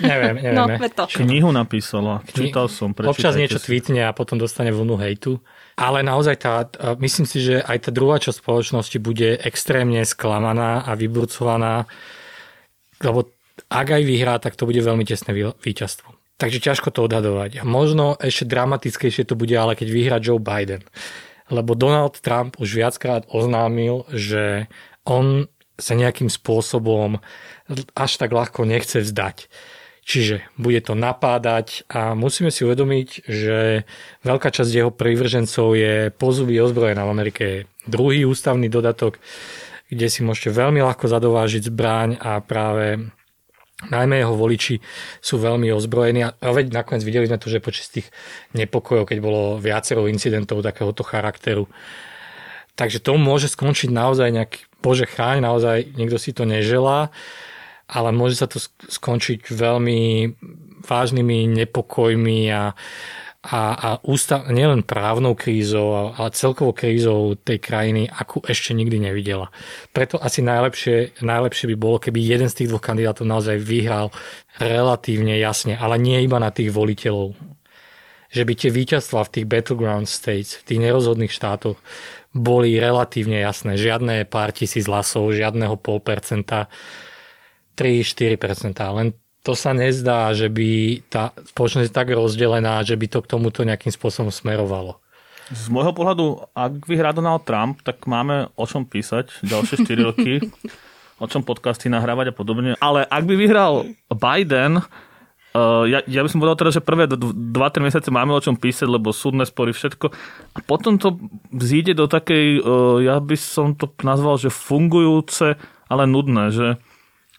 neviem, 0.01 0.35
neviem. 0.49 0.57
No, 0.57 0.65
to. 0.89 1.05
Knihu 1.21 1.53
napísala, 1.53 2.25
čítal 2.25 2.65
som, 2.65 2.95
Občas 2.97 3.37
niečo 3.37 3.61
si. 3.61 3.69
tweetne 3.69 4.09
a 4.09 4.15
potom 4.15 4.41
dostane 4.41 4.73
vlnu 4.73 4.97
hejtu. 4.97 5.37
Ale 5.77 6.01
naozaj 6.01 6.35
tá, 6.41 6.65
myslím 6.97 7.29
si, 7.29 7.45
že 7.45 7.61
aj 7.61 7.87
tá 7.87 7.91
druhá 7.93 8.17
časť 8.17 8.41
spoločnosti 8.41 8.97
bude 8.97 9.37
extrémne 9.39 10.01
sklamaná 10.01 10.81
a 10.83 10.91
vyburcovaná, 10.97 11.85
lebo 13.01 13.29
ak 13.69 13.87
aj 14.01 14.03
vyhrá, 14.03 14.35
tak 14.41 14.57
to 14.57 14.65
bude 14.65 14.81
veľmi 14.81 15.05
tesné 15.05 15.31
víťazstvo. 15.61 16.20
Takže 16.37 16.59
ťažko 16.61 16.89
to 16.93 17.05
odhadovať. 17.05 17.61
Možno 17.65 18.17
ešte 18.17 18.49
dramatickejšie 18.49 19.29
to 19.29 19.37
bude, 19.37 19.53
ale 19.53 19.77
keď 19.77 19.87
vyhrá 19.89 20.17
Joe 20.17 20.41
Biden. 20.41 20.81
Lebo 21.51 21.75
Donald 21.75 22.17
Trump 22.23 22.57
už 22.57 22.79
viackrát 22.79 23.27
oznámil, 23.27 24.07
že 24.09 24.71
on 25.03 25.51
sa 25.81 25.97
nejakým 25.97 26.29
spôsobom 26.29 27.19
až 27.97 28.11
tak 28.21 28.31
ľahko 28.31 28.63
nechce 28.63 29.01
vzdať. 29.01 29.49
Čiže 30.01 30.41
bude 30.57 30.81
to 30.81 30.97
napádať 30.97 31.85
a 31.85 32.17
musíme 32.17 32.49
si 32.49 32.65
uvedomiť, 32.65 33.29
že 33.29 33.85
veľká 34.25 34.49
časť 34.49 34.71
jeho 34.73 34.89
privržencov 34.89 35.77
je 35.77 36.09
pozuby 36.09 36.57
ozbrojená. 36.57 37.05
V 37.05 37.13
Amerike 37.13 37.45
druhý 37.85 38.25
ústavný 38.25 38.65
dodatok, 38.65 39.21
kde 39.93 40.07
si 40.09 40.25
môžete 40.25 40.57
veľmi 40.57 40.81
ľahko 40.81 41.05
zadovážiť 41.05 41.69
zbraň 41.69 42.17
a 42.17 42.41
práve 42.41 43.13
najmä 43.89 44.21
jeho 44.21 44.37
voliči 44.37 44.77
sú 45.23 45.41
veľmi 45.41 45.73
ozbrojení 45.73 46.21
a 46.27 46.33
veď 46.37 46.69
nakoniec 46.69 47.01
videli 47.01 47.25
sme 47.25 47.41
to, 47.41 47.49
že 47.49 47.63
počas 47.63 47.89
tých 47.89 48.13
nepokojov, 48.53 49.09
keď 49.09 49.17
bolo 49.17 49.57
viacero 49.57 50.05
incidentov 50.05 50.61
takéhoto 50.61 51.01
charakteru, 51.01 51.65
Takže 52.75 53.03
to 53.03 53.19
môže 53.19 53.51
skončiť 53.51 53.91
naozaj 53.91 54.31
nejaký, 54.31 54.59
bože 54.79 55.05
chráň, 55.05 55.43
naozaj 55.43 55.91
niekto 55.93 56.17
si 56.17 56.31
to 56.31 56.47
neželá, 56.47 57.11
ale 57.85 58.09
môže 58.15 58.39
sa 58.39 58.47
to 58.47 58.57
skončiť 58.87 59.51
veľmi 59.51 60.33
vážnymi 60.81 61.45
nepokojmi 61.61 62.49
a, 62.49 62.73
a, 63.41 63.73
a 63.73 63.89
ústav, 64.05 64.45
nielen 64.53 64.85
právnou 64.85 65.33
krízou, 65.33 66.13
ale 66.13 66.29
celkovou 66.29 66.77
krízou 66.77 67.33
tej 67.33 67.57
krajiny, 67.57 68.05
akú 68.05 68.45
ešte 68.45 68.77
nikdy 68.77 69.01
nevidela. 69.01 69.49
Preto 69.89 70.21
asi 70.21 70.45
najlepšie, 70.45 71.25
najlepšie 71.25 71.73
by 71.73 71.75
bolo, 71.75 71.97
keby 71.97 72.21
jeden 72.21 72.53
z 72.53 72.61
tých 72.61 72.69
dvoch 72.69 72.85
kandidátov 72.85 73.25
naozaj 73.25 73.57
vyhral 73.57 74.13
relatívne 74.61 75.41
jasne, 75.41 75.73
ale 75.73 75.97
nie 75.97 76.21
iba 76.21 76.37
na 76.37 76.53
tých 76.53 76.69
voliteľov. 76.69 77.33
Že 78.29 78.43
by 78.45 78.53
tie 78.53 78.71
víťazstva 78.71 79.25
v 79.25 79.33
tých 79.33 79.45
battleground 79.49 80.05
states, 80.05 80.61
v 80.61 80.65
tých 80.69 80.79
nerozhodných 80.85 81.33
štátoch 81.33 81.81
boli 82.37 82.77
relatívne 82.77 83.41
jasné. 83.41 83.73
Žiadne 83.75 84.29
pár 84.29 84.53
tisíc 84.53 84.85
hlasov, 84.85 85.33
žiadneho 85.33 85.81
pol 85.81 85.97
percenta, 85.97 86.69
3-4%. 87.73 88.77
Len 88.77 89.17
to 89.41 89.57
sa 89.57 89.73
nezdá, 89.73 90.31
že 90.37 90.47
by 90.47 91.01
tá 91.09 91.33
spoločnosť 91.33 91.85
je 91.89 91.93
tak 91.93 92.13
rozdelená, 92.13 92.85
že 92.85 92.93
by 92.93 93.05
to 93.09 93.19
k 93.25 93.31
tomuto 93.31 93.65
nejakým 93.65 93.89
spôsobom 93.89 94.29
smerovalo. 94.29 95.01
Z 95.51 95.67
môjho 95.67 95.91
pohľadu, 95.91 96.47
ak 96.55 96.87
vyhrá 96.87 97.11
Donald 97.11 97.43
Trump, 97.43 97.83
tak 97.83 98.07
máme 98.07 98.53
o 98.55 98.65
čom 98.69 98.87
písať 98.87 99.43
ďalšie 99.43 99.83
4 99.83 100.07
roky, 100.07 100.39
o 101.23 101.25
čom 101.27 101.43
podcasty 101.43 101.91
nahrávať 101.91 102.31
a 102.31 102.37
podobne. 102.37 102.71
Ale 102.79 103.03
ak 103.03 103.23
by 103.27 103.33
vyhral 103.35 103.73
Biden, 104.07 104.79
Uh, 105.51 105.83
ja, 105.83 105.99
ja 106.07 106.23
by 106.23 106.31
som 106.31 106.39
povedal 106.39 106.63
teda, 106.63 106.79
že 106.79 106.79
prvé 106.79 107.11
2-3 107.11 107.83
mesiace 107.83 108.07
máme 108.07 108.31
o 108.31 108.39
čom 108.39 108.55
písať, 108.55 108.87
lebo 108.87 109.11
súdne 109.11 109.43
spory, 109.43 109.75
všetko. 109.75 110.07
A 110.55 110.57
potom 110.63 110.95
to 110.95 111.19
zíde 111.51 111.91
do 111.91 112.07
takej, 112.07 112.63
uh, 112.63 113.03
ja 113.03 113.19
by 113.19 113.35
som 113.35 113.75
to 113.75 113.91
nazval, 113.99 114.39
že 114.39 114.47
fungujúce, 114.47 115.59
ale 115.91 116.07
nudné, 116.07 116.55
že 116.55 116.79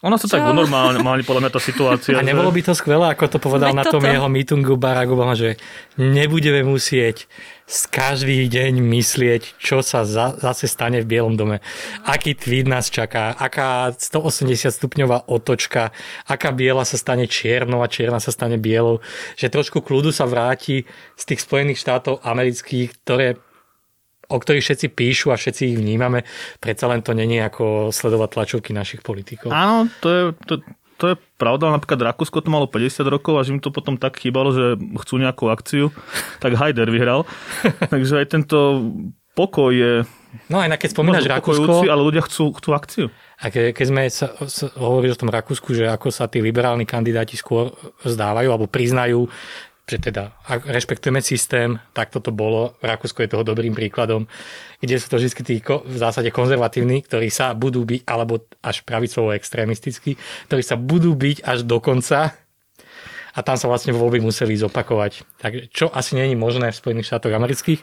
ono 0.02 0.18
sa 0.18 0.26
Čo? 0.26 0.34
tak 0.34 0.50
normálne, 0.50 0.98
normálne 0.98 1.22
podľa 1.22 1.46
mňa 1.46 1.52
tá 1.54 1.60
situácia. 1.62 2.18
A 2.18 2.26
nebolo 2.26 2.50
by 2.50 2.58
to 2.66 2.74
skvelé, 2.74 3.14
ako 3.14 3.30
to 3.30 3.38
povedal 3.38 3.70
Veď 3.70 3.78
na 3.78 3.84
tom 3.86 4.02
toto. 4.02 4.10
jeho 4.10 4.26
meetingu 4.26 4.74
Barack 4.74 5.14
Obama, 5.14 5.38
že 5.38 5.62
nebudeme 5.94 6.66
musieť 6.66 7.30
z 7.70 7.80
každý 7.86 8.50
deň 8.50 8.82
myslieť, 8.82 9.62
čo 9.62 9.78
sa 9.78 10.02
za, 10.02 10.34
zase 10.34 10.66
stane 10.66 10.98
v 11.00 11.06
Bielom 11.06 11.38
dome. 11.38 11.62
Aký 12.02 12.34
tweet 12.34 12.66
nás 12.66 12.90
čaká, 12.90 13.30
aká 13.38 13.94
180 13.94 14.74
stupňová 14.74 15.30
otočka, 15.30 15.94
aká 16.26 16.50
biela 16.50 16.82
sa 16.82 16.98
stane 16.98 17.30
čiernou 17.30 17.78
a 17.78 17.86
čierna 17.86 18.18
sa 18.18 18.34
stane 18.34 18.58
bielou. 18.58 18.98
Že 19.38 19.54
trošku 19.54 19.86
kľudu 19.86 20.10
sa 20.10 20.26
vráti 20.26 20.82
z 21.14 21.22
tých 21.22 21.46
Spojených 21.46 21.78
štátov 21.78 22.26
amerických, 22.26 22.90
ktoré 23.06 23.38
o 24.32 24.40
ktorých 24.40 24.64
všetci 24.64 24.86
píšu 24.96 25.28
a 25.28 25.36
všetci 25.36 25.76
ich 25.76 25.78
vnímame, 25.78 26.24
predsa 26.58 26.88
len 26.88 27.04
to 27.04 27.12
není 27.12 27.36
ako 27.38 27.92
sledovať 27.92 28.28
tlačovky 28.32 28.72
našich 28.72 29.04
politikov. 29.04 29.52
Áno, 29.52 29.92
to 30.00 30.08
je, 30.08 30.22
to, 30.48 30.54
to 30.96 31.04
je 31.12 31.16
pravda, 31.36 31.68
napríklad 31.68 32.00
Rakúsko 32.14 32.40
to 32.40 32.48
malo 32.48 32.64
50 32.64 33.04
rokov 33.06 33.36
a 33.36 33.44
že 33.44 33.52
im 33.52 33.60
to 33.60 33.68
potom 33.68 34.00
tak 34.00 34.16
chýbalo, 34.16 34.56
že 34.56 34.80
chcú 35.04 35.20
nejakú 35.20 35.52
akciu, 35.52 35.92
tak 36.40 36.56
Haider 36.56 36.88
vyhral. 36.88 37.28
Takže 37.92 38.24
aj 38.24 38.26
tento 38.32 38.58
pokoj 39.36 39.72
je 39.72 39.92
No 40.48 40.64
aj 40.64 40.68
na 40.72 40.80
keď 40.80 40.96
spomínaš 40.96 41.28
Rakúsko... 41.28 41.84
ale 41.84 42.00
ľudia 42.00 42.24
chcú, 42.24 42.56
chcú 42.56 42.70
akciu. 42.72 43.06
A 43.36 43.52
ke, 43.52 43.76
keď 43.76 43.86
sme 43.88 44.02
sa, 44.08 44.32
sa 44.48 44.72
hovorili 44.80 45.12
o 45.12 45.20
tom 45.20 45.28
Rakúsku, 45.28 45.76
že 45.76 45.84
ako 45.84 46.08
sa 46.08 46.24
tí 46.24 46.40
liberálni 46.40 46.88
kandidáti 46.88 47.36
skôr 47.36 47.76
zdávajú 48.00 48.48
alebo 48.48 48.64
priznajú 48.64 49.28
že 49.92 50.00
teda 50.00 50.32
ak 50.48 50.64
rešpektujeme 50.64 51.20
systém, 51.20 51.76
tak 51.92 52.08
toto 52.08 52.32
bolo. 52.32 52.80
Rakúsko 52.80 53.20
je 53.20 53.36
toho 53.36 53.44
dobrým 53.44 53.76
príkladom, 53.76 54.24
kde 54.80 54.96
sú 54.96 55.12
to 55.12 55.20
vždy 55.20 55.44
tí 55.44 55.56
v 55.60 55.96
zásade 56.00 56.32
konzervatívni, 56.32 57.04
ktorí 57.04 57.28
sa 57.28 57.52
budú 57.52 57.84
byť, 57.84 58.08
alebo 58.08 58.48
až 58.64 58.80
pravicovo 58.88 59.36
extrémistickí, 59.36 60.16
ktorí 60.48 60.62
sa 60.64 60.80
budú 60.80 61.12
byť 61.12 61.44
až 61.44 61.68
do 61.68 61.76
konca 61.76 62.32
a 63.32 63.38
tam 63.40 63.56
sa 63.56 63.68
vlastne 63.68 63.92
voľby 63.92 64.20
museli 64.20 64.56
zopakovať. 64.56 65.40
Tak 65.40 65.52
čo 65.72 65.88
asi 65.92 66.16
není 66.16 66.36
možné 66.36 66.72
v 66.72 66.80
Spojených 66.80 67.08
štátoch 67.12 67.32
amerických, 67.32 67.80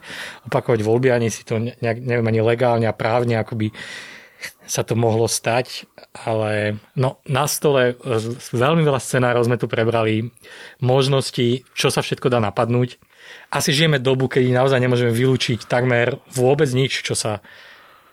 opakovať 0.50 0.82
voľby, 0.82 1.14
ani 1.14 1.30
si 1.30 1.46
to 1.46 1.62
nejak, 1.62 2.02
neviem, 2.02 2.26
ani 2.26 2.42
legálne 2.42 2.86
a 2.90 2.94
právne 2.94 3.38
akoby 3.38 3.74
sa 4.64 4.88
to 4.88 4.96
mohlo 4.96 5.28
stať, 5.28 5.90
ale 6.16 6.80
no, 6.96 7.20
na 7.28 7.50
stole 7.50 8.00
veľmi 8.54 8.84
veľa 8.86 9.02
scenárov 9.02 9.44
sme 9.44 9.60
tu 9.60 9.68
prebrali, 9.68 10.32
možnosti, 10.80 11.68
čo 11.76 11.88
sa 11.92 12.00
všetko 12.00 12.32
dá 12.32 12.40
napadnúť. 12.40 12.96
Asi 13.52 13.76
žijeme 13.76 14.00
dobu, 14.00 14.32
keď 14.32 14.50
naozaj 14.54 14.80
nemôžeme 14.80 15.12
vylúčiť 15.12 15.68
takmer 15.68 16.18
vôbec 16.32 16.70
nič, 16.72 17.04
čo 17.04 17.14
sa, 17.14 17.44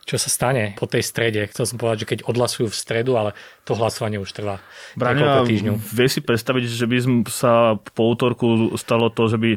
čo 0.02 0.18
sa 0.18 0.28
stane 0.28 0.74
po 0.74 0.90
tej 0.90 1.06
strede. 1.06 1.46
Chcel 1.48 1.64
som 1.66 1.78
povedať, 1.78 2.04
že 2.04 2.10
keď 2.10 2.18
odhlasujú 2.26 2.68
v 2.68 2.76
stredu, 2.76 3.14
ale 3.16 3.30
to 3.62 3.78
hlasovanie 3.78 4.18
už 4.18 4.34
trvá 4.34 4.58
Braňa, 4.98 5.46
týždňov. 5.46 5.76
Vie 5.78 6.08
si 6.10 6.20
predstaviť, 6.20 6.62
že 6.66 6.86
by 6.90 6.98
sa 7.30 7.78
po 7.78 8.02
útorku 8.10 8.74
stalo 8.74 9.08
to, 9.14 9.30
že 9.30 9.38
by 9.38 9.50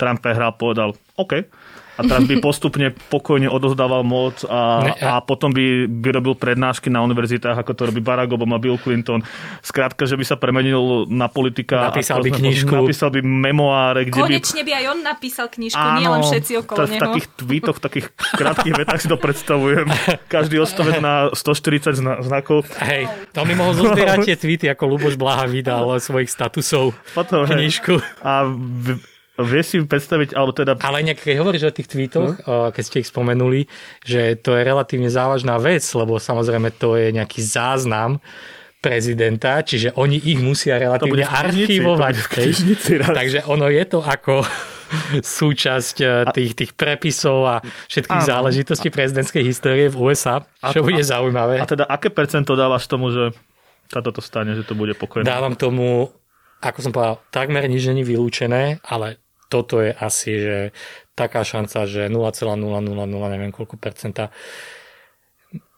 Trump 0.00 0.24
prehral, 0.24 0.56
povedal 0.56 0.96
OK, 1.20 1.44
a 2.00 2.08
teraz 2.08 2.24
by 2.24 2.40
postupne 2.40 2.88
pokojne 3.12 3.52
odozdával 3.52 4.00
moc 4.00 4.40
a, 4.48 4.88
ne, 4.88 4.92
a... 4.96 5.20
a 5.20 5.20
potom 5.20 5.52
by, 5.52 5.84
by 5.84 6.08
robil 6.16 6.34
prednášky 6.34 6.88
na 6.88 7.04
univerzitách, 7.04 7.60
ako 7.60 7.72
to 7.76 7.82
robí 7.92 8.00
Barack 8.00 8.32
Obama, 8.32 8.56
Bill 8.56 8.80
Clinton. 8.80 9.20
Skrátka, 9.60 10.08
že 10.08 10.16
by 10.16 10.24
sa 10.24 10.40
premenil 10.40 11.04
na 11.12 11.28
politika. 11.28 11.92
Napísal 11.92 12.24
by 12.24 12.32
knižku. 12.32 12.72
Napísal 12.72 13.12
by 13.12 13.20
memoáre. 13.20 14.08
Kde 14.08 14.16
Konečne 14.16 14.62
by... 14.64 14.66
by 14.66 14.72
aj 14.80 14.84
on 14.88 14.98
napísal 15.04 15.46
knižku, 15.52 15.84
nie 16.00 16.08
len 16.08 16.22
všetci 16.24 16.52
okolo 16.64 16.78
neho. 16.88 16.96
V 16.96 17.04
takých 17.04 17.26
tweetoch, 17.36 17.76
v 17.76 17.82
takých 17.84 18.06
krátkých 18.34 18.74
vetách 18.80 19.00
si 19.04 19.08
to 19.12 19.18
predstavujem. 19.20 19.86
Každý 20.32 20.56
odstavec 20.56 20.96
na 21.04 21.28
140 21.36 22.24
znakov. 22.24 22.64
Hej, 22.80 23.10
to 23.36 23.44
mi 23.44 23.52
mohol 23.52 23.76
zozbierať 23.76 24.32
tie 24.32 24.36
tweety, 24.42 24.66
ako 24.72 24.96
Luboš 24.96 25.20
Blaha 25.20 25.44
vydal 25.44 26.00
svojich 26.00 26.30
statusov 26.32 26.96
Potom, 27.12 27.44
knižku. 27.44 28.00
Hej. 28.00 28.24
A 28.24 28.48
v, 28.48 28.96
Vieš 29.42 29.66
si 29.66 29.76
predstaviť, 29.82 30.36
alebo 30.36 30.52
teda... 30.52 30.78
Ale 30.80 31.04
nejak, 31.04 31.20
keď 31.20 31.36
hovoríš 31.40 31.64
o 31.68 31.76
tých 31.76 31.88
tweetoch, 31.90 32.40
no? 32.44 32.70
keď 32.70 32.82
ste 32.82 33.00
ich 33.02 33.10
spomenuli, 33.10 33.66
že 34.04 34.38
to 34.40 34.56
je 34.56 34.62
relatívne 34.62 35.08
závažná 35.08 35.60
vec, 35.60 35.84
lebo 35.96 36.20
samozrejme 36.20 36.72
to 36.76 36.96
je 36.96 37.14
nejaký 37.14 37.40
záznam 37.44 38.22
prezidenta, 38.80 39.60
čiže 39.60 39.92
oni 39.92 40.16
ich 40.16 40.40
musia 40.40 40.80
relatívne 40.80 41.28
archivovať. 41.28 42.14
Takže 43.12 43.44
ono 43.44 43.68
je 43.68 43.84
to 43.84 44.00
ako 44.00 44.40
súčasť 45.38 45.96
e, 46.00 46.06
tých, 46.32 46.52
tých 46.56 46.72
prepisov 46.72 47.38
a 47.46 47.56
všetkých 47.62 48.22
áno. 48.24 48.30
záležitostí 48.32 48.88
prezidentskej 48.88 49.44
histórie 49.44 49.86
v 49.92 49.96
USA, 50.10 50.42
čo 50.72 50.80
a, 50.80 50.86
bude 50.86 51.04
zaujímavé. 51.04 51.60
A 51.60 51.68
teda 51.68 51.84
aké 51.86 52.08
percento 52.08 52.56
dávaš 52.56 52.88
tomu, 52.88 53.12
že 53.12 53.36
sa 53.92 54.00
toto 54.00 54.24
stane, 54.24 54.56
že 54.56 54.64
to 54.64 54.72
bude 54.72 54.96
pokojné? 54.96 55.28
Dávam 55.28 55.54
tomu, 55.54 56.10
ako 56.64 56.78
som 56.80 56.90
povedal, 56.90 57.20
takmer 57.28 57.68
nič 57.68 57.84
není 57.84 58.02
vylúčené, 58.02 58.80
ale 58.80 59.20
toto 59.50 59.82
je 59.82 59.90
asi 59.90 60.32
že 60.38 60.58
taká 61.18 61.44
šanca, 61.44 61.84
že 61.84 62.08
0,0000 62.08 62.56
neviem 63.28 63.52
koľko 63.52 63.76
percenta. 63.76 64.32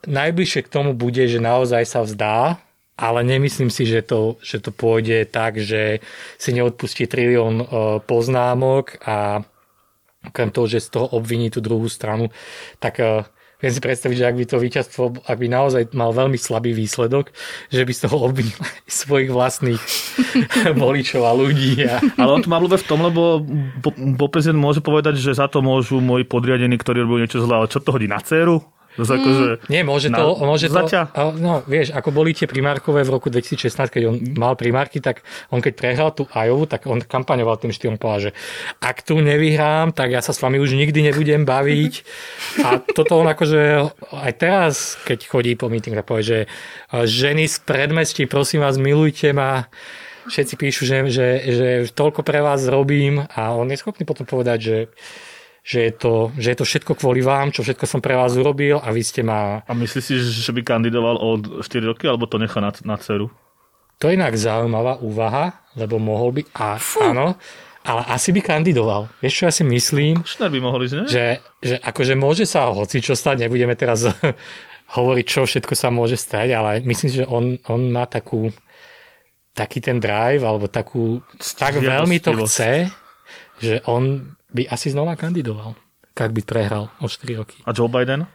Najbližšie 0.06 0.60
k 0.62 0.72
tomu 0.72 0.94
bude, 0.94 1.24
že 1.26 1.42
naozaj 1.42 1.82
sa 1.88 2.06
vzdá, 2.06 2.62
ale 2.94 3.20
nemyslím 3.26 3.72
si, 3.72 3.88
že 3.88 4.04
to, 4.04 4.38
že 4.44 4.62
to 4.62 4.70
pôjde 4.70 5.26
tak, 5.32 5.58
že 5.58 6.04
si 6.38 6.50
neodpustí 6.54 7.08
trilión 7.08 7.64
e, 7.64 7.66
poznámok 8.04 9.00
a 9.02 9.42
okrem 10.22 10.54
toho, 10.54 10.66
že 10.70 10.84
z 10.84 10.88
toho 11.00 11.06
obviní 11.18 11.50
tú 11.50 11.58
druhú 11.58 11.90
stranu, 11.90 12.30
tak 12.78 13.02
e, 13.02 13.26
Viem 13.62 13.72
si 13.72 13.78
predstaviť, 13.78 14.16
že 14.18 14.26
ak 14.26 14.36
by 14.36 14.44
to 14.44 14.56
víťazstvo, 14.58 15.02
ak 15.22 15.38
by 15.38 15.46
naozaj 15.46 15.82
mal 15.94 16.10
veľmi 16.10 16.34
slabý 16.34 16.74
výsledok, 16.74 17.30
že 17.70 17.86
by 17.86 17.92
z 17.94 18.00
toho 18.10 18.16
obvinil 18.26 18.58
svojich 18.90 19.30
vlastných 19.30 19.82
voličov 20.82 21.22
a 21.22 21.32
ľudí. 21.32 21.86
A... 21.86 22.02
Ale 22.18 22.30
on 22.34 22.42
to 22.42 22.50
má 22.50 22.58
v 22.58 22.88
tom, 22.90 23.06
lebo 23.06 23.38
po 24.18 24.26
prezident 24.26 24.58
môže 24.58 24.82
povedať, 24.82 25.22
že 25.22 25.38
za 25.38 25.46
to 25.46 25.62
môžu 25.62 26.02
moji 26.02 26.26
podriadení, 26.26 26.74
ktorí 26.74 27.06
robili 27.06 27.24
niečo 27.24 27.38
zlé, 27.38 27.54
ale 27.62 27.70
čo 27.70 27.78
to 27.78 27.94
hodí 27.94 28.10
na 28.10 28.18
dceru? 28.18 28.66
To 29.00 29.08
mm. 29.08 29.16
akože 29.16 29.44
Nie, 29.72 29.82
môže 29.88 30.12
to, 30.12 30.36
môže 30.44 30.68
to, 30.68 30.84
no 31.40 31.64
vieš, 31.64 31.96
ako 31.96 32.12
boli 32.12 32.36
tie 32.36 32.44
primárkové 32.44 33.08
v 33.08 33.10
roku 33.16 33.32
2016, 33.32 33.72
keď 33.88 34.02
on 34.04 34.16
mal 34.36 34.52
primárky, 34.52 35.00
tak 35.00 35.24
on 35.48 35.64
keď 35.64 35.72
prehral 35.72 36.10
tú 36.12 36.28
Iowa, 36.28 36.68
tak 36.68 36.84
on 36.84 37.00
kampaňoval 37.00 37.56
tým 37.56 37.72
štýlom 37.72 37.96
povedal, 37.96 38.28
že 38.28 38.36
ak 38.84 39.00
tu 39.00 39.16
nevyhrám, 39.16 39.96
tak 39.96 40.12
ja 40.12 40.20
sa 40.20 40.36
s 40.36 40.42
vami 40.44 40.60
už 40.60 40.76
nikdy 40.76 41.08
nebudem 41.08 41.48
baviť. 41.48 41.92
A 42.68 42.84
toto 42.84 43.16
on 43.16 43.28
akože 43.28 43.92
aj 44.12 44.32
teraz, 44.36 45.00
keď 45.08 45.24
chodí 45.24 45.56
po 45.56 45.72
meeting, 45.72 45.96
tak 45.96 46.04
povie, 46.04 46.24
že 46.24 46.38
ženy 46.92 47.48
z 47.48 47.56
predmestí, 47.64 48.28
prosím 48.28 48.60
vás, 48.60 48.76
milujte 48.76 49.32
ma 49.32 49.72
všetci 50.28 50.54
píšu, 50.54 50.82
že, 50.86 50.96
že, 51.10 51.28
že 51.50 51.68
toľko 51.90 52.22
pre 52.22 52.38
vás 52.44 52.62
robím 52.70 53.26
a 53.26 53.56
on 53.56 53.66
je 53.72 53.80
schopný 53.80 54.06
potom 54.06 54.22
povedať, 54.22 54.58
že 54.60 54.76
že 55.62 55.78
je, 55.88 55.92
to, 55.94 56.12
že 56.34 56.48
je 56.52 56.58
to 56.58 56.66
všetko 56.66 56.92
kvôli 56.98 57.22
vám, 57.22 57.54
čo 57.54 57.62
všetko 57.62 57.86
som 57.86 58.02
pre 58.02 58.18
vás 58.18 58.34
urobil 58.34 58.82
a 58.82 58.90
vy 58.90 59.02
ste 59.06 59.22
ma... 59.22 59.62
A 59.62 59.72
myslíš 59.72 60.02
si, 60.02 60.14
že 60.18 60.50
by 60.50 60.66
kandidoval 60.66 61.22
od 61.22 61.62
4 61.62 61.86
roky, 61.86 62.10
alebo 62.10 62.26
to 62.26 62.42
nechá 62.42 62.58
na, 62.58 62.74
na 62.82 62.98
dceru? 62.98 63.30
To 64.02 64.10
je 64.10 64.18
inak 64.18 64.34
zaujímavá 64.34 64.98
úvaha, 64.98 65.62
lebo 65.78 66.02
mohol 66.02 66.34
by... 66.34 66.42
A, 66.58 66.82
áno, 67.06 67.38
ale 67.86 68.02
asi 68.10 68.34
by 68.34 68.42
kandidoval. 68.42 69.06
Vieš, 69.22 69.34
čo 69.38 69.44
ja 69.46 69.52
si 69.54 69.62
myslím? 69.62 70.26
Košner 70.26 70.50
by 70.50 70.58
mohol 70.58 70.82
ísť, 70.82 70.96
ne? 70.98 71.04
Že, 71.06 71.26
že 71.62 71.74
akože 71.78 72.14
môže 72.18 72.44
sa 72.46 72.66
hoci 72.74 72.98
čo 72.98 73.14
stať, 73.14 73.46
nebudeme 73.46 73.78
teraz 73.78 74.02
hovoriť, 74.98 75.26
čo 75.30 75.46
všetko 75.46 75.78
sa 75.78 75.94
môže 75.94 76.18
stať, 76.18 76.58
ale 76.58 76.82
myslím 76.82 77.08
si, 77.10 77.22
že 77.22 77.26
on, 77.30 77.54
on 77.70 77.90
má 77.94 78.10
takú 78.10 78.50
taký 79.52 79.84
ten 79.84 80.00
drive, 80.00 80.42
alebo 80.42 80.66
takú, 80.66 81.20
tak 81.60 81.76
veľmi 81.76 82.18
to 82.24 82.32
chce, 82.42 82.88
že 83.62 83.78
on 83.86 84.34
by 84.50 84.66
asi 84.66 84.90
znova 84.90 85.14
kandidoval, 85.14 85.78
ak 86.12 86.32
by 86.34 86.42
prehral 86.42 86.90
o 86.98 87.06
4 87.06 87.40
roky. 87.40 87.58
A 87.64 87.70
Joe 87.70 87.88
Biden? 87.88 88.26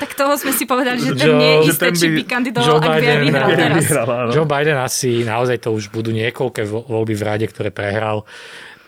tak 0.00 0.10
toho 0.14 0.38
sme 0.38 0.54
si 0.54 0.64
povedali, 0.64 1.02
že 1.02 1.18
ten 1.18 1.34
nie 1.34 1.50
je 1.60 1.60
isté, 1.74 1.90
či 1.90 2.06
by 2.14 2.22
kandidoval, 2.24 2.66
Joe 2.66 2.78
ak 2.78 3.02
by 3.02 3.16
vyhral 3.26 3.48
teraz. 3.52 3.76
Vyhral, 3.82 4.06
Joe 4.30 4.48
Biden 4.48 4.78
asi, 4.78 5.26
naozaj 5.26 5.58
to 5.60 5.74
už 5.74 5.90
budú 5.90 6.14
niekoľké 6.14 6.62
voľby 6.66 7.14
v 7.18 7.22
rade, 7.22 7.46
ktoré 7.50 7.74
prehral. 7.74 8.22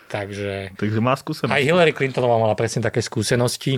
Takže, 0.07 0.79
Takže 0.79 0.99
má 1.03 1.19
skúsenosti. 1.19 1.51
Aj 1.51 1.59
Hillary 1.59 1.91
Clintonová 1.91 2.39
mala 2.39 2.55
presne 2.55 2.79
také 2.79 3.03
skúsenosti. 3.03 3.75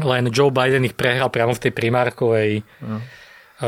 Len 0.00 0.24
Joe 0.32 0.48
Biden 0.48 0.88
ich 0.88 0.96
prehral 0.96 1.28
priamo 1.28 1.52
v 1.52 1.62
tej 1.68 1.72
primárkovej 1.76 2.64
no 2.80 2.98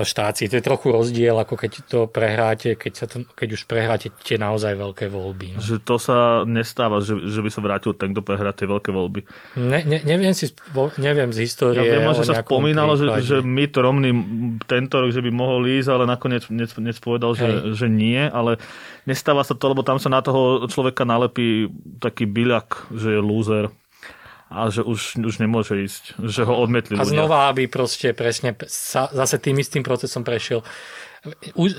štácii. 0.03 0.51
To 0.51 0.59
je 0.59 0.64
trochu 0.64 0.92
rozdiel, 0.92 1.36
ako 1.38 1.55
keď 1.55 1.72
to 1.86 1.99
prehráte, 2.11 2.74
keď, 2.74 2.92
sa 2.92 3.07
to, 3.09 3.24
keď 3.32 3.49
už 3.57 3.62
prehráte 3.64 4.12
tie 4.24 4.36
naozaj 4.36 4.74
veľké 4.74 5.07
voľby. 5.09 5.57
No. 5.57 5.61
Že 5.62 5.76
to 5.80 5.97
sa 5.97 6.18
nestáva, 6.44 7.01
že, 7.01 7.16
že 7.24 7.40
by 7.40 7.51
sa 7.53 7.61
vrátil 7.62 7.92
ten, 7.94 8.12
kto 8.12 8.20
prehrá 8.20 8.51
tie 8.53 8.66
veľké 8.66 8.90
voľby. 8.90 9.24
Ne, 9.57 9.80
ne, 9.86 9.99
neviem, 10.03 10.34
si, 10.34 10.51
neviem 11.01 11.30
z 11.32 11.47
histórie. 11.47 11.80
Ja 11.80 12.03
viem, 12.03 12.12
že 12.12 12.26
sa 12.26 12.42
spomínalo, 12.42 12.99
že, 12.99 13.07
že 13.22 13.36
Mitt 13.40 13.78
Romney 13.78 14.12
tento 14.66 15.01
rok, 15.01 15.14
že 15.14 15.22
by 15.22 15.30
mohol 15.30 15.64
ísť, 15.64 15.88
ale 15.88 16.05
nakoniec 16.05 16.44
nec, 16.51 16.99
povedal, 16.99 17.38
že, 17.38 17.72
že 17.72 17.86
nie, 17.86 18.20
ale 18.20 18.59
nestáva 19.07 19.47
sa 19.47 19.55
to, 19.55 19.64
lebo 19.70 19.86
tam 19.86 20.03
sa 20.03 20.11
na 20.11 20.20
toho 20.20 20.66
človeka 20.66 21.07
nalepí 21.07 21.70
taký 22.03 22.26
byľak, 22.26 22.90
že 22.92 23.16
je 23.16 23.20
loser 23.22 23.70
a 24.47 24.70
že 24.70 24.86
už, 24.86 25.18
už 25.18 25.42
nemôže 25.42 25.74
ísť, 25.74 26.22
že 26.22 26.47
ho 26.47 26.55
odmietli 26.55 26.94
A 26.94 27.03
znova, 27.03 27.51
aby 27.51 27.66
proste 27.66 28.14
presne 28.14 28.55
sa, 28.70 29.11
zase 29.11 29.42
tým 29.42 29.59
istým 29.59 29.82
procesom 29.82 30.22
prešiel. 30.22 30.62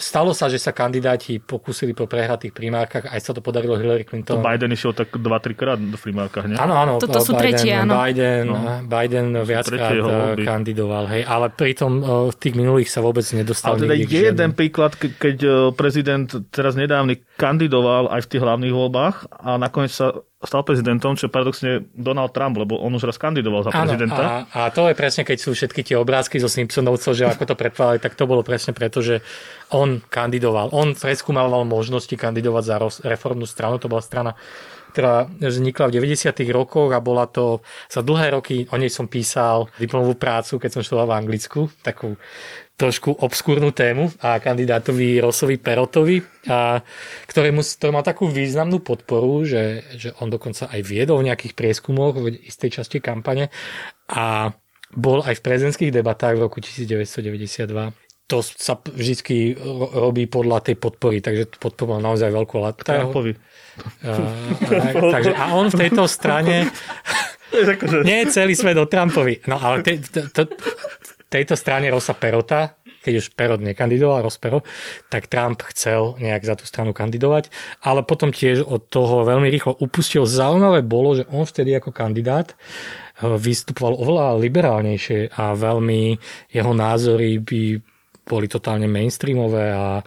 Stalo 0.04 0.36
sa, 0.36 0.52
že 0.52 0.60
sa 0.60 0.76
kandidáti 0.76 1.40
pokúsili 1.40 1.96
po 1.96 2.04
prehratých 2.04 2.52
primárkach, 2.52 3.08
aj 3.08 3.22
sa 3.24 3.32
to 3.32 3.40
podarilo 3.40 3.80
Hillary 3.80 4.04
Clinton. 4.04 4.44
To 4.44 4.44
Biden 4.44 4.76
išiel 4.76 4.92
tak 4.92 5.16
2-3 5.16 5.56
krát 5.56 5.80
do 5.80 5.96
primárkach, 5.96 6.52
nie? 6.52 6.60
Áno, 6.60 6.76
áno. 6.76 7.00
Toto 7.00 7.24
sú 7.24 7.32
Biden, 7.32 7.56
tretie, 7.56 7.72
áno. 7.72 7.96
Biden, 7.96 8.44
no. 8.52 8.60
Biden 8.84 9.28
viackrát 9.48 9.96
eh, 9.96 10.44
kandidoval, 10.44 11.08
hej, 11.16 11.24
ale 11.24 11.48
pritom 11.48 11.92
eh, 12.04 12.08
v 12.28 12.36
tých 12.36 12.56
minulých 12.60 12.92
sa 12.92 13.00
vôbec 13.00 13.24
nedostal. 13.32 13.80
Ale 13.80 13.88
teda 13.88 13.96
je 13.96 14.20
jeden 14.36 14.52
príklad, 14.52 15.00
keď 15.00 15.38
eh, 15.40 15.54
prezident 15.72 16.28
teraz 16.52 16.76
nedávny 16.76 17.24
kandidoval 17.40 18.12
aj 18.12 18.28
v 18.28 18.30
tých 18.36 18.44
hlavných 18.44 18.74
voľbách 18.76 19.16
a 19.32 19.56
nakoniec 19.56 19.96
sa 19.96 20.27
stal 20.38 20.62
prezidentom, 20.62 21.18
čo 21.18 21.34
paradoxne 21.34 21.90
Donald 21.98 22.30
Trump, 22.30 22.62
lebo 22.62 22.78
on 22.78 22.94
už 22.94 23.10
raz 23.10 23.18
kandidoval 23.18 23.66
za 23.66 23.72
prezidenta. 23.74 24.46
a, 24.54 24.70
a 24.70 24.70
to 24.70 24.86
je 24.86 24.94
presne, 24.94 25.26
keď 25.26 25.38
sú 25.42 25.58
všetky 25.58 25.82
tie 25.82 25.98
obrázky 25.98 26.38
zo 26.38 26.46
Simpsonovcov, 26.46 27.18
že 27.18 27.26
ako 27.26 27.44
to 27.50 27.56
predpávali, 27.58 27.98
tak 27.98 28.14
to 28.14 28.30
bolo 28.30 28.46
presne 28.46 28.78
preto, 28.78 29.02
že 29.02 29.26
on 29.74 29.98
kandidoval. 29.98 30.70
On 30.78 30.94
preskúmal 30.94 31.50
možnosti 31.66 32.14
kandidovať 32.14 32.64
za 32.64 32.76
reformnú 33.10 33.50
stranu, 33.50 33.82
to 33.82 33.90
bola 33.90 34.06
strana 34.06 34.38
ktorá 34.98 35.30
vznikla 35.30 35.94
v 35.94 36.02
90. 36.02 36.34
rokoch 36.50 36.90
a 36.90 36.98
bola 36.98 37.30
to 37.30 37.62
za 37.86 38.02
dlhé 38.02 38.34
roky, 38.34 38.66
o 38.74 38.82
nej 38.82 38.90
som 38.90 39.06
písal 39.06 39.70
diplomovú 39.78 40.18
prácu, 40.18 40.58
keď 40.58 40.74
som 40.74 40.82
študoval 40.82 41.14
v 41.14 41.18
Anglicku, 41.22 41.70
takú 41.86 42.18
trošku 42.74 43.14
obskúrnu 43.22 43.78
tému 43.78 44.10
a 44.26 44.42
kandidátovi 44.42 45.22
Rosovi 45.22 45.62
Perotovi, 45.62 46.18
a, 46.50 46.82
ktorému, 47.30 47.62
ktorý 47.62 47.94
mal 47.94 48.02
takú 48.02 48.26
významnú 48.26 48.82
podporu, 48.82 49.46
že, 49.46 49.86
že 50.02 50.10
on 50.18 50.34
dokonca 50.34 50.66
aj 50.66 50.82
viedol 50.82 51.22
v 51.22 51.30
nejakých 51.30 51.54
prieskumoch 51.54 52.18
v 52.18 52.42
istej 52.42 52.82
časti 52.82 52.98
kampane 52.98 53.54
a 54.10 54.50
bol 54.98 55.22
aj 55.22 55.38
v 55.38 55.46
prezidentských 55.46 55.94
debatách 55.94 56.42
v 56.42 56.50
roku 56.50 56.58
1992 56.58 58.07
to 58.28 58.44
sa 58.44 58.76
vždy 58.76 59.56
robí 59.96 60.28
podľa 60.28 60.60
tej 60.68 60.76
podpory, 60.76 61.24
takže 61.24 61.48
podpora 61.58 61.96
má 61.96 62.12
naozaj 62.12 62.28
veľkú 62.28 62.56
latku. 62.60 62.84
Trumpovi. 62.84 63.34
takže 65.16 65.32
a 65.32 65.56
on 65.56 65.72
v 65.72 65.80
tejto 65.88 66.04
strane 66.12 66.68
nie 68.04 68.18
je 68.24 68.36
celý 68.36 68.54
svet 68.54 68.76
o 68.76 68.84
Trumpovi. 68.84 69.48
No 69.48 69.56
ale 69.56 69.80
te, 69.80 70.04
te, 70.04 70.28
te, 70.28 70.44
tejto 71.32 71.56
strane 71.56 71.88
Rosa 71.88 72.12
Perota, 72.20 72.76
keď 73.08 73.14
už 73.24 73.32
Perot 73.40 73.64
nekandidoval, 73.64 74.28
Ross 74.28 74.36
Perot, 74.36 74.68
tak 75.08 75.32
Trump 75.32 75.64
chcel 75.72 76.20
nejak 76.20 76.44
za 76.44 76.60
tú 76.60 76.68
stranu 76.68 76.92
kandidovať, 76.92 77.48
ale 77.80 78.04
potom 78.04 78.36
tiež 78.36 78.68
od 78.68 78.92
toho 78.92 79.24
veľmi 79.24 79.48
rýchlo 79.48 79.80
upustil. 79.80 80.28
Zaujímavé 80.28 80.84
bolo, 80.84 81.16
že 81.16 81.24
on 81.32 81.48
vtedy 81.48 81.72
ako 81.80 81.96
kandidát 81.96 82.52
eh, 82.52 83.32
vystupoval 83.40 83.96
oveľa 83.96 84.36
liberálnejšie 84.44 85.40
a 85.40 85.56
veľmi 85.56 86.20
jeho 86.52 86.74
názory 86.76 87.40
by 87.40 87.62
boli 88.28 88.52
totálne 88.52 88.86
mainstreamové 88.86 89.72
a 89.72 90.04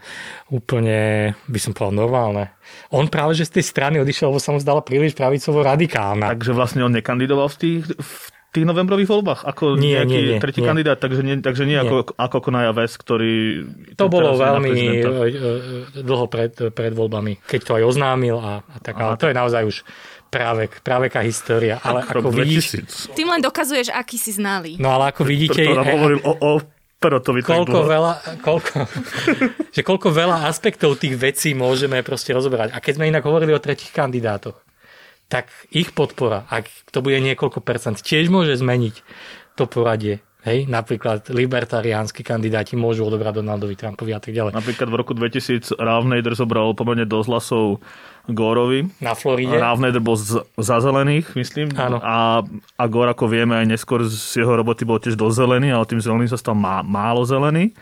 úplne, 0.52 1.32
by 1.48 1.58
som 1.58 1.72
povedal, 1.72 2.04
normálne. 2.04 2.52
On 2.92 3.08
práve, 3.08 3.34
že 3.34 3.48
z 3.48 3.58
tej 3.58 3.64
strany 3.64 3.96
odišiel, 3.98 4.28
lebo 4.28 4.38
sa 4.38 4.52
mu 4.52 4.60
zdala 4.60 4.84
príliš 4.84 5.16
pravicovo 5.16 5.64
radikálna. 5.64 6.28
Takže 6.30 6.52
vlastne 6.52 6.84
on 6.84 6.92
nekandidoval 6.92 7.48
v 7.48 7.56
tých, 7.56 7.82
v 7.96 8.14
tých 8.50 8.66
novembrových 8.66 9.06
voľbách 9.06 9.40
ako 9.46 9.78
Nie, 9.78 10.02
nejaký 10.02 10.18
nie, 10.18 10.30
nie, 10.36 10.38
tretí 10.42 10.60
nie. 10.60 10.68
kandidát, 10.68 10.98
takže 10.98 11.22
nie, 11.22 11.38
takže 11.38 11.64
nie, 11.64 11.78
Nie. 11.78 11.86
Ako, 11.86 11.96
ako 12.18 12.36
Konaja 12.42 12.74
Ves, 12.74 12.98
ktorý... 12.98 13.62
To 13.94 14.10
bolo 14.10 14.34
veľmi 14.34 14.70
e, 14.74 15.02
e, 15.06 16.02
dlho 16.02 16.26
pred, 16.26 16.52
pred 16.74 16.90
voľbami, 16.90 17.46
keď 17.46 17.60
to 17.62 17.72
aj 17.78 17.82
oznámil 17.86 18.42
a, 18.42 18.60
a 18.66 18.76
tak, 18.82 18.98
ale 18.98 19.14
to 19.14 19.30
je 19.30 19.34
naozaj 19.38 19.62
už 19.64 19.76
právek, 20.34 20.82
práveká 20.82 21.22
história. 21.22 21.78
Ale 21.78 22.02
Rok 22.06 22.26
ako 22.26 22.30
vidíš, 22.42 22.82
2000. 23.14 23.18
Tým 23.18 23.28
len 23.30 23.42
dokazuješ, 23.42 23.94
aký 23.94 24.18
si 24.18 24.34
znalý. 24.34 24.78
no 24.82 24.98
ale 24.98 25.14
ako 25.14 25.22
vidíte, 25.26 25.62
To 25.70 25.78
nám 25.78 25.86
e, 25.86 25.94
hovoril 25.94 26.18
o, 26.26 26.32
o 26.34 26.50
Perotovi 27.00 27.40
koľko 27.40 27.88
veľa, 27.88 28.12
koľko, 28.44 28.84
že 29.74 29.80
koľko 29.80 30.08
veľa 30.12 30.44
aspektov 30.52 31.00
tých 31.00 31.16
vecí 31.16 31.56
môžeme 31.56 32.04
proste 32.04 32.36
rozoberať. 32.36 32.76
A 32.76 32.78
keď 32.84 33.00
sme 33.00 33.08
inak 33.08 33.24
hovorili 33.24 33.56
o 33.56 33.62
tretich 33.62 33.88
kandidátoch, 33.88 34.60
tak 35.32 35.48
ich 35.72 35.96
podpora, 35.96 36.44
ak 36.52 36.68
to 36.92 37.00
bude 37.00 37.16
niekoľko 37.24 37.64
percent, 37.64 37.96
tiež 37.96 38.28
môže 38.28 38.52
zmeniť 38.60 39.00
to 39.56 39.64
poradie. 39.64 40.20
Hej, 40.40 40.72
napríklad 40.72 41.28
libertariánsky 41.28 42.24
kandidáti 42.24 42.72
môžu 42.72 43.04
odobrať 43.04 43.44
Donaldovi 43.44 43.76
Trumpovi 43.76 44.16
a 44.16 44.20
tak 44.24 44.32
ďalej. 44.32 44.56
Napríklad 44.56 44.88
v 44.88 44.96
roku 44.96 45.12
2000 45.12 45.76
Ralph 45.76 46.08
Nader 46.08 46.32
zobral 46.32 46.72
pomerne 46.72 47.04
dosť 47.04 47.28
hlasov 47.28 47.64
Górovi. 48.24 48.88
Na 49.04 49.12
Floride. 49.12 49.60
Nader 49.60 50.00
bol 50.00 50.16
z, 50.16 50.40
za 50.56 50.80
zelených, 50.80 51.36
myslím. 51.36 51.76
Áno. 51.76 52.00
A, 52.00 52.40
a 52.80 52.84
Gore, 52.88 53.12
ako 53.12 53.28
vieme, 53.28 53.52
aj 53.52 53.68
neskôr 53.68 54.00
z 54.08 54.40
jeho 54.40 54.56
roboty 54.56 54.88
bol 54.88 54.96
tiež 54.96 55.12
dosť 55.12 55.44
zelený, 55.44 55.76
ale 55.76 55.84
tým 55.84 56.00
zeleným 56.00 56.32
sa 56.32 56.40
stal 56.40 56.56
má, 56.56 56.80
málo 56.80 57.20
zelený. 57.28 57.76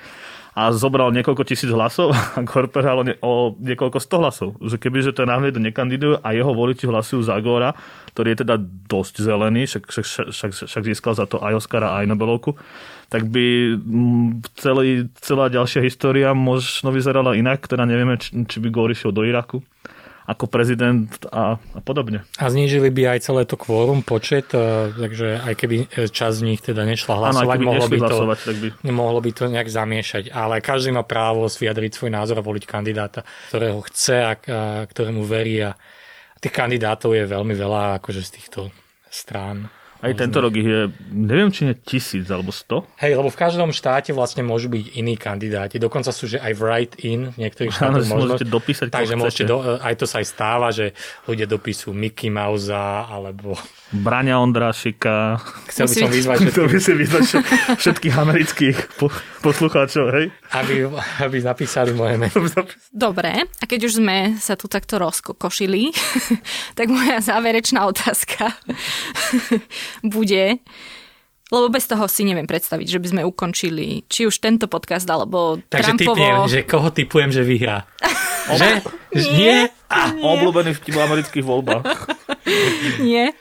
A 0.59 0.75
zobral 0.75 1.15
niekoľko 1.15 1.47
tisíc 1.47 1.71
hlasov 1.71 2.11
a 2.35 2.43
Gore 2.43 2.67
prehral 2.67 3.07
o, 3.23 3.55
niekoľko 3.55 4.03
sto 4.03 4.19
hlasov. 4.19 4.59
Že 4.59 4.83
kebyže 4.83 5.15
ten 5.15 5.31
Nader 5.31 5.55
nekandiduje 5.63 6.19
a 6.19 6.35
jeho 6.35 6.51
voliči 6.51 6.91
hlasujú 6.91 7.23
za 7.23 7.39
Gora, 7.39 7.79
ktorý 8.19 8.35
je 8.35 8.43
teda 8.43 8.59
dosť 8.91 9.15
zelený, 9.23 9.71
však, 9.71 9.95
však, 9.95 10.07
však, 10.35 10.51
však 10.67 10.83
získal 10.91 11.15
za 11.15 11.31
to 11.31 11.39
aj 11.39 11.63
Oscara, 11.63 12.03
aj 12.03 12.11
Nobelovku, 12.11 12.59
tak 13.07 13.31
by 13.31 13.79
mm, 13.79 14.43
celý, 14.59 15.07
celá 15.23 15.47
ďalšia 15.47 15.87
história 15.87 16.35
možno 16.35 16.91
vyzerala 16.91 17.39
inak, 17.39 17.71
teda 17.71 17.87
nevieme, 17.87 18.19
či, 18.19 18.35
či 18.43 18.59
by 18.59 18.75
Gore 18.75 18.91
išiel 18.91 19.15
do 19.15 19.23
Iraku 19.23 19.63
ako 20.29 20.45
prezident 20.45 21.09
a, 21.33 21.57
a 21.57 21.81
podobne. 21.81 22.21
A 22.37 22.53
znížili 22.53 22.93
by 22.93 23.17
aj 23.17 23.33
celé 23.33 23.49
to 23.49 23.57
kvórum, 23.57 24.05
počet, 24.05 24.53
e, 24.53 24.93
takže 24.93 25.41
aj 25.41 25.55
keby 25.57 25.77
e, 25.89 26.05
časť 26.05 26.35
z 26.37 26.45
nich 26.45 26.61
teda 26.61 26.85
nešla 26.85 27.15
hlasovať, 27.17 27.57
keby 27.57 27.65
mohlo 27.65 27.87
by, 27.89 27.97
to, 27.97 28.05
hlasovať, 28.05 28.39
tak 28.45 28.57
by... 28.61 28.69
mohlo 28.93 29.21
by 29.25 29.31
to 29.33 29.49
nejak 29.49 29.73
zamiešať. 29.73 30.29
Ale 30.29 30.61
každý 30.61 30.93
má 30.93 31.01
právo 31.01 31.49
vyjadriť 31.49 31.97
svoj 31.97 32.13
názor 32.13 32.37
a 32.37 32.45
voliť 32.45 32.65
kandidáta, 32.69 33.25
ktorého 33.49 33.81
chce 33.89 34.17
a, 34.21 34.33
a 34.37 34.85
ktorému 34.85 35.25
verí. 35.25 35.65
A 35.65 35.73
tých 36.41 36.55
kandidátov 36.55 37.15
je 37.15 37.25
veľmi 37.27 37.55
veľa 37.55 38.03
akože 38.03 38.23
z 38.23 38.31
týchto 38.39 38.61
strán. 39.11 39.71
Aj 39.99 40.15
tento 40.15 40.39
rok 40.39 40.55
ich 40.55 40.63
je, 40.63 40.87
neviem, 41.11 41.51
či 41.51 41.67
nie 41.67 41.75
tisíc 41.75 42.31
alebo 42.31 42.55
sto. 42.55 42.87
Hej, 43.03 43.19
lebo 43.19 43.35
v 43.35 43.39
každom 43.39 43.75
štáte 43.75 44.15
vlastne 44.15 44.47
môžu 44.47 44.71
byť 44.71 44.95
iní 44.95 45.19
kandidáti. 45.19 45.83
Dokonca 45.83 46.15
sú, 46.15 46.31
že 46.31 46.39
aj 46.39 46.55
write-in 46.55 47.35
v 47.35 47.37
niektorých 47.37 47.75
štátoch 47.75 48.07
možno. 48.07 48.39
môžete 48.39 48.47
dopísať, 48.47 48.87
Takže 48.95 49.19
môžete, 49.19 49.45
do, 49.51 49.59
aj 49.83 49.95
to 49.99 50.07
sa 50.07 50.23
aj 50.23 50.27
stáva, 50.31 50.71
že 50.71 50.95
ľudia 51.27 51.51
dopisujú 51.51 51.91
Mickey 51.91 52.31
Mouse 52.31 52.71
alebo 52.71 53.59
Braňa 53.91 54.39
Ondrášika. 54.39 55.43
chcel 55.73 55.91
by 55.91 55.95
som 56.07 56.11
vyzvať 56.15 56.37
všetkých, 56.47 56.71
by 56.71 56.79
si 56.79 56.93
vyzvať 56.95 57.23
všet- 57.25 57.49
všetkých 57.83 58.15
amerických 58.15 58.77
po, 59.03 59.11
poslucháčov, 59.43 60.15
hej? 60.15 60.31
aby, 60.55 60.87
aby 61.25 61.37
napísali 61.43 61.91
moje 61.91 62.21
meno. 62.21 62.39
Dobre, 62.93 63.49
a 63.49 63.65
keď 63.67 63.81
už 63.89 63.99
sme 63.99 64.37
sa 64.39 64.55
tu 64.55 64.71
takto 64.71 65.01
rozkokošili, 65.01 65.91
tak 66.79 66.87
moja 66.87 67.19
záverečná 67.19 67.83
otázka 67.89 68.53
bude, 70.03 70.61
lebo 71.49 71.67
bez 71.73 71.89
toho 71.89 72.05
si 72.13 72.29
neviem 72.29 72.45
predstaviť, 72.45 72.87
že 72.87 73.01
by 73.01 73.07
sme 73.09 73.23
ukončili 73.25 74.05
či 74.05 74.29
už 74.29 74.37
tento 74.37 74.69
podcast, 74.69 75.09
alebo 75.09 75.57
Takže 75.65 75.97
Trumpovo... 75.97 76.17
typujem, 76.17 76.37
že 76.53 76.61
koho 76.69 76.89
typujem, 76.93 77.31
že 77.33 77.43
vyhrá. 77.45 77.89
že? 78.53 78.85
Že 79.09 79.33
Nie? 79.41 79.73
A 79.89 80.13
obľúbený 80.13 80.77
vtip 80.77 80.93
v 80.93 81.01
amerických 81.01 81.49
voľbách. 81.49 81.81
Nie. 83.09 83.33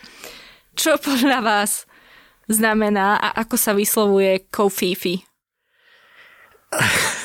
Čo 0.80 0.96
podľa 0.96 1.44
vás 1.44 1.84
znamená 2.48 3.20
a 3.20 3.36
ako 3.44 3.60
sa 3.60 3.76
vyslovuje 3.76 4.48
kofifi? 4.48 5.20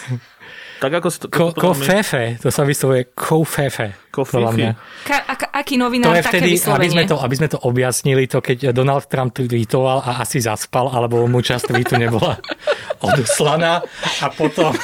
Tak 0.82 0.98
ako 0.98 1.08
si 1.14 1.18
to... 1.22 1.26
Ko, 1.30 1.54
kofefe, 1.54 2.42
to 2.42 2.50
sa 2.50 2.66
vyslovuje 2.66 3.14
kofefe. 3.14 3.94
Kofifi. 4.10 4.74
Ka- 5.06 5.24
ak- 5.30 5.54
aký 5.54 5.78
To 5.78 5.86
novinár 5.86 6.18
je 6.18 6.26
také 6.26 6.42
vtedy, 6.42 6.50
aby 6.50 6.58
vyslovenie? 6.58 6.90
sme, 6.90 7.02
to, 7.06 7.16
aby 7.22 7.34
sme 7.38 7.48
to 7.48 7.58
objasnili, 7.62 8.22
to 8.26 8.42
keď 8.42 8.74
Donald 8.74 9.06
Trump 9.06 9.30
tweetoval 9.38 10.02
a 10.02 10.18
asi 10.20 10.42
zaspal, 10.42 10.90
alebo 10.90 11.22
mu 11.30 11.38
časť 11.38 11.70
tweetu 11.70 11.94
nebola 11.96 12.42
odoslaná 13.08 13.80
a 14.20 14.26
potom, 14.28 14.74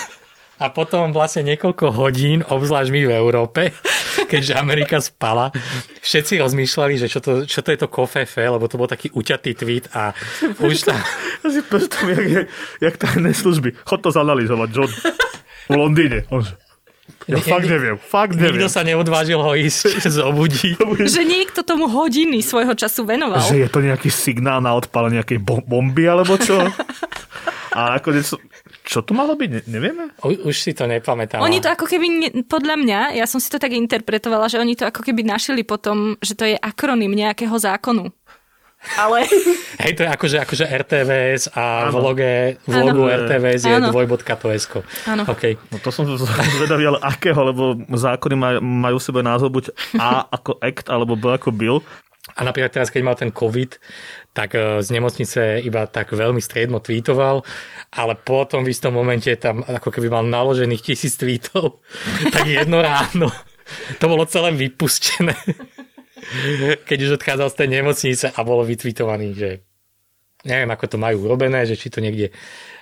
a 0.62 0.66
potom 0.70 1.10
vlastne 1.10 1.42
niekoľko 1.44 1.90
hodín, 1.90 2.46
obzvlášť 2.46 2.90
my 2.94 3.00
v 3.02 3.12
Európe, 3.12 3.62
keďže 4.30 4.54
Amerika 4.54 5.02
spala, 5.02 5.50
všetci 6.00 6.38
rozmýšľali, 6.38 6.94
že 6.94 7.10
čo 7.10 7.18
to, 7.18 7.42
čo 7.42 7.58
to 7.60 7.74
je 7.74 7.78
to 7.82 7.90
kofefe, 7.90 8.46
lebo 8.46 8.70
to 8.70 8.78
bol 8.78 8.86
taký 8.86 9.10
uťatý 9.10 9.52
tweet 9.52 9.90
a 9.92 10.14
už 10.62 10.88
tam... 10.88 10.96
Ja 11.42 11.48
si 11.52 11.60
predstavím, 11.66 12.16
jak, 12.16 12.28
jak, 12.30 12.46
jak 12.80 12.94
tajné 12.96 13.34
služby. 13.34 13.82
Chod 13.82 14.00
to 14.06 14.14
zanalizovať, 14.14 14.68
John. 14.70 14.90
V 15.68 15.74
Londýne. 15.74 16.24
Ja 17.28 17.40
fakt 17.40 17.68
neviem, 17.68 17.96
fakt 17.96 18.36
neviem. 18.36 18.56
Nikto 18.56 18.72
sa 18.72 18.84
neodvážil 18.84 19.36
ho 19.36 19.52
ísť 19.52 20.00
zobudiť. 20.20 20.80
Že 21.04 21.22
niekto 21.24 21.60
tomu 21.60 21.88
hodiny 21.88 22.40
svojho 22.40 22.72
času 22.72 23.04
venoval. 23.04 23.44
Že 23.44 23.64
je 23.64 23.68
to 23.68 23.80
nejaký 23.80 24.08
signál 24.08 24.60
na 24.60 24.72
odpálenie 24.72 25.20
nejakej 25.20 25.40
bom- 25.40 25.64
bomby, 25.64 26.08
alebo 26.08 26.40
čo? 26.40 26.56
A 27.68 28.00
nakoniec, 28.00 28.24
čo 28.82 29.04
to 29.04 29.12
malo 29.12 29.36
byť? 29.36 29.48
Ne, 29.52 29.60
nevieme? 29.68 30.08
U, 30.24 30.48
už 30.48 30.56
si 30.56 30.72
to 30.72 30.88
nepamätám. 30.88 31.44
Oni 31.44 31.60
to 31.60 31.68
ako 31.68 31.84
keby, 31.84 32.06
ne- 32.08 32.34
podľa 32.42 32.80
mňa, 32.80 33.00
ja 33.14 33.28
som 33.28 33.38
si 33.38 33.52
to 33.52 33.60
tak 33.60 33.76
interpretovala, 33.76 34.48
že 34.48 34.56
oni 34.56 34.72
to 34.72 34.88
ako 34.88 35.04
keby 35.04 35.20
našili 35.22 35.62
potom, 35.62 36.16
že 36.18 36.32
to 36.32 36.48
je 36.48 36.56
akronym 36.56 37.12
nejakého 37.12 37.52
zákonu. 37.54 38.08
Ale 38.98 39.26
Hej, 39.82 39.92
to 39.98 40.06
je 40.06 40.08
akože, 40.08 40.36
akože 40.46 40.64
RTVS 40.70 41.42
a 41.54 41.90
v 41.90 41.96
loge, 41.98 42.34
v 42.62 42.74
logu 42.78 43.10
Áno. 43.10 43.26
RTVS 43.26 43.62
je 43.66 43.74
Áno. 43.74 43.90
dvoj.tos. 43.90 44.64
Áno. 45.06 45.22
Okay. 45.26 45.58
No 45.74 45.82
to 45.82 45.90
som 45.90 46.06
zvedavý, 46.58 46.86
ale 46.86 46.98
akého, 47.02 47.38
lebo 47.42 47.74
zákony 47.90 48.34
maj, 48.38 48.54
majú 48.62 48.96
v 49.02 49.06
sebe 49.06 49.20
názov 49.26 49.50
buď 49.50 49.64
A 49.98 50.26
ako 50.30 50.62
act, 50.62 50.86
alebo 50.86 51.18
B 51.18 51.34
ako 51.34 51.50
bill. 51.50 51.78
A 52.36 52.44
napríklad 52.44 52.70
teraz, 52.70 52.92
keď 52.92 53.02
mal 53.02 53.16
ten 53.16 53.32
COVID, 53.32 53.80
tak 54.36 54.54
eh, 54.54 54.78
z 54.84 54.88
nemocnice 54.94 55.64
iba 55.64 55.88
tak 55.90 56.14
veľmi 56.14 56.38
striedmo 56.38 56.78
tweetoval, 56.78 57.42
ale 57.90 58.14
potom 58.14 58.62
v 58.62 58.70
istom 58.70 58.94
momente 58.94 59.32
tam 59.40 59.64
ako 59.64 59.90
keby 59.90 60.06
mal 60.12 60.22
naložených 60.22 60.84
tisíc 60.92 61.18
tweetov, 61.18 61.82
tak 62.34 62.46
jedno 62.46 62.78
ráno 62.78 63.32
to 64.00 64.04
bolo 64.08 64.24
celé 64.24 64.52
vypustené. 64.52 65.36
Keď 66.88 66.98
už 67.04 67.10
odchádzal 67.20 67.48
z 67.50 67.58
tej 67.58 67.68
nemocnice 67.80 68.26
a 68.32 68.40
bolo 68.42 68.62
vytweetovaný, 68.66 69.28
že 69.34 69.50
neviem, 70.46 70.70
ako 70.70 70.84
to 70.86 70.96
majú 71.00 71.26
urobené, 71.26 71.66
že 71.66 71.74
či 71.74 71.90
to 71.90 71.98
niekde 71.98 72.30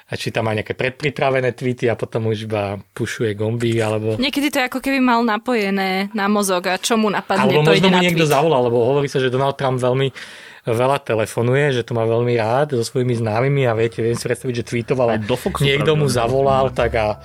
a 0.06 0.14
či 0.14 0.30
tam 0.30 0.46
má 0.46 0.54
nejaké 0.54 0.78
predpripravené 0.78 1.50
tweety 1.50 1.90
a 1.90 1.98
potom 1.98 2.30
už 2.30 2.46
iba 2.46 2.78
pušuje 2.94 3.34
gomby, 3.34 3.74
alebo... 3.82 4.14
niekedy 4.22 4.54
to 4.54 4.62
je 4.62 4.68
ako 4.70 4.78
keby 4.78 5.02
mal 5.02 5.26
napojené 5.26 6.14
na 6.14 6.30
mozog 6.30 6.62
a 6.70 6.78
čo 6.78 6.94
mu 6.94 7.10
napadne, 7.10 7.50
Alebo 7.50 7.66
to 7.66 7.74
možno 7.74 7.80
ide 7.82 7.90
mu 7.90 7.98
na 7.98 8.02
niekto 8.06 8.22
tweet. 8.22 8.34
zavolal, 8.38 8.70
lebo 8.70 8.86
hovorí 8.86 9.10
sa, 9.10 9.18
že 9.18 9.34
Donald 9.34 9.58
Trump 9.58 9.82
veľmi 9.82 10.14
veľa 10.62 11.02
telefonuje, 11.02 11.74
že 11.74 11.82
to 11.82 11.98
má 11.98 12.06
veľmi 12.06 12.38
rád 12.38 12.78
so 12.78 12.86
svojimi 12.86 13.18
známymi 13.18 13.66
a 13.66 13.74
viete, 13.74 13.98
viem 13.98 14.14
si 14.14 14.26
predstaviť, 14.30 14.54
že 14.62 14.68
tweetoval 14.70 15.08
a 15.10 15.18
Aj 15.18 15.26
do 15.26 15.34
Foxu 15.34 15.66
niekto 15.66 15.98
mu 15.98 16.06
zavolal 16.06 16.70
tak 16.70 16.94
a, 16.98 17.18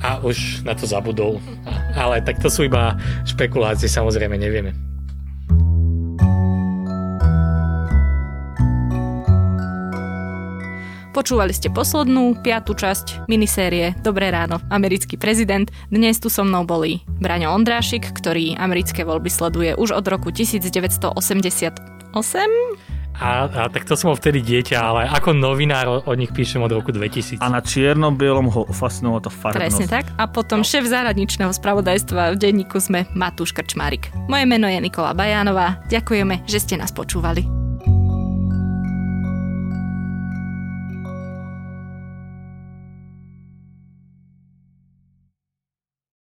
a 0.00 0.20
už 0.24 0.64
na 0.64 0.72
to 0.72 0.88
zabudol. 0.88 1.44
Ale 1.92 2.24
tak 2.24 2.40
to 2.40 2.48
sú 2.48 2.64
iba 2.64 2.96
špekulácie, 3.28 3.88
samozrejme, 3.88 4.36
nevieme. 4.36 4.93
Počúvali 11.14 11.54
ste 11.54 11.70
poslednú, 11.70 12.42
piatú 12.42 12.74
časť 12.74 13.30
minisérie 13.30 13.94
Dobré 14.02 14.34
ráno, 14.34 14.58
americký 14.66 15.14
prezident. 15.14 15.70
Dnes 15.86 16.18
tu 16.18 16.26
so 16.26 16.42
mnou 16.42 16.66
boli 16.66 17.06
Braňo 17.22 17.54
Ondrášik, 17.54 18.10
ktorý 18.18 18.58
americké 18.58 19.06
voľby 19.06 19.30
sleduje 19.30 19.78
už 19.78 19.94
od 19.94 20.02
roku 20.10 20.34
1988. 20.34 21.14
A, 23.14 23.46
a 23.46 23.70
tak 23.70 23.86
to 23.86 23.94
som 23.94 24.10
bol 24.10 24.18
vtedy 24.18 24.42
dieťa, 24.42 24.74
ale 24.74 25.06
ako 25.06 25.38
novinár 25.38 25.86
o, 25.86 25.96
o 26.02 26.12
nich 26.18 26.34
píšem 26.34 26.58
od 26.66 26.74
roku 26.74 26.90
2000. 26.90 27.38
A 27.38 27.46
na 27.46 27.62
čierno-bielom 27.62 28.50
ho 28.50 28.66
fascinovala 28.74 29.22
tá 29.22 29.30
farebnosť. 29.30 29.62
Presne 29.62 29.86
tak. 29.86 30.10
A 30.18 30.26
potom 30.26 30.66
šéf 30.66 30.82
záradničného 30.90 31.54
spravodajstva 31.54 32.34
v 32.34 32.42
denníku 32.42 32.82
sme 32.82 33.06
Matúš 33.14 33.54
Krčmárik. 33.54 34.10
Moje 34.26 34.50
meno 34.50 34.66
je 34.66 34.82
Nikola 34.82 35.14
Bajánová. 35.14 35.78
Ďakujeme, 35.86 36.42
že 36.50 36.58
ste 36.58 36.74
nás 36.74 36.90
počúvali. 36.90 37.46